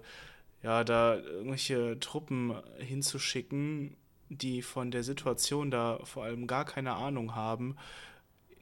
ja, 0.63 0.85
da 0.85 1.17
irgendwelche 1.17 1.99
Truppen 2.01 2.55
hinzuschicken, 2.79 3.97
die 4.29 4.63
von 4.63 4.91
der 4.91 5.03
Situation 5.03 5.71
da 5.71 6.01
vor 6.05 6.25
allem 6.25 6.47
gar 6.47 6.65
keine 6.65 6.95
Ahnung 6.95 7.35
haben. 7.35 7.77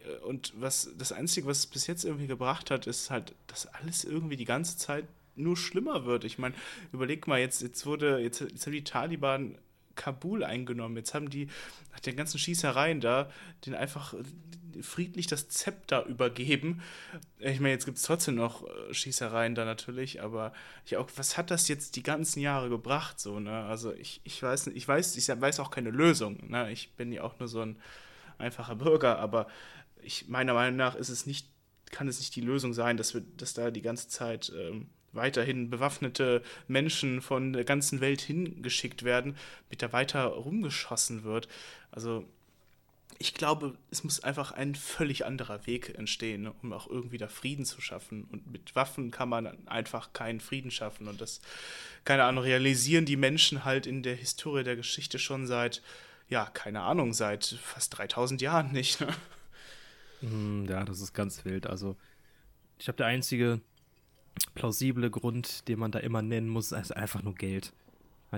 Äh, 0.05 0.17
und 0.25 0.55
was 0.57 0.91
das 0.97 1.13
Einzige, 1.13 1.47
was 1.47 1.59
es 1.59 1.67
bis 1.67 1.87
jetzt 1.87 2.05
irgendwie 2.05 2.27
gebracht 2.27 2.71
hat, 2.71 2.87
ist 2.87 3.11
halt, 3.11 3.35
dass 3.47 3.67
alles 3.67 4.05
irgendwie 4.05 4.37
die 4.37 4.45
ganze 4.45 4.77
Zeit 4.79 5.07
nur 5.37 5.57
schlimmer 5.57 6.05
wird. 6.05 6.25
Ich 6.25 6.39
meine, 6.39 6.55
überleg 6.93 7.27
mal, 7.27 7.41
jetzt, 7.41 7.63
jetzt 7.63 7.87
wurde, 7.87 8.19
jetzt, 8.19 8.41
jetzt 8.41 8.67
haben 8.67 8.73
die 8.73 8.85
Taliban 8.85 9.59
Kabul 9.95 10.45
eingenommen. 10.45 10.97
Jetzt 10.97 11.15
haben 11.15 11.31
die 11.31 11.49
nach 11.93 12.01
den 12.01 12.17
ganzen 12.17 12.39
Schießereien 12.39 13.01
da 13.01 13.31
den 13.67 13.75
einfach 13.75 14.15
friedlich 14.83 15.27
das 15.27 15.49
Zepter 15.49 16.05
übergeben. 16.07 16.83
Ich 17.39 17.61
meine, 17.61 17.71
jetzt 17.71 17.85
gibt 17.85 17.99
es 17.99 18.05
trotzdem 18.05 18.35
noch 18.35 18.67
äh, 18.67 18.93
Schießereien 18.93 19.55
da 19.55 19.65
natürlich, 19.65 20.23
aber 20.23 20.53
ich 20.85 20.97
auch, 20.97 21.09
was 21.17 21.37
hat 21.37 21.51
das 21.51 21.69
jetzt 21.69 21.97
die 21.97 22.03
ganzen 22.03 22.41
Jahre 22.41 22.69
gebracht? 22.69 23.21
So, 23.21 23.41
ne? 23.41 23.65
Also 23.65 23.93
ich, 23.93 24.21
ich 24.25 24.43
weiß 24.43 24.69
ich 24.69 24.89
weiß, 24.89 25.17
ich 25.17 25.29
weiß 25.29 25.61
auch 25.61 25.71
keine 25.71 25.91
Lösung. 25.91 26.51
Ne? 26.51 26.73
Ich 26.73 26.95
bin 26.95 27.13
ja 27.13 27.23
auch 27.23 27.39
nur 27.39 27.49
so 27.49 27.61
ein 27.61 27.77
einfacher 28.39 28.75
Bürger, 28.75 29.19
aber 29.19 29.47
ich, 30.03 30.29
meiner 30.29 30.55
Meinung 30.55 30.77
nach 30.77 30.97
ist 30.97 31.09
es 31.09 31.27
nicht, 31.27 31.49
kann 31.91 32.09
es 32.09 32.19
nicht 32.19 32.35
die 32.35 32.41
Lösung 32.41 32.75
sein, 32.75 32.97
dass 32.97 33.15
wir, 33.15 33.23
dass 33.37 33.55
da 33.55 33.71
die 33.71 33.83
ganze 33.83 34.09
Zeit 34.09 34.53
ähm, 34.57 34.89
weiterhin 35.15 35.71
bewaffnete 35.71 36.43
Menschen 36.69 37.23
von 37.23 37.53
der 37.53 37.65
ganzen 37.65 38.01
Welt 38.01 38.21
hingeschickt 38.21 39.03
werden, 39.03 39.37
mit 39.71 39.83
da 39.83 39.93
weiter 39.93 40.25
rumgeschossen 40.27 41.25
wird. 41.25 41.49
Also 41.91 42.25
ich 43.19 43.35
glaube, 43.35 43.77
es 43.91 44.05
muss 44.05 44.21
einfach 44.21 44.53
ein 44.53 44.75
völlig 44.75 45.25
anderer 45.25 45.67
Weg 45.67 45.97
entstehen, 45.97 46.49
um 46.63 46.73
auch 46.73 46.89
irgendwie 46.89 47.19
da 47.19 47.29
Frieden 47.29 47.65
zu 47.65 47.81
schaffen. 47.81 48.25
Und 48.31 48.51
mit 48.51 48.75
Waffen 48.75 49.11
kann 49.11 49.29
man 49.29 49.67
einfach 49.69 50.13
keinen 50.13 50.41
Frieden 50.41 50.71
schaffen. 50.71 51.09
Und 51.09 51.21
das, 51.21 51.41
keine 52.05 52.25
Ahnung, 52.25 52.45
realisieren 52.45 53.05
die 53.05 53.17
Menschen 53.17 53.65
halt 53.65 53.87
in 53.87 54.03
der 54.03 54.17
Historie 54.17 54.65
der 54.65 54.77
Geschichte 54.77 55.19
schon 55.19 55.47
seit, 55.47 55.83
ja, 56.29 56.47
keine 56.47 56.83
Ahnung, 56.83 57.13
seit 57.13 57.45
fast 57.63 57.97
3000 57.97 58.41
Jahren 58.43 58.73
nicht. 58.73 59.01
Ne? 59.01 59.09
Hm, 60.21 60.67
ja, 60.69 60.85
das 60.85 61.01
ist 61.01 61.13
ganz 61.13 61.45
wild. 61.45 61.67
Also, 61.67 61.97
ich 62.79 62.85
glaube, 62.85 62.97
der 62.97 63.07
einzige 63.07 63.61
plausible 64.55 65.11
Grund, 65.11 65.69
den 65.69 65.79
man 65.79 65.91
da 65.91 65.99
immer 65.99 66.23
nennen 66.23 66.49
muss, 66.49 66.73
ist 66.73 66.97
einfach 66.97 67.23
nur 67.23 67.35
Geld. 67.35 67.73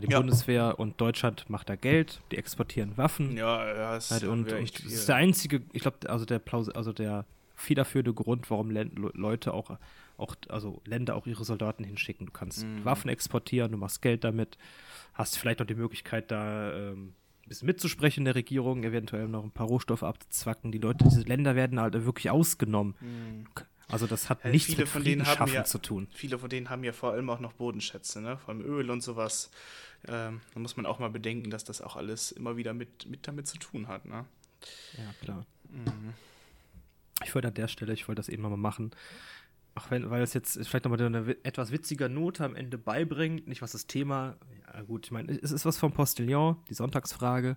Die 0.00 0.10
ja. 0.10 0.18
Bundeswehr 0.18 0.78
und 0.78 1.00
Deutschland 1.00 1.48
macht 1.48 1.70
da 1.70 1.76
Geld, 1.76 2.20
die 2.30 2.36
exportieren 2.36 2.98
Waffen. 2.98 3.34
Ja, 3.36 3.66
ja, 3.66 3.94
das, 3.94 4.10
halt, 4.10 4.24
und, 4.24 4.52
und 4.52 4.84
das 4.84 4.92
ist 4.92 5.08
der 5.08 5.16
einzige, 5.16 5.62
ich 5.72 5.80
glaube, 5.80 6.10
also 6.10 6.26
der 6.26 6.38
Plaus 6.38 6.68
also 6.68 6.92
der 6.92 7.24
federführende 7.54 8.12
Grund, 8.12 8.50
warum 8.50 8.70
Leute 8.70 9.54
auch, 9.54 9.78
auch, 10.18 10.36
also 10.48 10.82
Länder 10.84 11.16
auch 11.16 11.26
ihre 11.26 11.44
Soldaten 11.44 11.84
hinschicken. 11.84 12.26
Du 12.26 12.32
kannst 12.32 12.64
mhm. 12.64 12.84
Waffen 12.84 13.08
exportieren, 13.08 13.72
du 13.72 13.78
machst 13.78 14.02
Geld 14.02 14.24
damit, 14.24 14.58
hast 15.14 15.38
vielleicht 15.38 15.60
noch 15.60 15.66
die 15.66 15.74
Möglichkeit, 15.74 16.30
da 16.30 16.72
ähm, 16.74 17.14
ein 17.44 17.48
bisschen 17.48 17.66
mitzusprechen 17.66 18.20
in 18.20 18.24
der 18.26 18.34
Regierung, 18.34 18.84
eventuell 18.84 19.28
noch 19.28 19.44
ein 19.44 19.50
paar 19.50 19.66
Rohstoffe 19.66 20.02
abzuzwacken. 20.02 20.72
Die 20.72 20.78
Leute, 20.78 21.04
diese 21.04 21.22
Länder 21.22 21.54
werden 21.54 21.80
halt 21.80 22.04
wirklich 22.04 22.30
ausgenommen. 22.30 22.94
Mhm. 23.00 23.46
Also 23.88 24.06
das 24.06 24.28
hat 24.28 24.44
ja, 24.44 24.50
nichts 24.50 24.66
viele 24.66 24.82
mit 24.82 24.88
von 24.88 25.04
denen 25.04 25.26
haben 25.26 25.52
ja, 25.52 25.64
zu 25.64 25.78
tun. 25.78 26.08
Viele 26.12 26.38
von 26.38 26.50
denen 26.50 26.70
haben 26.70 26.82
ja 26.82 26.92
vor 26.92 27.12
allem 27.12 27.30
auch 27.30 27.38
noch 27.38 27.52
Bodenschätze, 27.52 28.20
ne? 28.20 28.36
vor 28.38 28.54
allem 28.54 28.64
Öl 28.64 28.90
und 28.90 29.00
sowas. 29.02 29.50
Ähm, 30.08 30.40
da 30.54 30.60
muss 30.60 30.76
man 30.76 30.86
auch 30.86 30.98
mal 30.98 31.10
bedenken, 31.10 31.50
dass 31.50 31.64
das 31.64 31.80
auch 31.80 31.96
alles 31.96 32.32
immer 32.32 32.56
wieder 32.56 32.74
mit, 32.74 33.06
mit 33.08 33.28
damit 33.28 33.46
zu 33.46 33.58
tun 33.58 33.86
hat. 33.86 34.04
Ne? 34.04 34.24
Ja, 34.96 35.14
klar. 35.22 35.46
Mhm. 35.70 36.14
Ich 37.24 37.34
wollte 37.34 37.48
an 37.48 37.54
der 37.54 37.68
Stelle, 37.68 37.92
ich 37.92 38.08
wollte 38.08 38.20
das 38.20 38.28
eben 38.28 38.42
mal 38.42 38.56
machen, 38.56 38.90
auch 39.76 39.90
wenn, 39.90 40.10
weil 40.10 40.22
es 40.22 40.34
jetzt 40.34 40.54
vielleicht 40.66 40.84
nochmal 40.84 41.00
eine 41.02 41.36
etwas 41.44 41.70
witziger 41.70 42.08
Note 42.08 42.44
am 42.44 42.56
Ende 42.56 42.78
beibringt, 42.78 43.46
nicht 43.46 43.62
was 43.62 43.72
das 43.72 43.86
Thema, 43.86 44.36
ja 44.72 44.82
gut, 44.82 45.06
ich 45.06 45.12
meine, 45.12 45.32
es 45.32 45.52
ist 45.52 45.64
was 45.64 45.78
vom 45.78 45.92
Postillon, 45.92 46.56
die 46.68 46.74
Sonntagsfrage, 46.74 47.56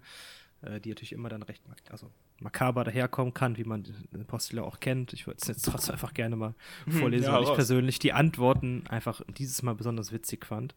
äh, 0.62 0.80
die 0.80 0.90
natürlich 0.90 1.14
immer 1.14 1.30
dann 1.30 1.44
recht, 1.44 1.64
also 1.90 2.12
makaber 2.42 2.84
daherkommen 2.84 3.34
kann, 3.34 3.58
wie 3.58 3.64
man 3.64 3.84
den 3.84 4.26
Postillon 4.26 4.66
auch 4.66 4.80
kennt. 4.80 5.14
Ich 5.14 5.28
würde 5.28 5.40
es 5.42 5.48
jetzt 5.48 5.66
trotzdem 5.66 5.94
einfach 5.94 6.14
gerne 6.14 6.36
mal 6.36 6.54
hm, 6.86 6.94
vorlesen, 6.94 7.26
ja, 7.26 7.34
weil 7.34 7.44
ich 7.44 7.54
persönlich 7.54 8.00
die 8.00 8.14
Antworten 8.14 8.84
einfach 8.90 9.22
dieses 9.38 9.62
Mal 9.62 9.76
besonders 9.76 10.12
witzig 10.12 10.46
fand. 10.46 10.76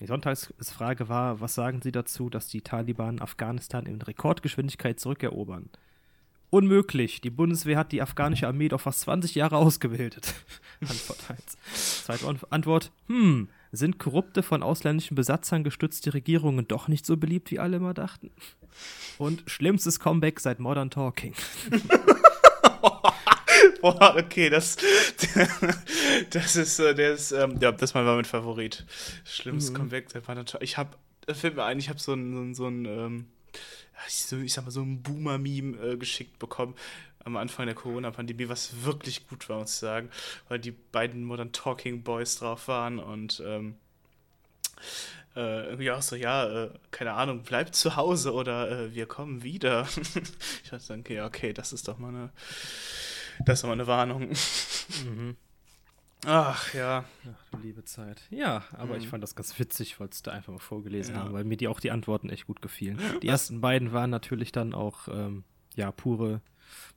Die 0.00 0.06
Sonntagsfrage 0.06 1.08
war, 1.08 1.40
was 1.40 1.54
sagen 1.54 1.80
Sie 1.82 1.92
dazu, 1.92 2.28
dass 2.28 2.48
die 2.48 2.60
Taliban 2.60 3.20
Afghanistan 3.20 3.86
in 3.86 4.02
Rekordgeschwindigkeit 4.02 5.00
zurückerobern? 5.00 5.70
Unmöglich. 6.50 7.20
Die 7.20 7.30
Bundeswehr 7.30 7.78
hat 7.78 7.92
die 7.92 8.02
afghanische 8.02 8.46
Armee 8.46 8.68
doch 8.68 8.80
fast 8.80 9.00
20 9.00 9.34
Jahre 9.34 9.56
ausgebildet. 9.56 10.34
Antwort 10.80 11.18
1. 11.28 12.04
Zweite 12.04 12.36
Antwort, 12.50 12.92
hm, 13.08 13.48
sind 13.76 13.98
korrupte, 13.98 14.42
von 14.42 14.62
ausländischen 14.62 15.14
Besatzern 15.14 15.64
gestützte 15.64 16.14
Regierungen 16.14 16.66
doch 16.68 16.88
nicht 16.88 17.06
so 17.06 17.16
beliebt, 17.16 17.50
wie 17.50 17.58
alle 17.58 17.76
immer 17.76 17.94
dachten? 17.94 18.30
Und 19.18 19.42
schlimmstes 19.46 20.00
Comeback 20.00 20.40
seit 20.40 20.58
Modern 20.58 20.90
Talking. 20.90 21.34
Boah, 23.80 24.16
okay, 24.16 24.50
das, 24.50 24.76
das 26.30 26.56
ist, 26.56 26.78
äh, 26.78 26.94
der 26.94 27.14
ist, 27.14 27.32
ähm, 27.32 27.58
ja, 27.60 27.72
das 27.72 27.94
war 27.94 28.02
mein 28.02 28.24
Favorit. 28.24 28.84
Schlimmstes 29.24 29.72
mhm. 29.72 29.76
Comeback 29.76 30.10
seit 30.10 30.26
Modern 30.28 30.46
Talking. 30.46 30.64
Ich 30.64 30.76
hab, 30.76 30.98
das 31.26 31.40
fällt 31.40 31.56
mir 31.56 31.64
ein, 31.64 31.78
ich 31.78 31.88
habe 31.88 31.98
so 31.98 32.14
ein, 32.14 32.54
so 32.54 32.66
ein, 32.66 32.84
ähm, 32.84 33.26
ich 34.08 34.52
sag 34.52 34.64
mal, 34.64 34.70
so 34.70 34.82
ein 34.82 35.02
Boomer-Meme 35.02 35.78
äh, 35.78 35.96
geschickt 35.96 36.38
bekommen 36.38 36.74
am 37.26 37.36
Anfang 37.36 37.66
der 37.66 37.74
Corona-Pandemie, 37.74 38.48
was 38.48 38.84
wirklich 38.84 39.26
gut 39.28 39.48
war, 39.48 39.58
muss 39.58 39.74
ich 39.74 39.78
sagen, 39.80 40.08
weil 40.48 40.58
die 40.58 40.70
beiden 40.70 41.24
Modern 41.24 41.52
Talking 41.52 42.02
Boys 42.02 42.38
drauf 42.38 42.68
waren 42.68 42.98
und 42.98 43.42
ähm, 43.44 43.74
äh, 45.34 45.64
irgendwie 45.66 45.90
auch 45.90 46.02
so, 46.02 46.16
ja, 46.16 46.64
äh, 46.64 46.70
keine 46.90 47.12
Ahnung, 47.12 47.42
bleibt 47.42 47.74
zu 47.74 47.96
Hause 47.96 48.32
oder 48.32 48.70
äh, 48.70 48.94
wir 48.94 49.06
kommen 49.06 49.42
wieder. 49.42 49.86
ich 50.64 50.70
dachte, 50.70 50.94
okay, 50.94 51.20
okay, 51.22 51.52
das 51.52 51.72
ist 51.72 51.88
doch 51.88 51.98
mal 51.98 52.08
eine 52.08 52.30
Das 53.44 53.58
ist 53.58 53.64
aber 53.64 53.72
eine 53.74 53.86
Warnung. 53.86 54.30
Mhm. 55.04 55.36
Ach 56.24 56.72
ja. 56.74 57.04
Ach 57.24 57.50
du 57.50 57.58
liebe 57.58 57.84
Zeit. 57.84 58.22
Ja, 58.30 58.64
aber 58.72 58.94
Mhm. 58.94 59.00
ich 59.00 59.08
fand 59.08 59.22
das 59.22 59.34
ganz 59.34 59.58
witzig, 59.58 60.00
wollte 60.00 60.14
es 60.14 60.22
da 60.22 60.30
einfach 60.32 60.52
mal 60.52 60.58
vorgelesen 60.58 61.14
Ja. 61.14 61.20
haben, 61.22 61.32
weil 61.34 61.44
mir 61.44 61.56
die 61.56 61.68
auch 61.68 61.80
die 61.80 61.90
Antworten 61.90 62.30
echt 62.30 62.46
gut 62.46 62.62
gefielen. 62.62 62.98
Die 63.22 63.28
ersten 63.28 63.60
beiden 63.60 63.92
waren 63.92 64.10
natürlich 64.10 64.52
dann 64.52 64.72
auch, 64.74 65.08
ähm, 65.08 65.44
ja, 65.74 65.92
pure, 65.92 66.40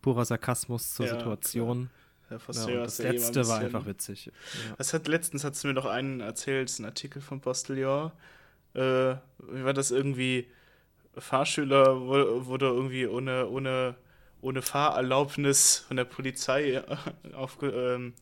purer 0.02 0.26
Sarkasmus 0.26 0.94
zur 0.94 1.06
Ja, 1.08 1.14
Situation. 1.14 1.90
Ja, 2.30 2.38
ja, 2.70 2.84
das 2.84 3.00
eh 3.00 3.04
mal 3.04 3.10
ein 3.10 3.14
letzte 3.16 3.48
war 3.48 3.60
einfach 3.60 3.86
witzig. 3.88 4.32
Das 4.78 4.94
hat 4.94 5.08
letztens 5.08 5.44
hat 5.44 5.56
mir 5.64 5.74
doch 5.74 5.86
einen 5.86 6.20
erzählt, 6.22 6.78
ein 6.80 6.86
Artikel 6.86 7.22
von 7.22 7.42
Postillon. 7.42 8.12
Äh, 8.76 8.80
wie 9.52 9.64
war 9.66 9.74
das 9.74 9.90
irgendwie? 9.92 10.48
Fahrschüler 11.18 12.00
wu- 12.02 12.46
wurde 12.46 12.68
irgendwie 12.68 13.08
ohne, 13.08 13.48
ohne, 13.48 13.96
ohne 14.42 14.62
Fahrerlaubnis 14.62 15.84
von 15.88 15.98
der 15.98 16.06
Polizei 16.06 16.74
äh, 16.74 16.84
aufge, 17.34 17.68
ähm, 17.68 18.14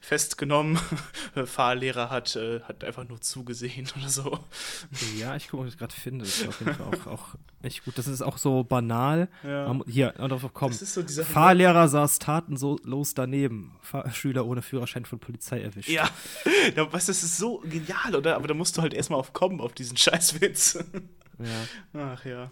festgenommen. 0.00 0.78
Fahrlehrer 1.44 2.10
hat, 2.10 2.34
äh, 2.36 2.60
hat 2.62 2.82
einfach 2.84 3.06
nur 3.08 3.20
zugesehen 3.20 3.88
oder 3.96 4.08
so. 4.08 4.38
Ja, 5.18 5.36
ich 5.36 5.48
gucke, 5.48 5.62
ob 5.62 5.66
ich 5.68 5.74
es 5.74 5.78
gerade 5.78 5.94
finde. 5.94 6.24
Das 6.24 6.40
ist 6.40 6.48
auf 6.48 6.60
jeden 6.60 6.74
Fall 6.74 6.86
auch, 6.86 7.06
auch 7.06 7.34
echt 7.62 7.84
gut. 7.84 7.98
Das 7.98 8.06
ist 8.06 8.22
auch 8.22 8.38
so 8.38 8.64
banal. 8.64 9.28
Ja. 9.44 9.74
Hier, 9.86 10.12
darauf 10.12 10.44
ist 10.82 10.94
so 10.94 11.02
Fahrlehrer 11.22 11.88
saß 11.88 12.18
tatenlos 12.18 13.14
daneben. 13.14 13.76
Fahrschüler 13.80 14.46
ohne 14.46 14.62
Führerschein 14.62 15.04
von 15.04 15.18
Polizei 15.18 15.60
erwischt. 15.60 15.90
Ja, 16.76 16.92
was, 16.92 17.06
das 17.06 17.22
ist 17.22 17.38
so 17.38 17.58
genial, 17.60 18.14
oder? 18.14 18.36
Aber 18.36 18.46
da 18.46 18.54
musst 18.54 18.76
du 18.76 18.82
halt 18.82 18.94
erstmal 18.94 19.18
auf 19.18 19.32
kommen, 19.32 19.60
auf 19.60 19.72
diesen 19.72 19.96
Scheißwitz. 19.96 20.84
ja. 21.38 22.00
Ach 22.14 22.24
ja. 22.24 22.50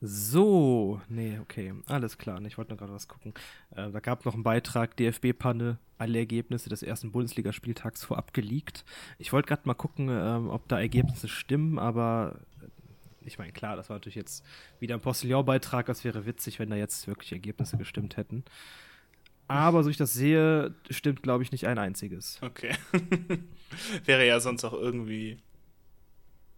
So, 0.00 1.00
nee, 1.08 1.38
okay, 1.40 1.72
alles 1.86 2.18
klar. 2.18 2.40
Ich 2.42 2.58
wollte 2.58 2.72
noch 2.72 2.78
gerade 2.78 2.92
was 2.92 3.08
gucken. 3.08 3.32
Äh, 3.70 3.90
da 3.90 4.00
gab 4.00 4.24
noch 4.26 4.34
einen 4.34 4.42
Beitrag, 4.42 4.96
DFB-Panne, 4.96 5.78
alle 5.96 6.18
Ergebnisse 6.18 6.68
des 6.68 6.82
ersten 6.82 7.12
Bundesligaspieltags 7.12 8.04
vorab 8.04 8.34
geleakt. 8.34 8.84
Ich 9.18 9.32
wollte 9.32 9.48
gerade 9.48 9.62
mal 9.64 9.74
gucken, 9.74 10.08
ähm, 10.10 10.50
ob 10.50 10.68
da 10.68 10.78
Ergebnisse 10.78 11.28
stimmen, 11.28 11.78
aber 11.78 12.40
äh, 12.60 12.66
ich 13.26 13.38
meine, 13.38 13.52
klar, 13.52 13.76
das 13.76 13.88
war 13.88 13.96
natürlich 13.96 14.16
jetzt 14.16 14.44
wieder 14.80 14.94
ein 14.94 15.00
Postillon-Beitrag. 15.00 15.86
Das 15.86 16.04
wäre 16.04 16.26
witzig, 16.26 16.58
wenn 16.58 16.68
da 16.68 16.76
jetzt 16.76 17.06
wirklich 17.06 17.32
Ergebnisse 17.32 17.78
gestimmt 17.78 18.18
hätten. 18.18 18.44
Aber 19.48 19.82
so 19.82 19.90
ich 19.90 19.96
das 19.96 20.12
sehe, 20.14 20.74
stimmt, 20.90 21.22
glaube 21.22 21.42
ich, 21.42 21.52
nicht 21.52 21.66
ein 21.66 21.78
einziges. 21.78 22.38
Okay. 22.42 22.74
Wäre 24.04 24.26
ja 24.26 24.40
sonst 24.40 24.64
auch 24.64 24.72
irgendwie. 24.72 25.38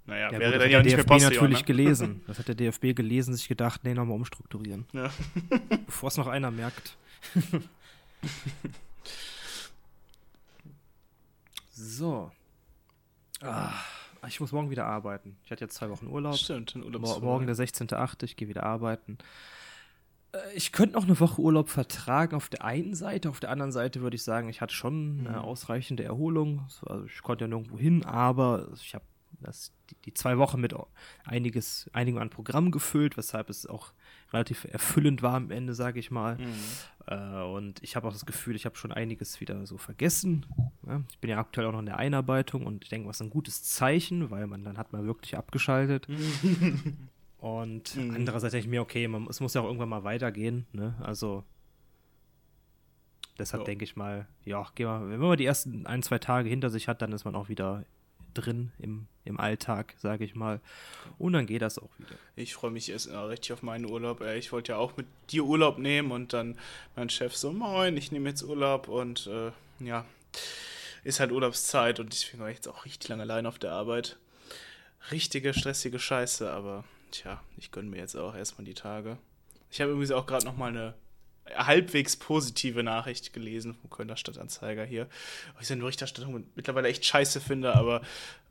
Naja, 0.06 0.30
Ja, 0.32 0.38
wäre 0.38 0.52
gut, 0.52 0.60
das 0.60 0.62
dann 0.62 0.62
hat 0.62 0.70
ja 0.70 0.78
der 0.78 0.82
nicht 0.82 0.96
mehr 0.96 0.96
DFB 1.04 1.08
Postillon, 1.08 1.32
natürlich 1.34 1.58
ne? 1.60 1.64
gelesen. 1.66 2.22
Das 2.26 2.38
hat 2.38 2.48
der 2.48 2.54
DFB 2.54 2.94
gelesen, 2.94 3.34
sich 3.34 3.48
gedacht, 3.48 3.80
nee, 3.84 3.94
nochmal 3.94 4.16
umstrukturieren. 4.16 4.86
Ja. 4.92 5.10
Bevor 5.86 6.08
es 6.08 6.16
noch 6.16 6.26
einer 6.28 6.50
merkt. 6.50 6.96
so. 11.72 12.30
Ah, 13.40 13.72
ich 14.28 14.40
muss 14.40 14.52
morgen 14.52 14.70
wieder 14.70 14.86
arbeiten. 14.86 15.36
Ich 15.44 15.50
hatte 15.50 15.64
jetzt 15.64 15.74
zwei 15.74 15.90
Wochen 15.90 16.06
Urlaub. 16.06 16.36
Stimmt, 16.36 16.74
ein 16.74 16.80
Mo 16.80 16.86
Urlaubsfall. 16.86 17.20
morgen 17.22 17.46
der 17.46 17.56
16.8., 17.56 18.24
ich 18.24 18.36
gehe 18.36 18.48
wieder 18.48 18.62
arbeiten. 18.64 19.18
Äh, 20.32 20.38
Ich 20.54 20.72
könnte 20.72 20.94
noch 20.96 21.04
eine 21.04 21.18
Woche 21.20 21.40
Urlaub 21.40 21.68
vertragen 21.68 22.34
auf 22.34 22.48
der 22.48 22.64
einen 22.64 22.94
Seite, 22.94 23.28
auf 23.28 23.40
der 23.40 23.50
anderen 23.50 23.72
Seite 23.72 24.00
würde 24.00 24.16
ich 24.16 24.22
sagen, 24.22 24.48
ich 24.48 24.60
hatte 24.60 24.74
schon 24.74 25.20
Mhm. 25.20 25.26
eine 25.26 25.40
ausreichende 25.42 26.04
Erholung. 26.04 26.66
Also 26.86 27.04
ich 27.04 27.22
konnte 27.22 27.44
ja 27.44 27.48
nirgendwo 27.48 27.78
hin, 27.78 28.04
aber 28.04 28.68
ich 28.74 28.94
habe 28.94 29.04
das, 29.40 29.72
die, 29.90 29.96
die 30.06 30.14
zwei 30.14 30.38
Wochen 30.38 30.60
mit 30.60 30.74
einiges, 31.24 31.88
einigem 31.92 32.20
an 32.20 32.30
Programm 32.30 32.70
gefüllt, 32.70 33.16
weshalb 33.16 33.50
es 33.50 33.66
auch 33.66 33.92
relativ 34.32 34.64
erfüllend 34.64 35.22
war 35.22 35.34
am 35.34 35.50
Ende, 35.50 35.74
sage 35.74 35.98
ich 36.00 36.10
mal. 36.10 36.36
Mhm. 36.38 36.54
Äh, 37.06 37.42
und 37.44 37.82
ich 37.82 37.94
habe 37.96 38.08
auch 38.08 38.12
das 38.12 38.26
Gefühl, 38.26 38.56
ich 38.56 38.64
habe 38.64 38.76
schon 38.76 38.92
einiges 38.92 39.40
wieder 39.40 39.66
so 39.66 39.78
vergessen. 39.78 40.46
Ja, 40.86 41.02
ich 41.10 41.18
bin 41.18 41.30
ja 41.30 41.38
aktuell 41.38 41.66
auch 41.66 41.72
noch 41.72 41.78
in 41.80 41.86
der 41.86 41.98
Einarbeitung 41.98 42.66
und 42.66 42.84
ich 42.84 42.90
denke, 42.90 43.08
was 43.08 43.20
ein 43.22 43.30
gutes 43.30 43.62
Zeichen, 43.62 44.30
weil 44.30 44.46
man 44.46 44.64
dann 44.64 44.78
hat 44.78 44.92
man 44.92 45.04
wirklich 45.06 45.36
abgeschaltet. 45.36 46.08
und 47.38 47.94
Mhm. 47.96 48.14
andererseits 48.14 48.52
denke 48.52 48.66
ich 48.66 48.70
mir, 48.70 48.82
okay, 48.82 49.06
man, 49.08 49.26
es 49.28 49.40
muss 49.40 49.54
ja 49.54 49.60
auch 49.60 49.66
irgendwann 49.66 49.88
mal 49.88 50.04
weitergehen. 50.04 50.66
Ne? 50.72 50.94
Also 51.00 51.44
deshalb 53.38 53.62
Ja. 53.62 53.66
denke 53.66 53.84
ich 53.84 53.96
mal, 53.96 54.26
ja, 54.44 54.66
geh 54.74 54.84
mal, 54.84 55.08
wenn 55.10 55.20
man 55.20 55.36
die 55.36 55.44
ersten 55.44 55.86
ein, 55.86 56.02
zwei 56.02 56.18
Tage 56.18 56.48
hinter 56.48 56.70
sich 56.70 56.88
hat, 56.88 57.02
dann 57.02 57.12
ist 57.12 57.24
man 57.24 57.34
auch 57.36 57.48
wieder 57.48 57.84
drin 58.36 58.72
im, 58.78 59.06
im 59.24 59.38
Alltag, 59.40 59.94
sage 59.98 60.24
ich 60.24 60.34
mal. 60.34 60.60
Und 61.18 61.32
dann 61.32 61.46
geht 61.46 61.62
das 61.62 61.78
auch 61.78 61.90
wieder. 61.98 62.16
Ich 62.36 62.54
freue 62.54 62.70
mich 62.70 62.90
erst 62.90 63.06
äh, 63.06 63.16
richtig 63.16 63.52
auf 63.52 63.62
meinen 63.62 63.90
Urlaub. 63.90 64.20
Ich 64.20 64.52
wollte 64.52 64.72
ja 64.72 64.78
auch 64.78 64.96
mit 64.96 65.06
dir 65.30 65.44
Urlaub 65.44 65.78
nehmen 65.78 66.12
und 66.12 66.32
dann 66.32 66.58
mein 66.94 67.10
Chef 67.10 67.34
so, 67.36 67.52
moin, 67.52 67.96
ich 67.96 68.12
nehme 68.12 68.28
jetzt 68.28 68.42
Urlaub 68.42 68.88
und 68.88 69.26
äh, 69.26 69.50
ja, 69.84 70.04
ist 71.04 71.20
halt 71.20 71.32
Urlaubszeit 71.32 72.00
und 72.00 72.14
ich 72.14 72.32
jetzt 72.34 72.68
auch 72.68 72.84
richtig 72.84 73.08
lange 73.08 73.22
allein 73.22 73.46
auf 73.46 73.58
der 73.58 73.72
Arbeit. 73.72 74.16
Richtige, 75.10 75.54
stressige 75.54 75.98
Scheiße, 75.98 76.50
aber 76.50 76.84
tja, 77.12 77.40
ich 77.56 77.70
gönne 77.70 77.90
mir 77.90 77.98
jetzt 77.98 78.16
auch 78.16 78.34
erstmal 78.34 78.64
die 78.64 78.74
Tage. 78.74 79.18
Ich 79.70 79.80
habe 79.80 79.92
übrigens 79.92 80.10
auch 80.10 80.26
gerade 80.26 80.44
nochmal 80.44 80.70
eine 80.70 80.94
halbwegs 81.54 82.16
positive 82.16 82.82
Nachricht 82.82 83.32
gelesen 83.32 83.74
vom 83.74 83.90
Kölner 83.90 84.16
Stadtanzeiger 84.16 84.84
hier. 84.84 85.08
Weil 85.54 85.62
ich 85.62 85.68
seine 85.68 85.80
Berichterstattung 85.80 86.46
mittlerweile 86.54 86.88
echt 86.88 87.04
scheiße 87.04 87.40
finde, 87.40 87.74
aber 87.74 88.02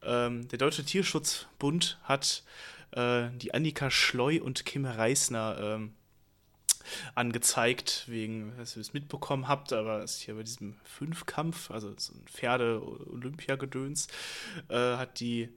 ähm, 0.03 0.47
der 0.47 0.59
Deutsche 0.59 0.85
Tierschutzbund 0.85 1.97
hat 2.03 2.43
äh, 2.91 3.29
die 3.35 3.53
Annika 3.53 3.91
Schleu 3.91 4.39
und 4.41 4.65
Kim 4.65 4.85
Reisner 4.85 5.57
ähm, 5.59 5.93
angezeigt, 7.15 8.05
wegen, 8.07 8.53
dass 8.57 8.75
ihr 8.75 8.81
es 8.81 8.93
mitbekommen 8.93 9.47
habt, 9.47 9.73
aber 9.73 10.03
es 10.03 10.17
ist 10.17 10.21
hier 10.21 10.35
bei 10.35 10.43
diesem 10.43 10.75
Fünfkampf, 10.83 11.71
also 11.71 11.93
so 11.97 12.13
ein 12.13 12.25
Pferde-Olympiagedöns, 12.27 14.07
äh, 14.69 14.95
hat 14.97 15.19
die, 15.19 15.49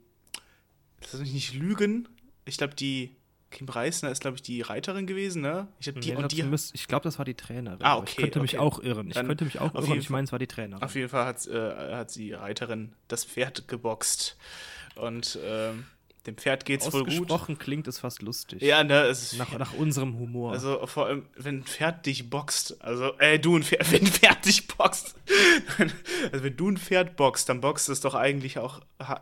lass 1.00 1.20
mich 1.20 1.32
nicht 1.32 1.54
lügen, 1.54 2.08
ich 2.44 2.56
glaube, 2.56 2.74
die 2.74 3.17
Kim 3.50 3.68
Reisner 3.68 4.10
ist, 4.10 4.20
glaube 4.20 4.36
ich, 4.36 4.42
die 4.42 4.60
Reiterin 4.60 5.06
gewesen, 5.06 5.40
ne? 5.42 5.68
Ich 5.80 5.86
die, 5.86 6.10
Nee, 6.12 6.16
und 6.16 6.32
die, 6.32 6.42
müsst- 6.42 6.74
ich 6.74 6.86
glaube, 6.86 7.04
das 7.04 7.18
war 7.18 7.24
die 7.24 7.34
Trainerin. 7.34 7.78
Ah, 7.82 7.92
aber 7.94 8.04
Ich 8.04 8.12
okay, 8.12 8.22
könnte 8.22 8.40
mich 8.40 8.58
okay. 8.58 8.62
auch 8.66 8.78
irren. 8.82 9.08
Ich 9.08 9.14
Dann 9.14 9.26
könnte 9.26 9.44
mich 9.44 9.58
auch 9.58 9.74
irren. 9.74 9.98
Ich 9.98 10.10
meine, 10.10 10.24
es 10.24 10.32
war 10.32 10.38
die 10.38 10.46
Trainerin. 10.46 10.82
Auf 10.82 10.94
jeden 10.94 11.08
Fall 11.08 11.24
hat, 11.24 11.46
äh, 11.46 11.94
hat 11.96 12.14
die 12.14 12.32
Reiterin 12.34 12.92
das 13.08 13.24
Pferd 13.24 13.66
geboxt. 13.66 14.36
Und 14.96 15.38
ähm, 15.42 15.86
dem 16.28 16.36
Pferd 16.36 16.64
geht's 16.64 16.92
wohl 16.92 17.04
gut. 17.04 17.08
Ausgesprochen 17.08 17.58
klingt 17.58 17.88
es 17.88 17.98
fast 17.98 18.22
lustig. 18.22 18.62
Ja, 18.62 18.84
ne, 18.84 19.02
es 19.02 19.32
Nach, 19.36 19.50
nach 19.58 19.72
unserem 19.74 20.18
Humor. 20.18 20.52
Also 20.52 20.86
vor 20.86 21.06
allem, 21.06 21.26
wenn 21.36 21.58
ein 21.58 21.64
Pferd 21.64 22.06
dich 22.06 22.30
boxt, 22.30 22.80
also, 22.82 23.18
äh, 23.18 23.38
du 23.38 23.56
ein 23.56 23.62
Pferd, 23.62 23.90
wenn 23.92 24.02
ein 24.02 24.12
Pferd 24.12 24.44
dich 24.44 24.68
boxt, 24.68 25.14
also 25.78 26.44
wenn 26.44 26.56
du 26.56 26.70
ein 26.70 26.76
Pferd 26.76 27.16
boxt, 27.16 27.48
dann 27.48 27.60
boxt 27.60 27.88
es 27.88 28.00
doch 28.00 28.14
eigentlich 28.14 28.58
auch, 28.58 28.80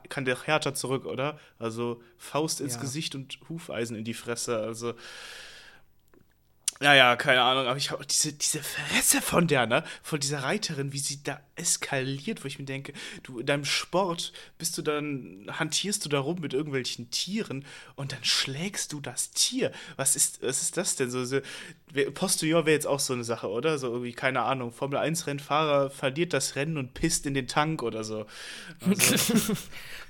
kann 0.09 0.25
der 0.25 0.43
härter 0.45 0.75
zurück, 0.75 1.07
oder? 1.07 1.39
Also 1.59 2.03
Faust 2.19 2.61
ins 2.61 2.75
Ja. 2.75 2.81
Gesicht 2.81 3.15
und 3.15 3.39
Hufeisen 3.49 3.97
in 3.97 4.05
die 4.05 4.15
Fresse, 4.15 4.59
also. 4.59 4.95
Naja, 6.79 7.17
keine 7.17 7.41
Ahnung, 7.41 7.67
aber 7.67 7.79
ich 7.79 7.91
habe 7.91 8.05
diese, 8.05 8.35
diese 8.35 8.63
Fresse 8.63 9.23
von 9.23 9.47
der, 9.47 9.67
ne? 9.67 9.83
Von 10.03 10.21
dieser 10.21 10.43
Reiterin, 10.43 10.93
wie 10.93 10.99
sie 10.99 11.23
da 11.23 11.41
eskaliert, 11.57 12.45
wo 12.45 12.49
ich 12.49 12.59
mir 12.59 12.65
denke, 12.65 12.93
du 13.23 13.41
in 13.41 13.47
deinem 13.47 13.65
Sport 13.65 14.33
bist 14.59 14.77
du 14.79 14.83
dann, 14.83 15.47
hantierst 15.51 16.05
du 16.05 16.09
da 16.09 16.21
rum 16.21 16.41
mit 16.41 16.55
irgendwelchen 16.55 17.11
Tieren 17.11 17.65
und 17.95 18.13
dann 18.13 18.25
schlägst 18.25 18.93
du 18.93 19.01
das 19.01 19.31
Tier. 19.31 19.73
Was 19.97 20.17
ist, 20.17 20.43
was 20.43 20.63
ist 20.63 20.77
das 20.77 20.97
denn? 20.97 21.11
So, 21.11 21.25
so, 21.25 21.41
Postillon 22.15 22.67
wäre 22.67 22.75
jetzt 22.75 22.87
auch 22.87 23.01
so 23.01 23.13
eine 23.13 23.25
Sache, 23.25 23.49
oder? 23.49 23.79
So 23.79 23.89
irgendwie, 23.89 24.13
keine 24.13 24.43
Ahnung, 24.43 24.73
Formel 24.73 24.99
1-Rennfahrer 24.99 25.91
verliert 25.91 26.33
das 26.33 26.57
Rennen 26.57 26.77
und 26.77 26.95
pisst 26.95 27.27
in 27.27 27.35
den 27.35 27.49
Tank 27.49 27.83
oder 27.83 28.05
so. 28.05 28.27
Also, 28.87 29.55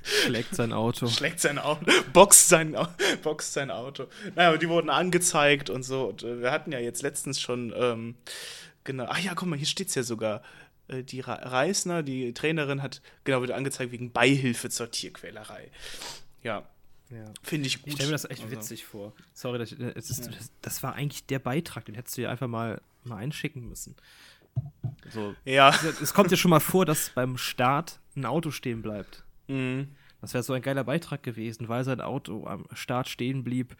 schlägt 0.02 0.54
sein 0.54 0.72
Auto. 0.72 1.06
schlägt 1.06 1.40
sein 1.40 1.58
Auto, 1.58 1.84
boxt 2.12 2.48
sein, 2.48 2.76
boxt 3.22 3.52
sein 3.52 3.70
Auto. 3.70 4.06
Naja, 4.34 4.48
aber 4.48 4.58
die 4.58 4.68
wurden 4.68 4.90
angezeigt 4.90 5.70
und 5.70 5.82
so. 5.82 6.06
Und, 6.06 6.22
äh, 6.22 6.40
wir 6.40 6.50
hatten 6.50 6.72
ja 6.72 6.78
jetzt 6.78 7.02
letztens 7.02 7.40
schon, 7.40 7.72
ähm, 7.76 8.14
genau, 8.84 9.06
ach 9.08 9.18
ja, 9.18 9.34
guck 9.34 9.48
mal, 9.48 9.56
hier 9.56 9.66
steht's 9.66 9.94
ja 9.94 10.02
sogar. 10.02 10.42
Äh, 10.88 11.02
Die 11.02 11.20
Re- 11.20 11.40
Reisner, 11.52 12.02
die 12.02 12.32
Trainerin, 12.34 12.82
hat 12.82 13.02
genau 13.24 13.42
wieder 13.42 13.56
angezeigt 13.56 13.92
wegen 13.92 14.12
Beihilfe 14.12 14.70
zur 14.70 14.90
Tierquälerei. 14.90 15.70
Ja, 16.42 16.64
Ja. 17.10 17.24
finde 17.42 17.66
ich 17.66 17.78
gut. 17.82 17.88
Ich 17.88 17.94
stelle 17.94 18.08
mir 18.08 18.12
das 18.14 18.24
echt 18.24 18.42
Also, 18.42 18.56
witzig 18.56 18.84
vor. 18.84 19.12
Sorry, 19.32 19.58
das, 19.58 19.72
es 19.72 20.10
ist, 20.10 20.26
Ja. 20.26 20.32
das, 20.32 20.50
das 20.62 20.82
war 20.82 20.94
eigentlich 20.94 21.26
der 21.26 21.38
Beitrag, 21.38 21.84
den 21.86 21.94
hättest 21.94 22.16
du 22.18 22.22
ja 22.22 22.30
einfach 22.30 22.48
mal, 22.48 22.80
mal 23.04 23.16
einschicken 23.16 23.68
müssen. 23.68 23.94
So, 25.10 25.34
Ja, 25.44 25.74
es 26.02 26.14
kommt 26.14 26.30
ja 26.30 26.36
schon 26.36 26.50
mal 26.50 26.60
vor, 26.60 26.86
dass 26.86 27.10
beim 27.10 27.36
Start 27.36 28.00
ein 28.16 28.24
Auto 28.24 28.50
stehen 28.50 28.82
bleibt. 28.82 29.24
mhm. 29.48 29.88
Das 30.22 30.32
wäre 30.32 30.42
so 30.42 30.54
ein 30.54 30.62
geiler 30.62 30.82
Beitrag 30.82 31.22
gewesen, 31.22 31.68
weil 31.68 31.84
sein 31.84 32.00
Auto 32.00 32.46
am 32.46 32.64
Start 32.72 33.06
stehen 33.06 33.44
blieb. 33.44 33.76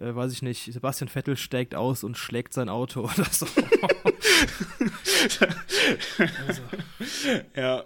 Äh, 0.00 0.14
weiß 0.14 0.32
ich 0.32 0.42
nicht, 0.42 0.72
Sebastian 0.72 1.08
Vettel 1.08 1.36
steigt 1.36 1.74
aus 1.74 2.04
und 2.04 2.16
schlägt 2.16 2.54
sein 2.54 2.70
Auto 2.70 3.00
oder 3.04 3.26
so. 3.30 3.46
also, 6.46 6.62
ja. 7.54 7.84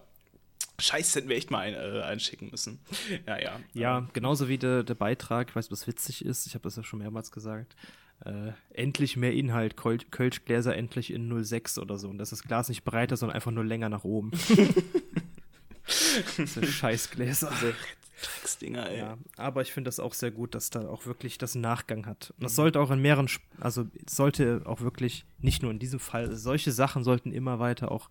Scheiße, 0.79 1.21
hätten 1.21 1.29
wir 1.29 1.37
echt 1.37 1.51
mal 1.51 1.61
ein, 1.61 1.75
äh, 1.75 2.03
einschicken 2.03 2.51
müssen. 2.51 2.81
Ja, 3.27 3.41
ja. 3.41 3.61
ja, 3.75 4.09
genauso 4.13 4.49
wie 4.49 4.59
der, 4.59 4.83
der 4.83 4.95
Beitrag, 4.95 5.51
ich 5.51 5.57
weiß 5.57 5.67
nicht, 5.67 5.73
ob 5.73 5.79
das 5.79 5.87
witzig 5.87 6.25
ist, 6.25 6.47
ich 6.47 6.55
habe 6.55 6.63
das 6.63 6.77
ja 6.77 6.83
schon 6.83 6.99
mehrmals 6.99 7.31
gesagt. 7.31 7.77
äh, 8.25 8.53
endlich 8.71 9.17
mehr 9.17 9.33
Inhalt, 9.33 9.77
Kol 9.77 9.99
Kölschgläser 9.99 10.77
endlich 10.77 11.13
in 11.13 11.45
06 11.45 11.79
oder 11.79 11.99
so. 11.99 12.09
Und 12.09 12.19
dass 12.19 12.31
das 12.31 12.43
Glas 12.43 12.69
nicht 12.69 12.85
breiter, 12.85 13.17
sondern 13.17 13.37
einfach 13.37 13.53
nur 13.53 13.65
länger 13.65 13.89
nach 13.89 14.05
oben. 14.05 14.33
Diese 16.39 16.67
Scheißgläser. 16.67 17.53
Drecksdinger, 18.23 18.91
ey. 18.91 18.99
Ja, 18.99 19.19
aber 19.37 19.63
ich 19.63 19.73
finde 19.73 19.89
das 19.89 20.01
auch 20.01 20.15
sehr 20.15 20.31
gut, 20.31 20.55
dass 20.55 20.71
da 20.71 20.89
auch 20.89 21.07
wirklich 21.07 21.39
das 21.39 21.55
Nachgang 21.55 22.07
hat. 22.07 22.33
Und 22.37 22.45
das 22.45 22.53
mhm. 22.53 22.57
sollte 22.57 22.81
auch 22.81 22.91
in 22.91 23.01
mehreren, 23.01 23.29
also 23.61 23.87
sollte 24.09 24.63
auch 24.65 24.81
wirklich, 24.81 25.25
nicht 25.39 25.63
nur 25.63 25.71
in 25.71 25.79
diesem 25.79 26.01
Fall, 26.01 26.35
solche 26.37 26.73
Sachen 26.73 27.05
sollten 27.05 27.33
immer 27.33 27.59
weiter 27.59 27.91
auch 27.91 28.11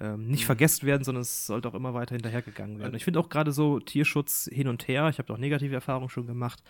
ähm, 0.00 0.28
nicht 0.28 0.42
mhm. 0.42 0.46
vergessen 0.46 0.86
werden, 0.86 1.04
sondern 1.04 1.22
es 1.22 1.46
sollte 1.46 1.68
auch 1.68 1.74
immer 1.74 1.94
weiter 1.94 2.14
hinterhergegangen 2.14 2.78
werden. 2.78 2.94
Ich 2.94 3.04
finde 3.04 3.20
auch 3.20 3.28
gerade 3.28 3.52
so 3.52 3.80
Tierschutz 3.80 4.48
hin 4.52 4.68
und 4.68 4.88
her, 4.88 5.08
ich 5.08 5.18
habe 5.18 5.32
auch 5.32 5.38
negative 5.38 5.74
Erfahrungen 5.74 6.08
schon 6.08 6.26
gemacht, 6.26 6.62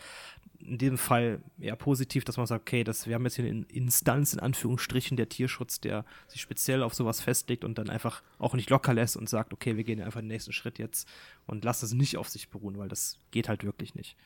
in 0.58 0.78
dem 0.78 0.98
Fall 0.98 1.42
eher 1.58 1.76
positiv, 1.76 2.24
dass 2.24 2.36
man 2.36 2.46
sagt, 2.46 2.62
okay, 2.62 2.84
das, 2.84 3.06
wir 3.06 3.14
haben 3.14 3.24
jetzt 3.24 3.36
hier 3.36 3.44
eine 3.44 3.64
Instanz 3.68 4.32
in 4.32 4.40
Anführungsstrichen 4.40 5.16
der 5.16 5.28
Tierschutz, 5.28 5.80
der 5.80 6.04
sich 6.26 6.40
speziell 6.40 6.82
auf 6.82 6.94
sowas 6.94 7.20
festlegt 7.20 7.64
und 7.64 7.78
dann 7.78 7.90
einfach 7.90 8.22
auch 8.38 8.54
nicht 8.54 8.70
locker 8.70 8.94
lässt 8.94 9.16
und 9.16 9.28
sagt, 9.28 9.52
okay, 9.52 9.76
wir 9.76 9.84
gehen 9.84 10.00
einfach 10.00 10.20
den 10.20 10.28
nächsten 10.28 10.52
Schritt 10.52 10.78
jetzt 10.78 11.08
und 11.46 11.64
lasst 11.64 11.82
es 11.82 11.92
nicht 11.92 12.16
auf 12.16 12.28
sich 12.28 12.48
beruhen, 12.48 12.78
weil 12.78 12.88
das 12.88 13.18
geht 13.30 13.48
halt 13.48 13.64
wirklich 13.64 13.94
nicht. 13.94 14.16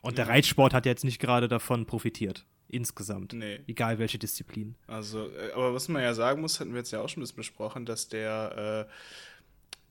Und 0.00 0.18
der 0.18 0.28
Reitsport 0.28 0.74
hat 0.74 0.86
jetzt 0.86 1.04
nicht 1.04 1.18
gerade 1.18 1.48
davon 1.48 1.86
profitiert. 1.86 2.44
Insgesamt. 2.74 3.32
Nee. 3.32 3.60
Egal 3.68 4.00
welche 4.00 4.18
Disziplin. 4.18 4.74
Also, 4.88 5.30
äh, 5.30 5.52
aber 5.52 5.72
was 5.74 5.86
man 5.86 6.02
ja 6.02 6.12
sagen 6.12 6.40
muss, 6.40 6.58
hatten 6.58 6.72
wir 6.72 6.78
jetzt 6.78 6.90
ja 6.90 7.00
auch 7.00 7.08
schon 7.08 7.20
ein 7.20 7.22
bisschen 7.22 7.36
besprochen, 7.36 7.86
dass 7.86 8.08
der, 8.08 8.88
äh, 8.88 8.92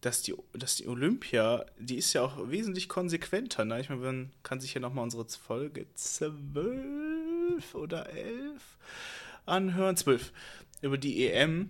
dass 0.02 0.22
die, 0.22 0.36
dass 0.52 0.76
die 0.76 0.90
Olympia, 0.90 1.66
die 1.80 1.96
ist 1.96 2.12
ja 2.12 2.24
auch 2.24 2.50
wesentlich 2.50 2.90
konsequenter. 2.90 3.64
Ne? 3.64 3.80
Ich 3.80 3.88
meine, 3.88 4.02
man 4.02 4.32
kann 4.44 4.60
sich 4.60 4.74
ja 4.74 4.82
nochmal 4.82 5.06
unsere 5.06 5.26
Folge 5.30 5.86
12 5.94 7.74
oder 7.74 8.10
11 8.10 8.62
anhören. 9.46 9.96
12. 9.96 10.34
Über 10.82 10.98
die 10.98 11.26
EM, 11.26 11.70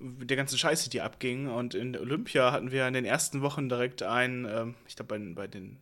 der 0.00 0.36
ganzen 0.36 0.58
Scheiße, 0.58 0.90
die 0.90 1.02
abging. 1.02 1.46
Und 1.46 1.74
in 1.74 1.96
Olympia 1.96 2.50
hatten 2.50 2.72
wir 2.72 2.88
in 2.88 2.94
den 2.94 3.04
ersten 3.04 3.42
Wochen 3.42 3.68
direkt 3.68 4.02
einen, 4.02 4.44
ähm, 4.44 4.74
ich 4.88 4.96
glaube, 4.96 5.16
bei, 5.16 5.34
bei 5.34 5.46
den 5.46 5.76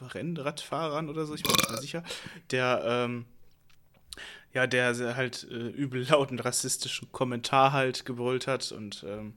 Rennradfahrern 0.00 1.10
oder 1.10 1.26
so, 1.26 1.34
ich 1.34 1.42
bin 1.42 1.52
nicht 1.52 1.68
mehr 1.68 1.82
sicher, 1.82 2.02
der, 2.50 2.82
ähm, 2.86 3.26
ja, 4.56 4.66
der 4.66 5.16
halt 5.16 5.46
äh, 5.50 5.68
übel 5.68 6.06
lauten 6.08 6.38
rassistischen 6.38 7.12
Kommentar 7.12 7.72
halt 7.72 8.06
gebrüllt 8.06 8.46
hat 8.46 8.72
und 8.72 9.04
ähm, 9.06 9.34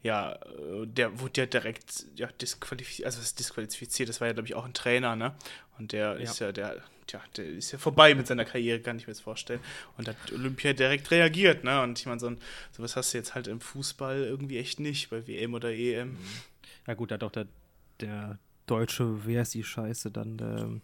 ja, 0.00 0.34
äh, 0.34 0.86
der 0.86 1.18
wurde 1.18 1.40
ja 1.40 1.46
direkt 1.46 2.06
ja, 2.14 2.28
disqualifiziert, 2.40 3.06
also 3.06 3.20
was 3.20 3.34
disqualifiziert, 3.34 4.08
das 4.08 4.20
war 4.20 4.28
ja, 4.28 4.32
glaube 4.32 4.46
ich, 4.46 4.54
auch 4.54 4.64
ein 4.64 4.72
Trainer, 4.72 5.16
ne? 5.16 5.34
Und 5.76 5.90
der 5.90 6.12
ja. 6.12 6.30
ist 6.30 6.38
ja, 6.38 6.52
der, 6.52 6.76
tja, 7.08 7.20
der 7.36 7.46
ist 7.46 7.72
ja 7.72 7.78
vorbei 7.78 8.14
mit 8.14 8.28
seiner 8.28 8.44
Karriere, 8.44 8.78
kann 8.78 8.96
ich 8.96 9.08
mir 9.08 9.12
das 9.12 9.22
vorstellen. 9.22 9.58
Und 9.96 10.06
hat 10.06 10.16
Olympia 10.32 10.72
direkt 10.72 11.10
reagiert, 11.10 11.64
ne? 11.64 11.82
Und 11.82 11.98
ich 11.98 12.06
meine, 12.06 12.20
so 12.20 12.28
ein, 12.28 12.38
sowas 12.70 12.94
hast 12.94 13.12
du 13.12 13.18
jetzt 13.18 13.34
halt 13.34 13.48
im 13.48 13.60
Fußball 13.60 14.22
irgendwie 14.22 14.58
echt 14.58 14.78
nicht, 14.78 15.10
bei 15.10 15.26
WM 15.26 15.52
oder 15.54 15.70
EM. 15.72 16.16
Ja 16.86 16.94
gut, 16.94 17.10
da 17.10 17.14
hat 17.14 17.24
auch 17.24 17.32
der, 17.32 17.48
der 17.98 18.38
deutsche, 18.66 19.26
wer 19.26 19.42
ist 19.42 19.54
die 19.54 19.64
Scheiße, 19.64 20.12
dann 20.12 20.36
der, 20.36 20.80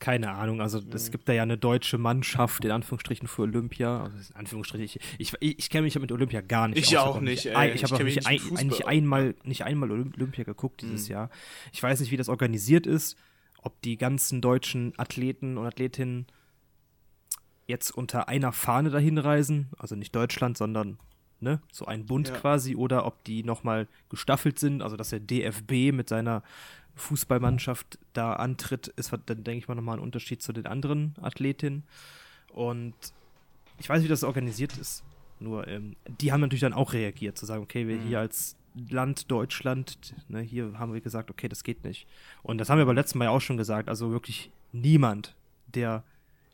keine 0.00 0.32
Ahnung, 0.32 0.60
also 0.62 0.80
es 0.92 1.08
mhm. 1.08 1.12
gibt 1.12 1.28
da 1.28 1.34
ja 1.34 1.42
eine 1.42 1.58
deutsche 1.58 1.98
Mannschaft, 1.98 2.64
in 2.64 2.70
Anführungsstrichen, 2.70 3.28
für 3.28 3.42
Olympia. 3.42 4.04
Also 4.04 4.16
in 4.30 4.36
Anführungsstrichen, 4.36 4.84
ich, 4.84 4.98
ich, 5.18 5.34
ich, 5.40 5.58
ich 5.58 5.70
kenne 5.70 5.82
mich 5.82 5.98
mit 5.98 6.10
Olympia 6.10 6.40
gar 6.40 6.68
nicht 6.68 6.78
Ich 6.78 6.96
aus. 6.98 7.16
auch 7.16 7.20
nicht, 7.20 7.46
ey. 7.46 7.68
Ich, 7.68 7.82
ich 7.82 7.92
habe 7.92 8.02
nicht, 8.02 8.26
ein, 8.26 8.40
nicht, 8.66 8.86
einmal, 8.86 9.34
nicht 9.44 9.64
einmal 9.64 9.90
Olympia 9.90 10.44
geguckt 10.44 10.80
dieses 10.80 11.08
mhm. 11.08 11.12
Jahr. 11.12 11.30
Ich 11.72 11.82
weiß 11.82 12.00
nicht, 12.00 12.10
wie 12.10 12.16
das 12.16 12.30
organisiert 12.30 12.86
ist, 12.86 13.16
ob 13.62 13.80
die 13.82 13.98
ganzen 13.98 14.40
deutschen 14.40 14.94
Athleten 14.96 15.58
und 15.58 15.66
Athletinnen 15.66 16.26
jetzt 17.66 17.90
unter 17.90 18.28
einer 18.28 18.52
Fahne 18.52 18.90
dahin 18.90 19.18
reisen, 19.18 19.68
also 19.76 19.96
nicht 19.96 20.16
Deutschland, 20.16 20.56
sondern 20.56 20.98
ne, 21.40 21.60
so 21.70 21.84
ein 21.84 22.06
Bund 22.06 22.28
ja. 22.28 22.36
quasi, 22.36 22.74
oder 22.74 23.06
ob 23.06 23.22
die 23.24 23.44
nochmal 23.44 23.86
gestaffelt 24.08 24.58
sind, 24.58 24.82
also 24.82 24.96
dass 24.96 25.10
der 25.10 25.20
DFB 25.20 25.92
mit 25.92 26.08
seiner 26.08 26.42
Fußballmannschaft 26.96 27.98
da 28.12 28.34
antritt, 28.34 28.88
ist 28.88 29.12
dann, 29.12 29.44
denke 29.44 29.58
ich 29.58 29.68
mal, 29.68 29.74
nochmal 29.74 29.96
ein 29.96 30.02
Unterschied 30.02 30.42
zu 30.42 30.52
den 30.52 30.66
anderen 30.66 31.14
Athletinnen. 31.20 31.84
Und 32.52 32.94
ich 33.78 33.88
weiß, 33.88 34.02
wie 34.02 34.08
das 34.08 34.24
organisiert 34.24 34.76
ist. 34.76 35.02
Nur, 35.38 35.66
ähm, 35.68 35.96
die 36.20 36.32
haben 36.32 36.40
natürlich 36.40 36.60
dann 36.60 36.74
auch 36.74 36.92
reagiert, 36.92 37.38
zu 37.38 37.46
sagen, 37.46 37.62
okay, 37.62 37.88
wir 37.88 37.96
mhm. 37.96 38.06
hier 38.06 38.20
als 38.20 38.56
Land 38.88 39.30
Deutschland, 39.30 40.14
ne, 40.28 40.40
hier 40.40 40.78
haben 40.78 40.92
wir 40.92 41.00
gesagt, 41.00 41.30
okay, 41.30 41.48
das 41.48 41.64
geht 41.64 41.82
nicht. 41.84 42.06
Und 42.42 42.58
das 42.58 42.68
haben 42.68 42.78
wir 42.78 42.86
beim 42.86 42.94
letzten 42.94 43.18
Mal 43.18 43.28
auch 43.28 43.40
schon 43.40 43.56
gesagt. 43.56 43.88
Also 43.88 44.10
wirklich 44.10 44.50
niemand, 44.72 45.34
der 45.66 46.04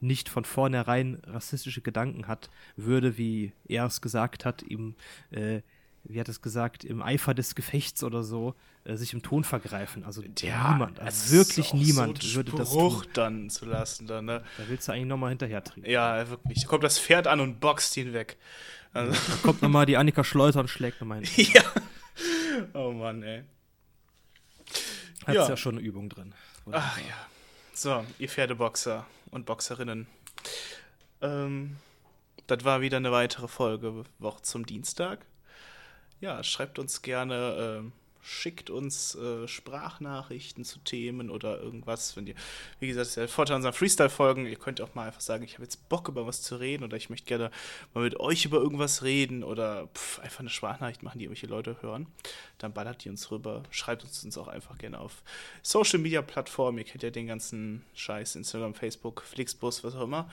nicht 0.00 0.28
von 0.28 0.44
vornherein 0.44 1.18
rassistische 1.26 1.80
Gedanken 1.80 2.28
hat, 2.28 2.50
würde, 2.76 3.18
wie 3.18 3.52
er 3.66 3.86
es 3.86 4.00
gesagt 4.00 4.44
hat, 4.44 4.62
ihm 4.62 4.94
äh, 5.30 5.62
wie 6.08 6.20
hat 6.20 6.28
es 6.28 6.40
gesagt, 6.40 6.84
im 6.84 7.02
Eifer 7.02 7.34
des 7.34 7.54
Gefechts 7.54 8.02
oder 8.04 8.22
so, 8.22 8.54
äh, 8.84 8.96
sich 8.96 9.12
im 9.12 9.22
Ton 9.22 9.44
vergreifen. 9.44 10.04
Also 10.04 10.22
ja, 10.40 10.72
niemand, 10.72 11.00
also 11.00 11.32
wirklich 11.36 11.74
niemand 11.74 12.22
so 12.22 12.36
würde 12.36 12.52
das 12.52 12.70
tun. 12.70 13.04
dann 13.12 13.50
zu 13.50 13.66
lassen. 13.66 14.06
Dann, 14.06 14.26
ne? 14.26 14.44
Da 14.56 14.64
willst 14.68 14.88
du 14.88 14.92
eigentlich 14.92 15.06
nochmal 15.06 15.30
hinterher 15.30 15.62
treten. 15.64 15.88
Ja, 15.88 16.28
wirklich. 16.28 16.62
Da 16.62 16.68
kommt 16.68 16.84
das 16.84 16.98
Pferd 16.98 17.26
an 17.26 17.40
und 17.40 17.60
boxt 17.60 17.96
ihn 17.96 18.12
weg. 18.12 18.36
Also. 18.92 19.12
Ja, 19.12 19.20
da 19.28 19.34
kommt 19.42 19.62
nochmal 19.62 19.86
die 19.86 19.96
Annika 19.96 20.24
Schleuter 20.24 20.60
und 20.60 20.68
schlägt 20.68 21.00
nochmal 21.00 21.24
hin. 21.24 21.48
ja. 21.52 21.62
Oh 22.72 22.92
Mann, 22.92 23.22
ey. 23.22 23.44
Hat 25.26 25.34
ja. 25.34 25.48
ja 25.48 25.56
schon 25.56 25.76
eine 25.76 25.86
Übung 25.86 26.08
drin. 26.08 26.34
Ach 26.70 26.98
ja. 26.98 27.04
So, 27.74 28.04
ihr 28.18 28.28
Pferdeboxer 28.28 29.06
und 29.30 29.44
Boxerinnen. 29.44 30.06
Ähm, 31.20 31.76
das 32.46 32.64
war 32.64 32.80
wieder 32.80 32.96
eine 32.96 33.12
weitere 33.12 33.48
Folge, 33.48 34.04
Woche 34.18 34.42
zum 34.42 34.64
Dienstag 34.64 35.26
ja, 36.20 36.42
schreibt 36.42 36.78
uns 36.78 37.02
gerne, 37.02 37.82
äh, 37.84 37.90
schickt 38.26 38.70
uns 38.70 39.14
äh, 39.14 39.46
Sprachnachrichten 39.46 40.64
zu 40.64 40.80
Themen 40.80 41.30
oder 41.30 41.60
irgendwas. 41.60 42.16
Wenn 42.16 42.26
ihr, 42.26 42.34
wie 42.80 42.88
gesagt, 42.88 43.14
der 43.16 43.28
Vorteil 43.28 43.56
unserer 43.56 43.72
Freestyle-Folgen. 43.72 44.46
Ihr 44.46 44.56
könnt 44.56 44.80
auch 44.80 44.94
mal 44.94 45.06
einfach 45.06 45.20
sagen, 45.20 45.44
ich 45.44 45.54
habe 45.54 45.62
jetzt 45.62 45.88
Bock 45.88 46.08
über 46.08 46.26
was 46.26 46.42
zu 46.42 46.56
reden 46.56 46.82
oder 46.82 46.96
ich 46.96 47.08
möchte 47.08 47.28
gerne 47.28 47.50
mal 47.94 48.02
mit 48.02 48.18
euch 48.18 48.44
über 48.44 48.58
irgendwas 48.58 49.04
reden 49.04 49.44
oder 49.44 49.88
pff, 49.94 50.18
einfach 50.18 50.40
eine 50.40 50.50
Sprachnachricht 50.50 51.04
machen, 51.04 51.20
die 51.20 51.26
irgendwelche 51.26 51.46
Leute 51.46 51.76
hören. 51.82 52.06
Dann 52.58 52.72
ballert 52.72 53.04
die 53.04 53.10
uns 53.10 53.30
rüber. 53.30 53.62
Schreibt 53.70 54.02
uns, 54.02 54.24
uns 54.24 54.36
auch 54.36 54.48
einfach 54.48 54.76
gerne 54.76 54.98
auf 54.98 55.22
Social 55.62 56.00
Media 56.00 56.20
Plattformen. 56.22 56.78
Ihr 56.78 56.84
kennt 56.84 57.04
ja 57.04 57.10
den 57.10 57.28
ganzen 57.28 57.84
Scheiß, 57.94 58.34
Instagram, 58.34 58.74
Facebook, 58.74 59.22
Flixbus, 59.22 59.84
was 59.84 59.94
auch 59.94 60.02
immer. 60.02 60.28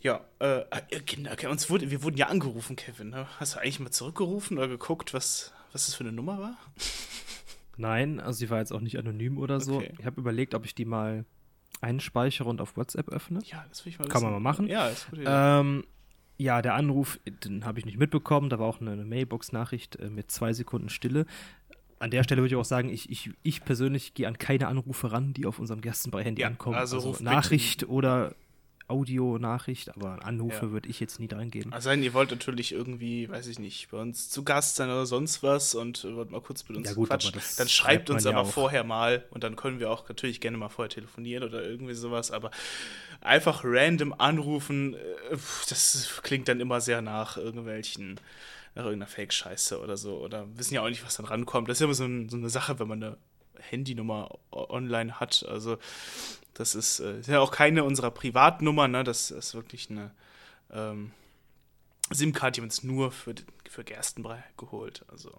Ja, 0.00 0.20
äh, 0.40 0.60
äh 0.90 1.00
Kinder, 1.00 1.36
uns 1.50 1.68
wurde, 1.68 1.90
wir 1.90 2.02
wurden 2.02 2.16
ja 2.16 2.28
angerufen, 2.28 2.76
Kevin. 2.76 3.10
Ne? 3.10 3.26
Hast 3.38 3.54
du 3.54 3.60
eigentlich 3.60 3.80
mal 3.80 3.90
zurückgerufen 3.90 4.58
oder 4.58 4.68
geguckt, 4.68 5.12
was, 5.12 5.52
was 5.72 5.86
das 5.86 5.94
für 5.94 6.04
eine 6.04 6.12
Nummer 6.12 6.38
war? 6.38 6.56
Nein, 7.76 8.20
also 8.20 8.38
sie 8.38 8.50
war 8.50 8.58
jetzt 8.58 8.72
auch 8.72 8.80
nicht 8.80 8.98
anonym 8.98 9.38
oder 9.38 9.60
so. 9.60 9.76
Okay. 9.76 9.94
Ich 9.98 10.06
habe 10.06 10.20
überlegt, 10.20 10.54
ob 10.54 10.64
ich 10.64 10.74
die 10.74 10.84
mal 10.84 11.24
einspeichere 11.80 12.48
und 12.48 12.60
auf 12.60 12.76
WhatsApp 12.76 13.08
öffne. 13.08 13.40
Ja, 13.44 13.64
das 13.68 13.84
will 13.84 13.92
ich 13.92 13.98
mal 13.98 14.08
Kann 14.08 14.22
man 14.22 14.32
mal 14.32 14.40
machen. 14.40 14.66
Ja, 14.68 14.88
ist 14.88 15.10
gut. 15.10 15.20
Ähm, 15.24 15.84
ja, 16.36 16.62
der 16.62 16.74
Anruf, 16.74 17.18
den 17.26 17.64
habe 17.64 17.78
ich 17.78 17.84
nicht 17.84 17.98
mitbekommen. 17.98 18.48
Da 18.50 18.58
war 18.58 18.66
auch 18.66 18.80
eine, 18.80 18.92
eine 18.92 19.04
Mailbox-Nachricht 19.04 19.96
äh, 19.96 20.08
mit 20.08 20.30
zwei 20.30 20.52
Sekunden 20.52 20.88
Stille. 20.88 21.26
An 21.98 22.10
der 22.10 22.22
Stelle 22.24 22.40
würde 22.40 22.54
ich 22.54 22.58
auch 22.58 22.64
sagen, 22.64 22.88
ich, 22.88 23.10
ich, 23.10 23.30
ich 23.42 23.64
persönlich 23.64 24.14
gehe 24.14 24.26
an 24.26 24.38
keine 24.38 24.68
Anrufe 24.68 25.12
ran, 25.12 25.34
die 25.34 25.44
auf 25.44 25.58
unserem 25.58 25.82
Gerstenbrei-Handy 25.82 26.42
ja, 26.42 26.48
ankommen. 26.48 26.76
Also, 26.76 26.96
also 26.96 27.22
Nachricht 27.22 27.80
bitte. 27.80 27.92
oder 27.92 28.34
Audio-Nachricht, 28.90 29.96
aber 29.96 30.24
Anrufe 30.24 30.66
ja. 30.66 30.72
würde 30.72 30.88
ich 30.88 31.00
jetzt 31.00 31.20
nie 31.20 31.28
reingehen. 31.30 31.72
Also 31.72 31.90
ihr 31.90 32.14
wollt 32.14 32.30
natürlich 32.30 32.72
irgendwie, 32.72 33.28
weiß 33.28 33.46
ich 33.46 33.58
nicht, 33.58 33.90
bei 33.90 33.98
uns 33.98 34.28
zu 34.28 34.42
Gast 34.44 34.76
sein 34.76 34.88
oder 34.88 35.06
sonst 35.06 35.42
was 35.42 35.74
und 35.74 36.04
wollt 36.14 36.30
mal 36.30 36.40
kurz 36.40 36.68
mit 36.68 36.76
uns 36.76 36.88
ja, 36.88 36.94
gut, 36.94 37.08
quatschen, 37.08 37.40
dann 37.56 37.68
schreibt 37.68 38.10
uns 38.10 38.26
aber 38.26 38.38
ja 38.38 38.44
vorher 38.44 38.84
mal 38.84 39.24
und 39.30 39.44
dann 39.44 39.56
können 39.56 39.80
wir 39.80 39.90
auch 39.90 40.08
natürlich 40.08 40.40
gerne 40.40 40.56
mal 40.56 40.68
vorher 40.68 40.90
telefonieren 40.90 41.44
oder 41.44 41.64
irgendwie 41.64 41.94
sowas, 41.94 42.30
aber 42.30 42.50
einfach 43.20 43.62
random 43.64 44.12
anrufen, 44.12 44.94
äh, 44.94 45.36
das 45.68 46.20
klingt 46.22 46.48
dann 46.48 46.60
immer 46.60 46.80
sehr 46.80 47.02
nach 47.02 47.36
irgendwelchen 47.36 48.20
nach 48.74 48.84
irgendeiner 48.84 49.10
Fake-Scheiße 49.10 49.80
oder 49.80 49.96
so. 49.96 50.18
Oder 50.18 50.46
wissen 50.56 50.74
ja 50.74 50.82
auch 50.82 50.88
nicht, 50.88 51.04
was 51.04 51.16
dann 51.16 51.26
rankommt. 51.26 51.68
Das 51.68 51.78
ist 51.78 51.82
immer 51.82 51.94
so, 51.94 52.04
ein, 52.04 52.28
so 52.28 52.36
eine 52.36 52.50
Sache, 52.50 52.78
wenn 52.78 52.86
man 52.86 53.02
eine 53.02 53.16
Handynummer 53.58 54.38
online 54.52 55.18
hat. 55.20 55.44
Also 55.48 55.78
das 56.60 56.74
ist, 56.74 57.00
äh, 57.00 57.20
ist 57.20 57.28
ja 57.28 57.40
auch 57.40 57.52
keine 57.52 57.84
unserer 57.84 58.10
Privatnummern, 58.10 58.90
ne? 58.90 59.02
Das 59.02 59.30
ist 59.30 59.54
wirklich 59.54 59.88
eine 59.88 60.10
ähm, 60.70 61.10
SIM-Card, 62.10 62.54
die 62.56 62.60
haben 62.60 62.66
uns 62.66 62.82
nur 62.82 63.12
für, 63.12 63.34
für 63.66 63.82
Gerstenbrei 63.82 64.44
geholt. 64.58 65.02
Also, 65.08 65.32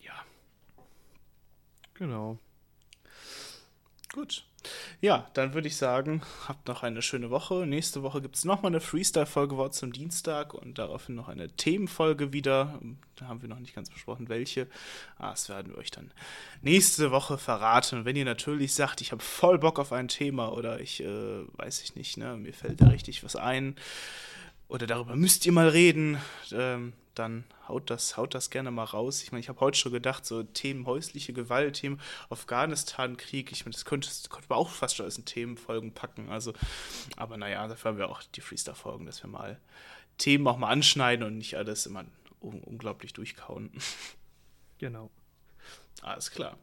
ja. 0.00 0.14
Genau. 1.94 2.38
Gut. 4.12 4.44
Ja, 5.00 5.28
dann 5.34 5.54
würde 5.54 5.68
ich 5.68 5.76
sagen, 5.76 6.22
habt 6.48 6.68
noch 6.68 6.82
eine 6.82 7.02
schöne 7.02 7.30
Woche. 7.30 7.66
Nächste 7.66 8.02
Woche 8.02 8.22
gibt 8.22 8.36
es 8.36 8.44
nochmal 8.44 8.72
eine 8.72 8.80
Freestyle-Folge 8.80 9.56
Wort 9.56 9.74
zum 9.74 9.92
Dienstag 9.92 10.54
und 10.54 10.78
daraufhin 10.78 11.14
noch 11.14 11.28
eine 11.28 11.50
Themenfolge 11.50 12.32
wieder. 12.32 12.78
Da 13.16 13.26
haben 13.26 13.42
wir 13.42 13.48
noch 13.48 13.58
nicht 13.58 13.74
ganz 13.74 13.90
besprochen, 13.90 14.28
welche. 14.28 14.68
Ah, 15.18 15.30
das 15.30 15.48
werden 15.48 15.72
wir 15.72 15.78
euch 15.78 15.90
dann 15.90 16.10
nächste 16.60 17.10
Woche 17.10 17.38
verraten. 17.38 18.00
Und 18.00 18.04
wenn 18.04 18.16
ihr 18.16 18.24
natürlich 18.24 18.74
sagt, 18.74 19.00
ich 19.00 19.12
habe 19.12 19.22
voll 19.22 19.58
Bock 19.58 19.78
auf 19.78 19.92
ein 19.92 20.08
Thema 20.08 20.52
oder 20.52 20.80
ich, 20.80 21.02
äh, 21.02 21.06
weiß 21.56 21.82
ich 21.82 21.94
nicht, 21.94 22.16
ne, 22.16 22.36
mir 22.36 22.52
fällt 22.52 22.80
da 22.80 22.88
richtig 22.88 23.24
was 23.24 23.36
ein 23.36 23.76
oder 24.72 24.86
darüber 24.86 25.16
müsst 25.16 25.44
ihr 25.44 25.52
mal 25.52 25.68
reden, 25.68 26.18
ähm, 26.50 26.94
dann 27.14 27.44
haut 27.68 27.90
das, 27.90 28.16
haut 28.16 28.34
das 28.34 28.50
gerne 28.50 28.70
mal 28.70 28.84
raus. 28.84 29.22
Ich 29.22 29.32
meine, 29.32 29.40
ich 29.40 29.48
habe 29.48 29.60
heute 29.60 29.78
schon 29.78 29.92
gedacht, 29.92 30.24
so 30.24 30.42
Themen 30.42 30.86
häusliche 30.86 31.32
Gewalt, 31.32 31.74
Themen 31.74 32.00
Afghanistan-Krieg, 32.30 33.52
ich 33.52 33.64
meine, 33.64 33.72
das 33.72 33.84
könnte, 33.84 34.08
das 34.08 34.28
könnte 34.30 34.48
man 34.48 34.58
auch 34.58 34.70
fast 34.70 34.96
schon 34.96 35.06
als 35.06 35.22
Themenfolgen 35.24 35.92
packen. 35.92 36.30
Also, 36.30 36.52
aber 37.16 37.36
naja, 37.36 37.66
dafür 37.68 37.90
haben 37.90 37.98
wir 37.98 38.08
auch 38.08 38.22
die 38.22 38.40
Freestyle-Folgen, 38.40 39.06
dass 39.06 39.22
wir 39.22 39.28
mal 39.28 39.60
Themen 40.18 40.46
auch 40.46 40.58
mal 40.58 40.70
anschneiden 40.70 41.26
und 41.26 41.38
nicht 41.38 41.56
alles 41.56 41.86
immer 41.86 42.04
un 42.40 42.60
unglaublich 42.62 43.12
durchkauen. 43.12 43.72
Genau. 44.78 45.10
Alles 46.00 46.32
klar. 46.32 46.58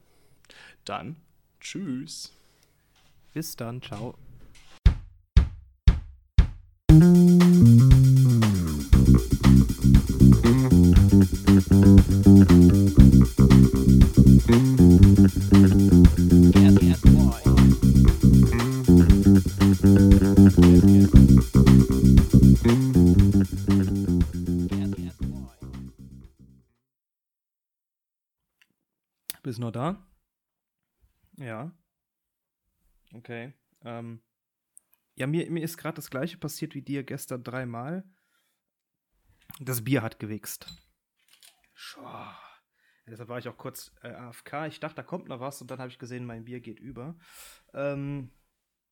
Dann, 0.83 1.15
tschüss. 1.61 2.33
Bis 3.33 3.55
dann, 3.55 3.81
ciao. 3.81 4.17
Bist 29.43 29.59
noch 29.59 29.71
da? 29.71 30.07
Ja. 31.37 31.71
Okay. 33.13 33.53
Ähm. 33.83 34.21
Ja, 35.15 35.27
mir, 35.27 35.51
mir 35.51 35.63
ist 35.63 35.77
gerade 35.77 35.97
das 35.97 36.09
gleiche 36.09 36.37
passiert 36.37 36.73
wie 36.73 36.81
dir 36.81 37.03
gestern 37.03 37.43
dreimal. 37.43 38.03
Das 39.59 39.83
Bier 39.83 40.01
hat 40.01 40.17
gewichst. 40.17 40.88
Schau. 41.81 42.25
Deshalb 43.07 43.29
war 43.29 43.39
ich 43.39 43.47
auch 43.47 43.57
kurz 43.57 43.93
äh, 44.03 44.09
AFK. 44.09 44.67
Ich 44.67 44.81
dachte, 44.81 44.97
da 44.97 45.03
kommt 45.03 45.29
noch 45.29 45.39
was 45.39 45.61
und 45.61 45.71
dann 45.71 45.79
habe 45.79 45.89
ich 45.89 45.97
gesehen, 45.97 46.25
mein 46.25 46.43
Bier 46.43 46.59
geht 46.59 46.77
über. 46.77 47.15
Ähm, 47.73 48.31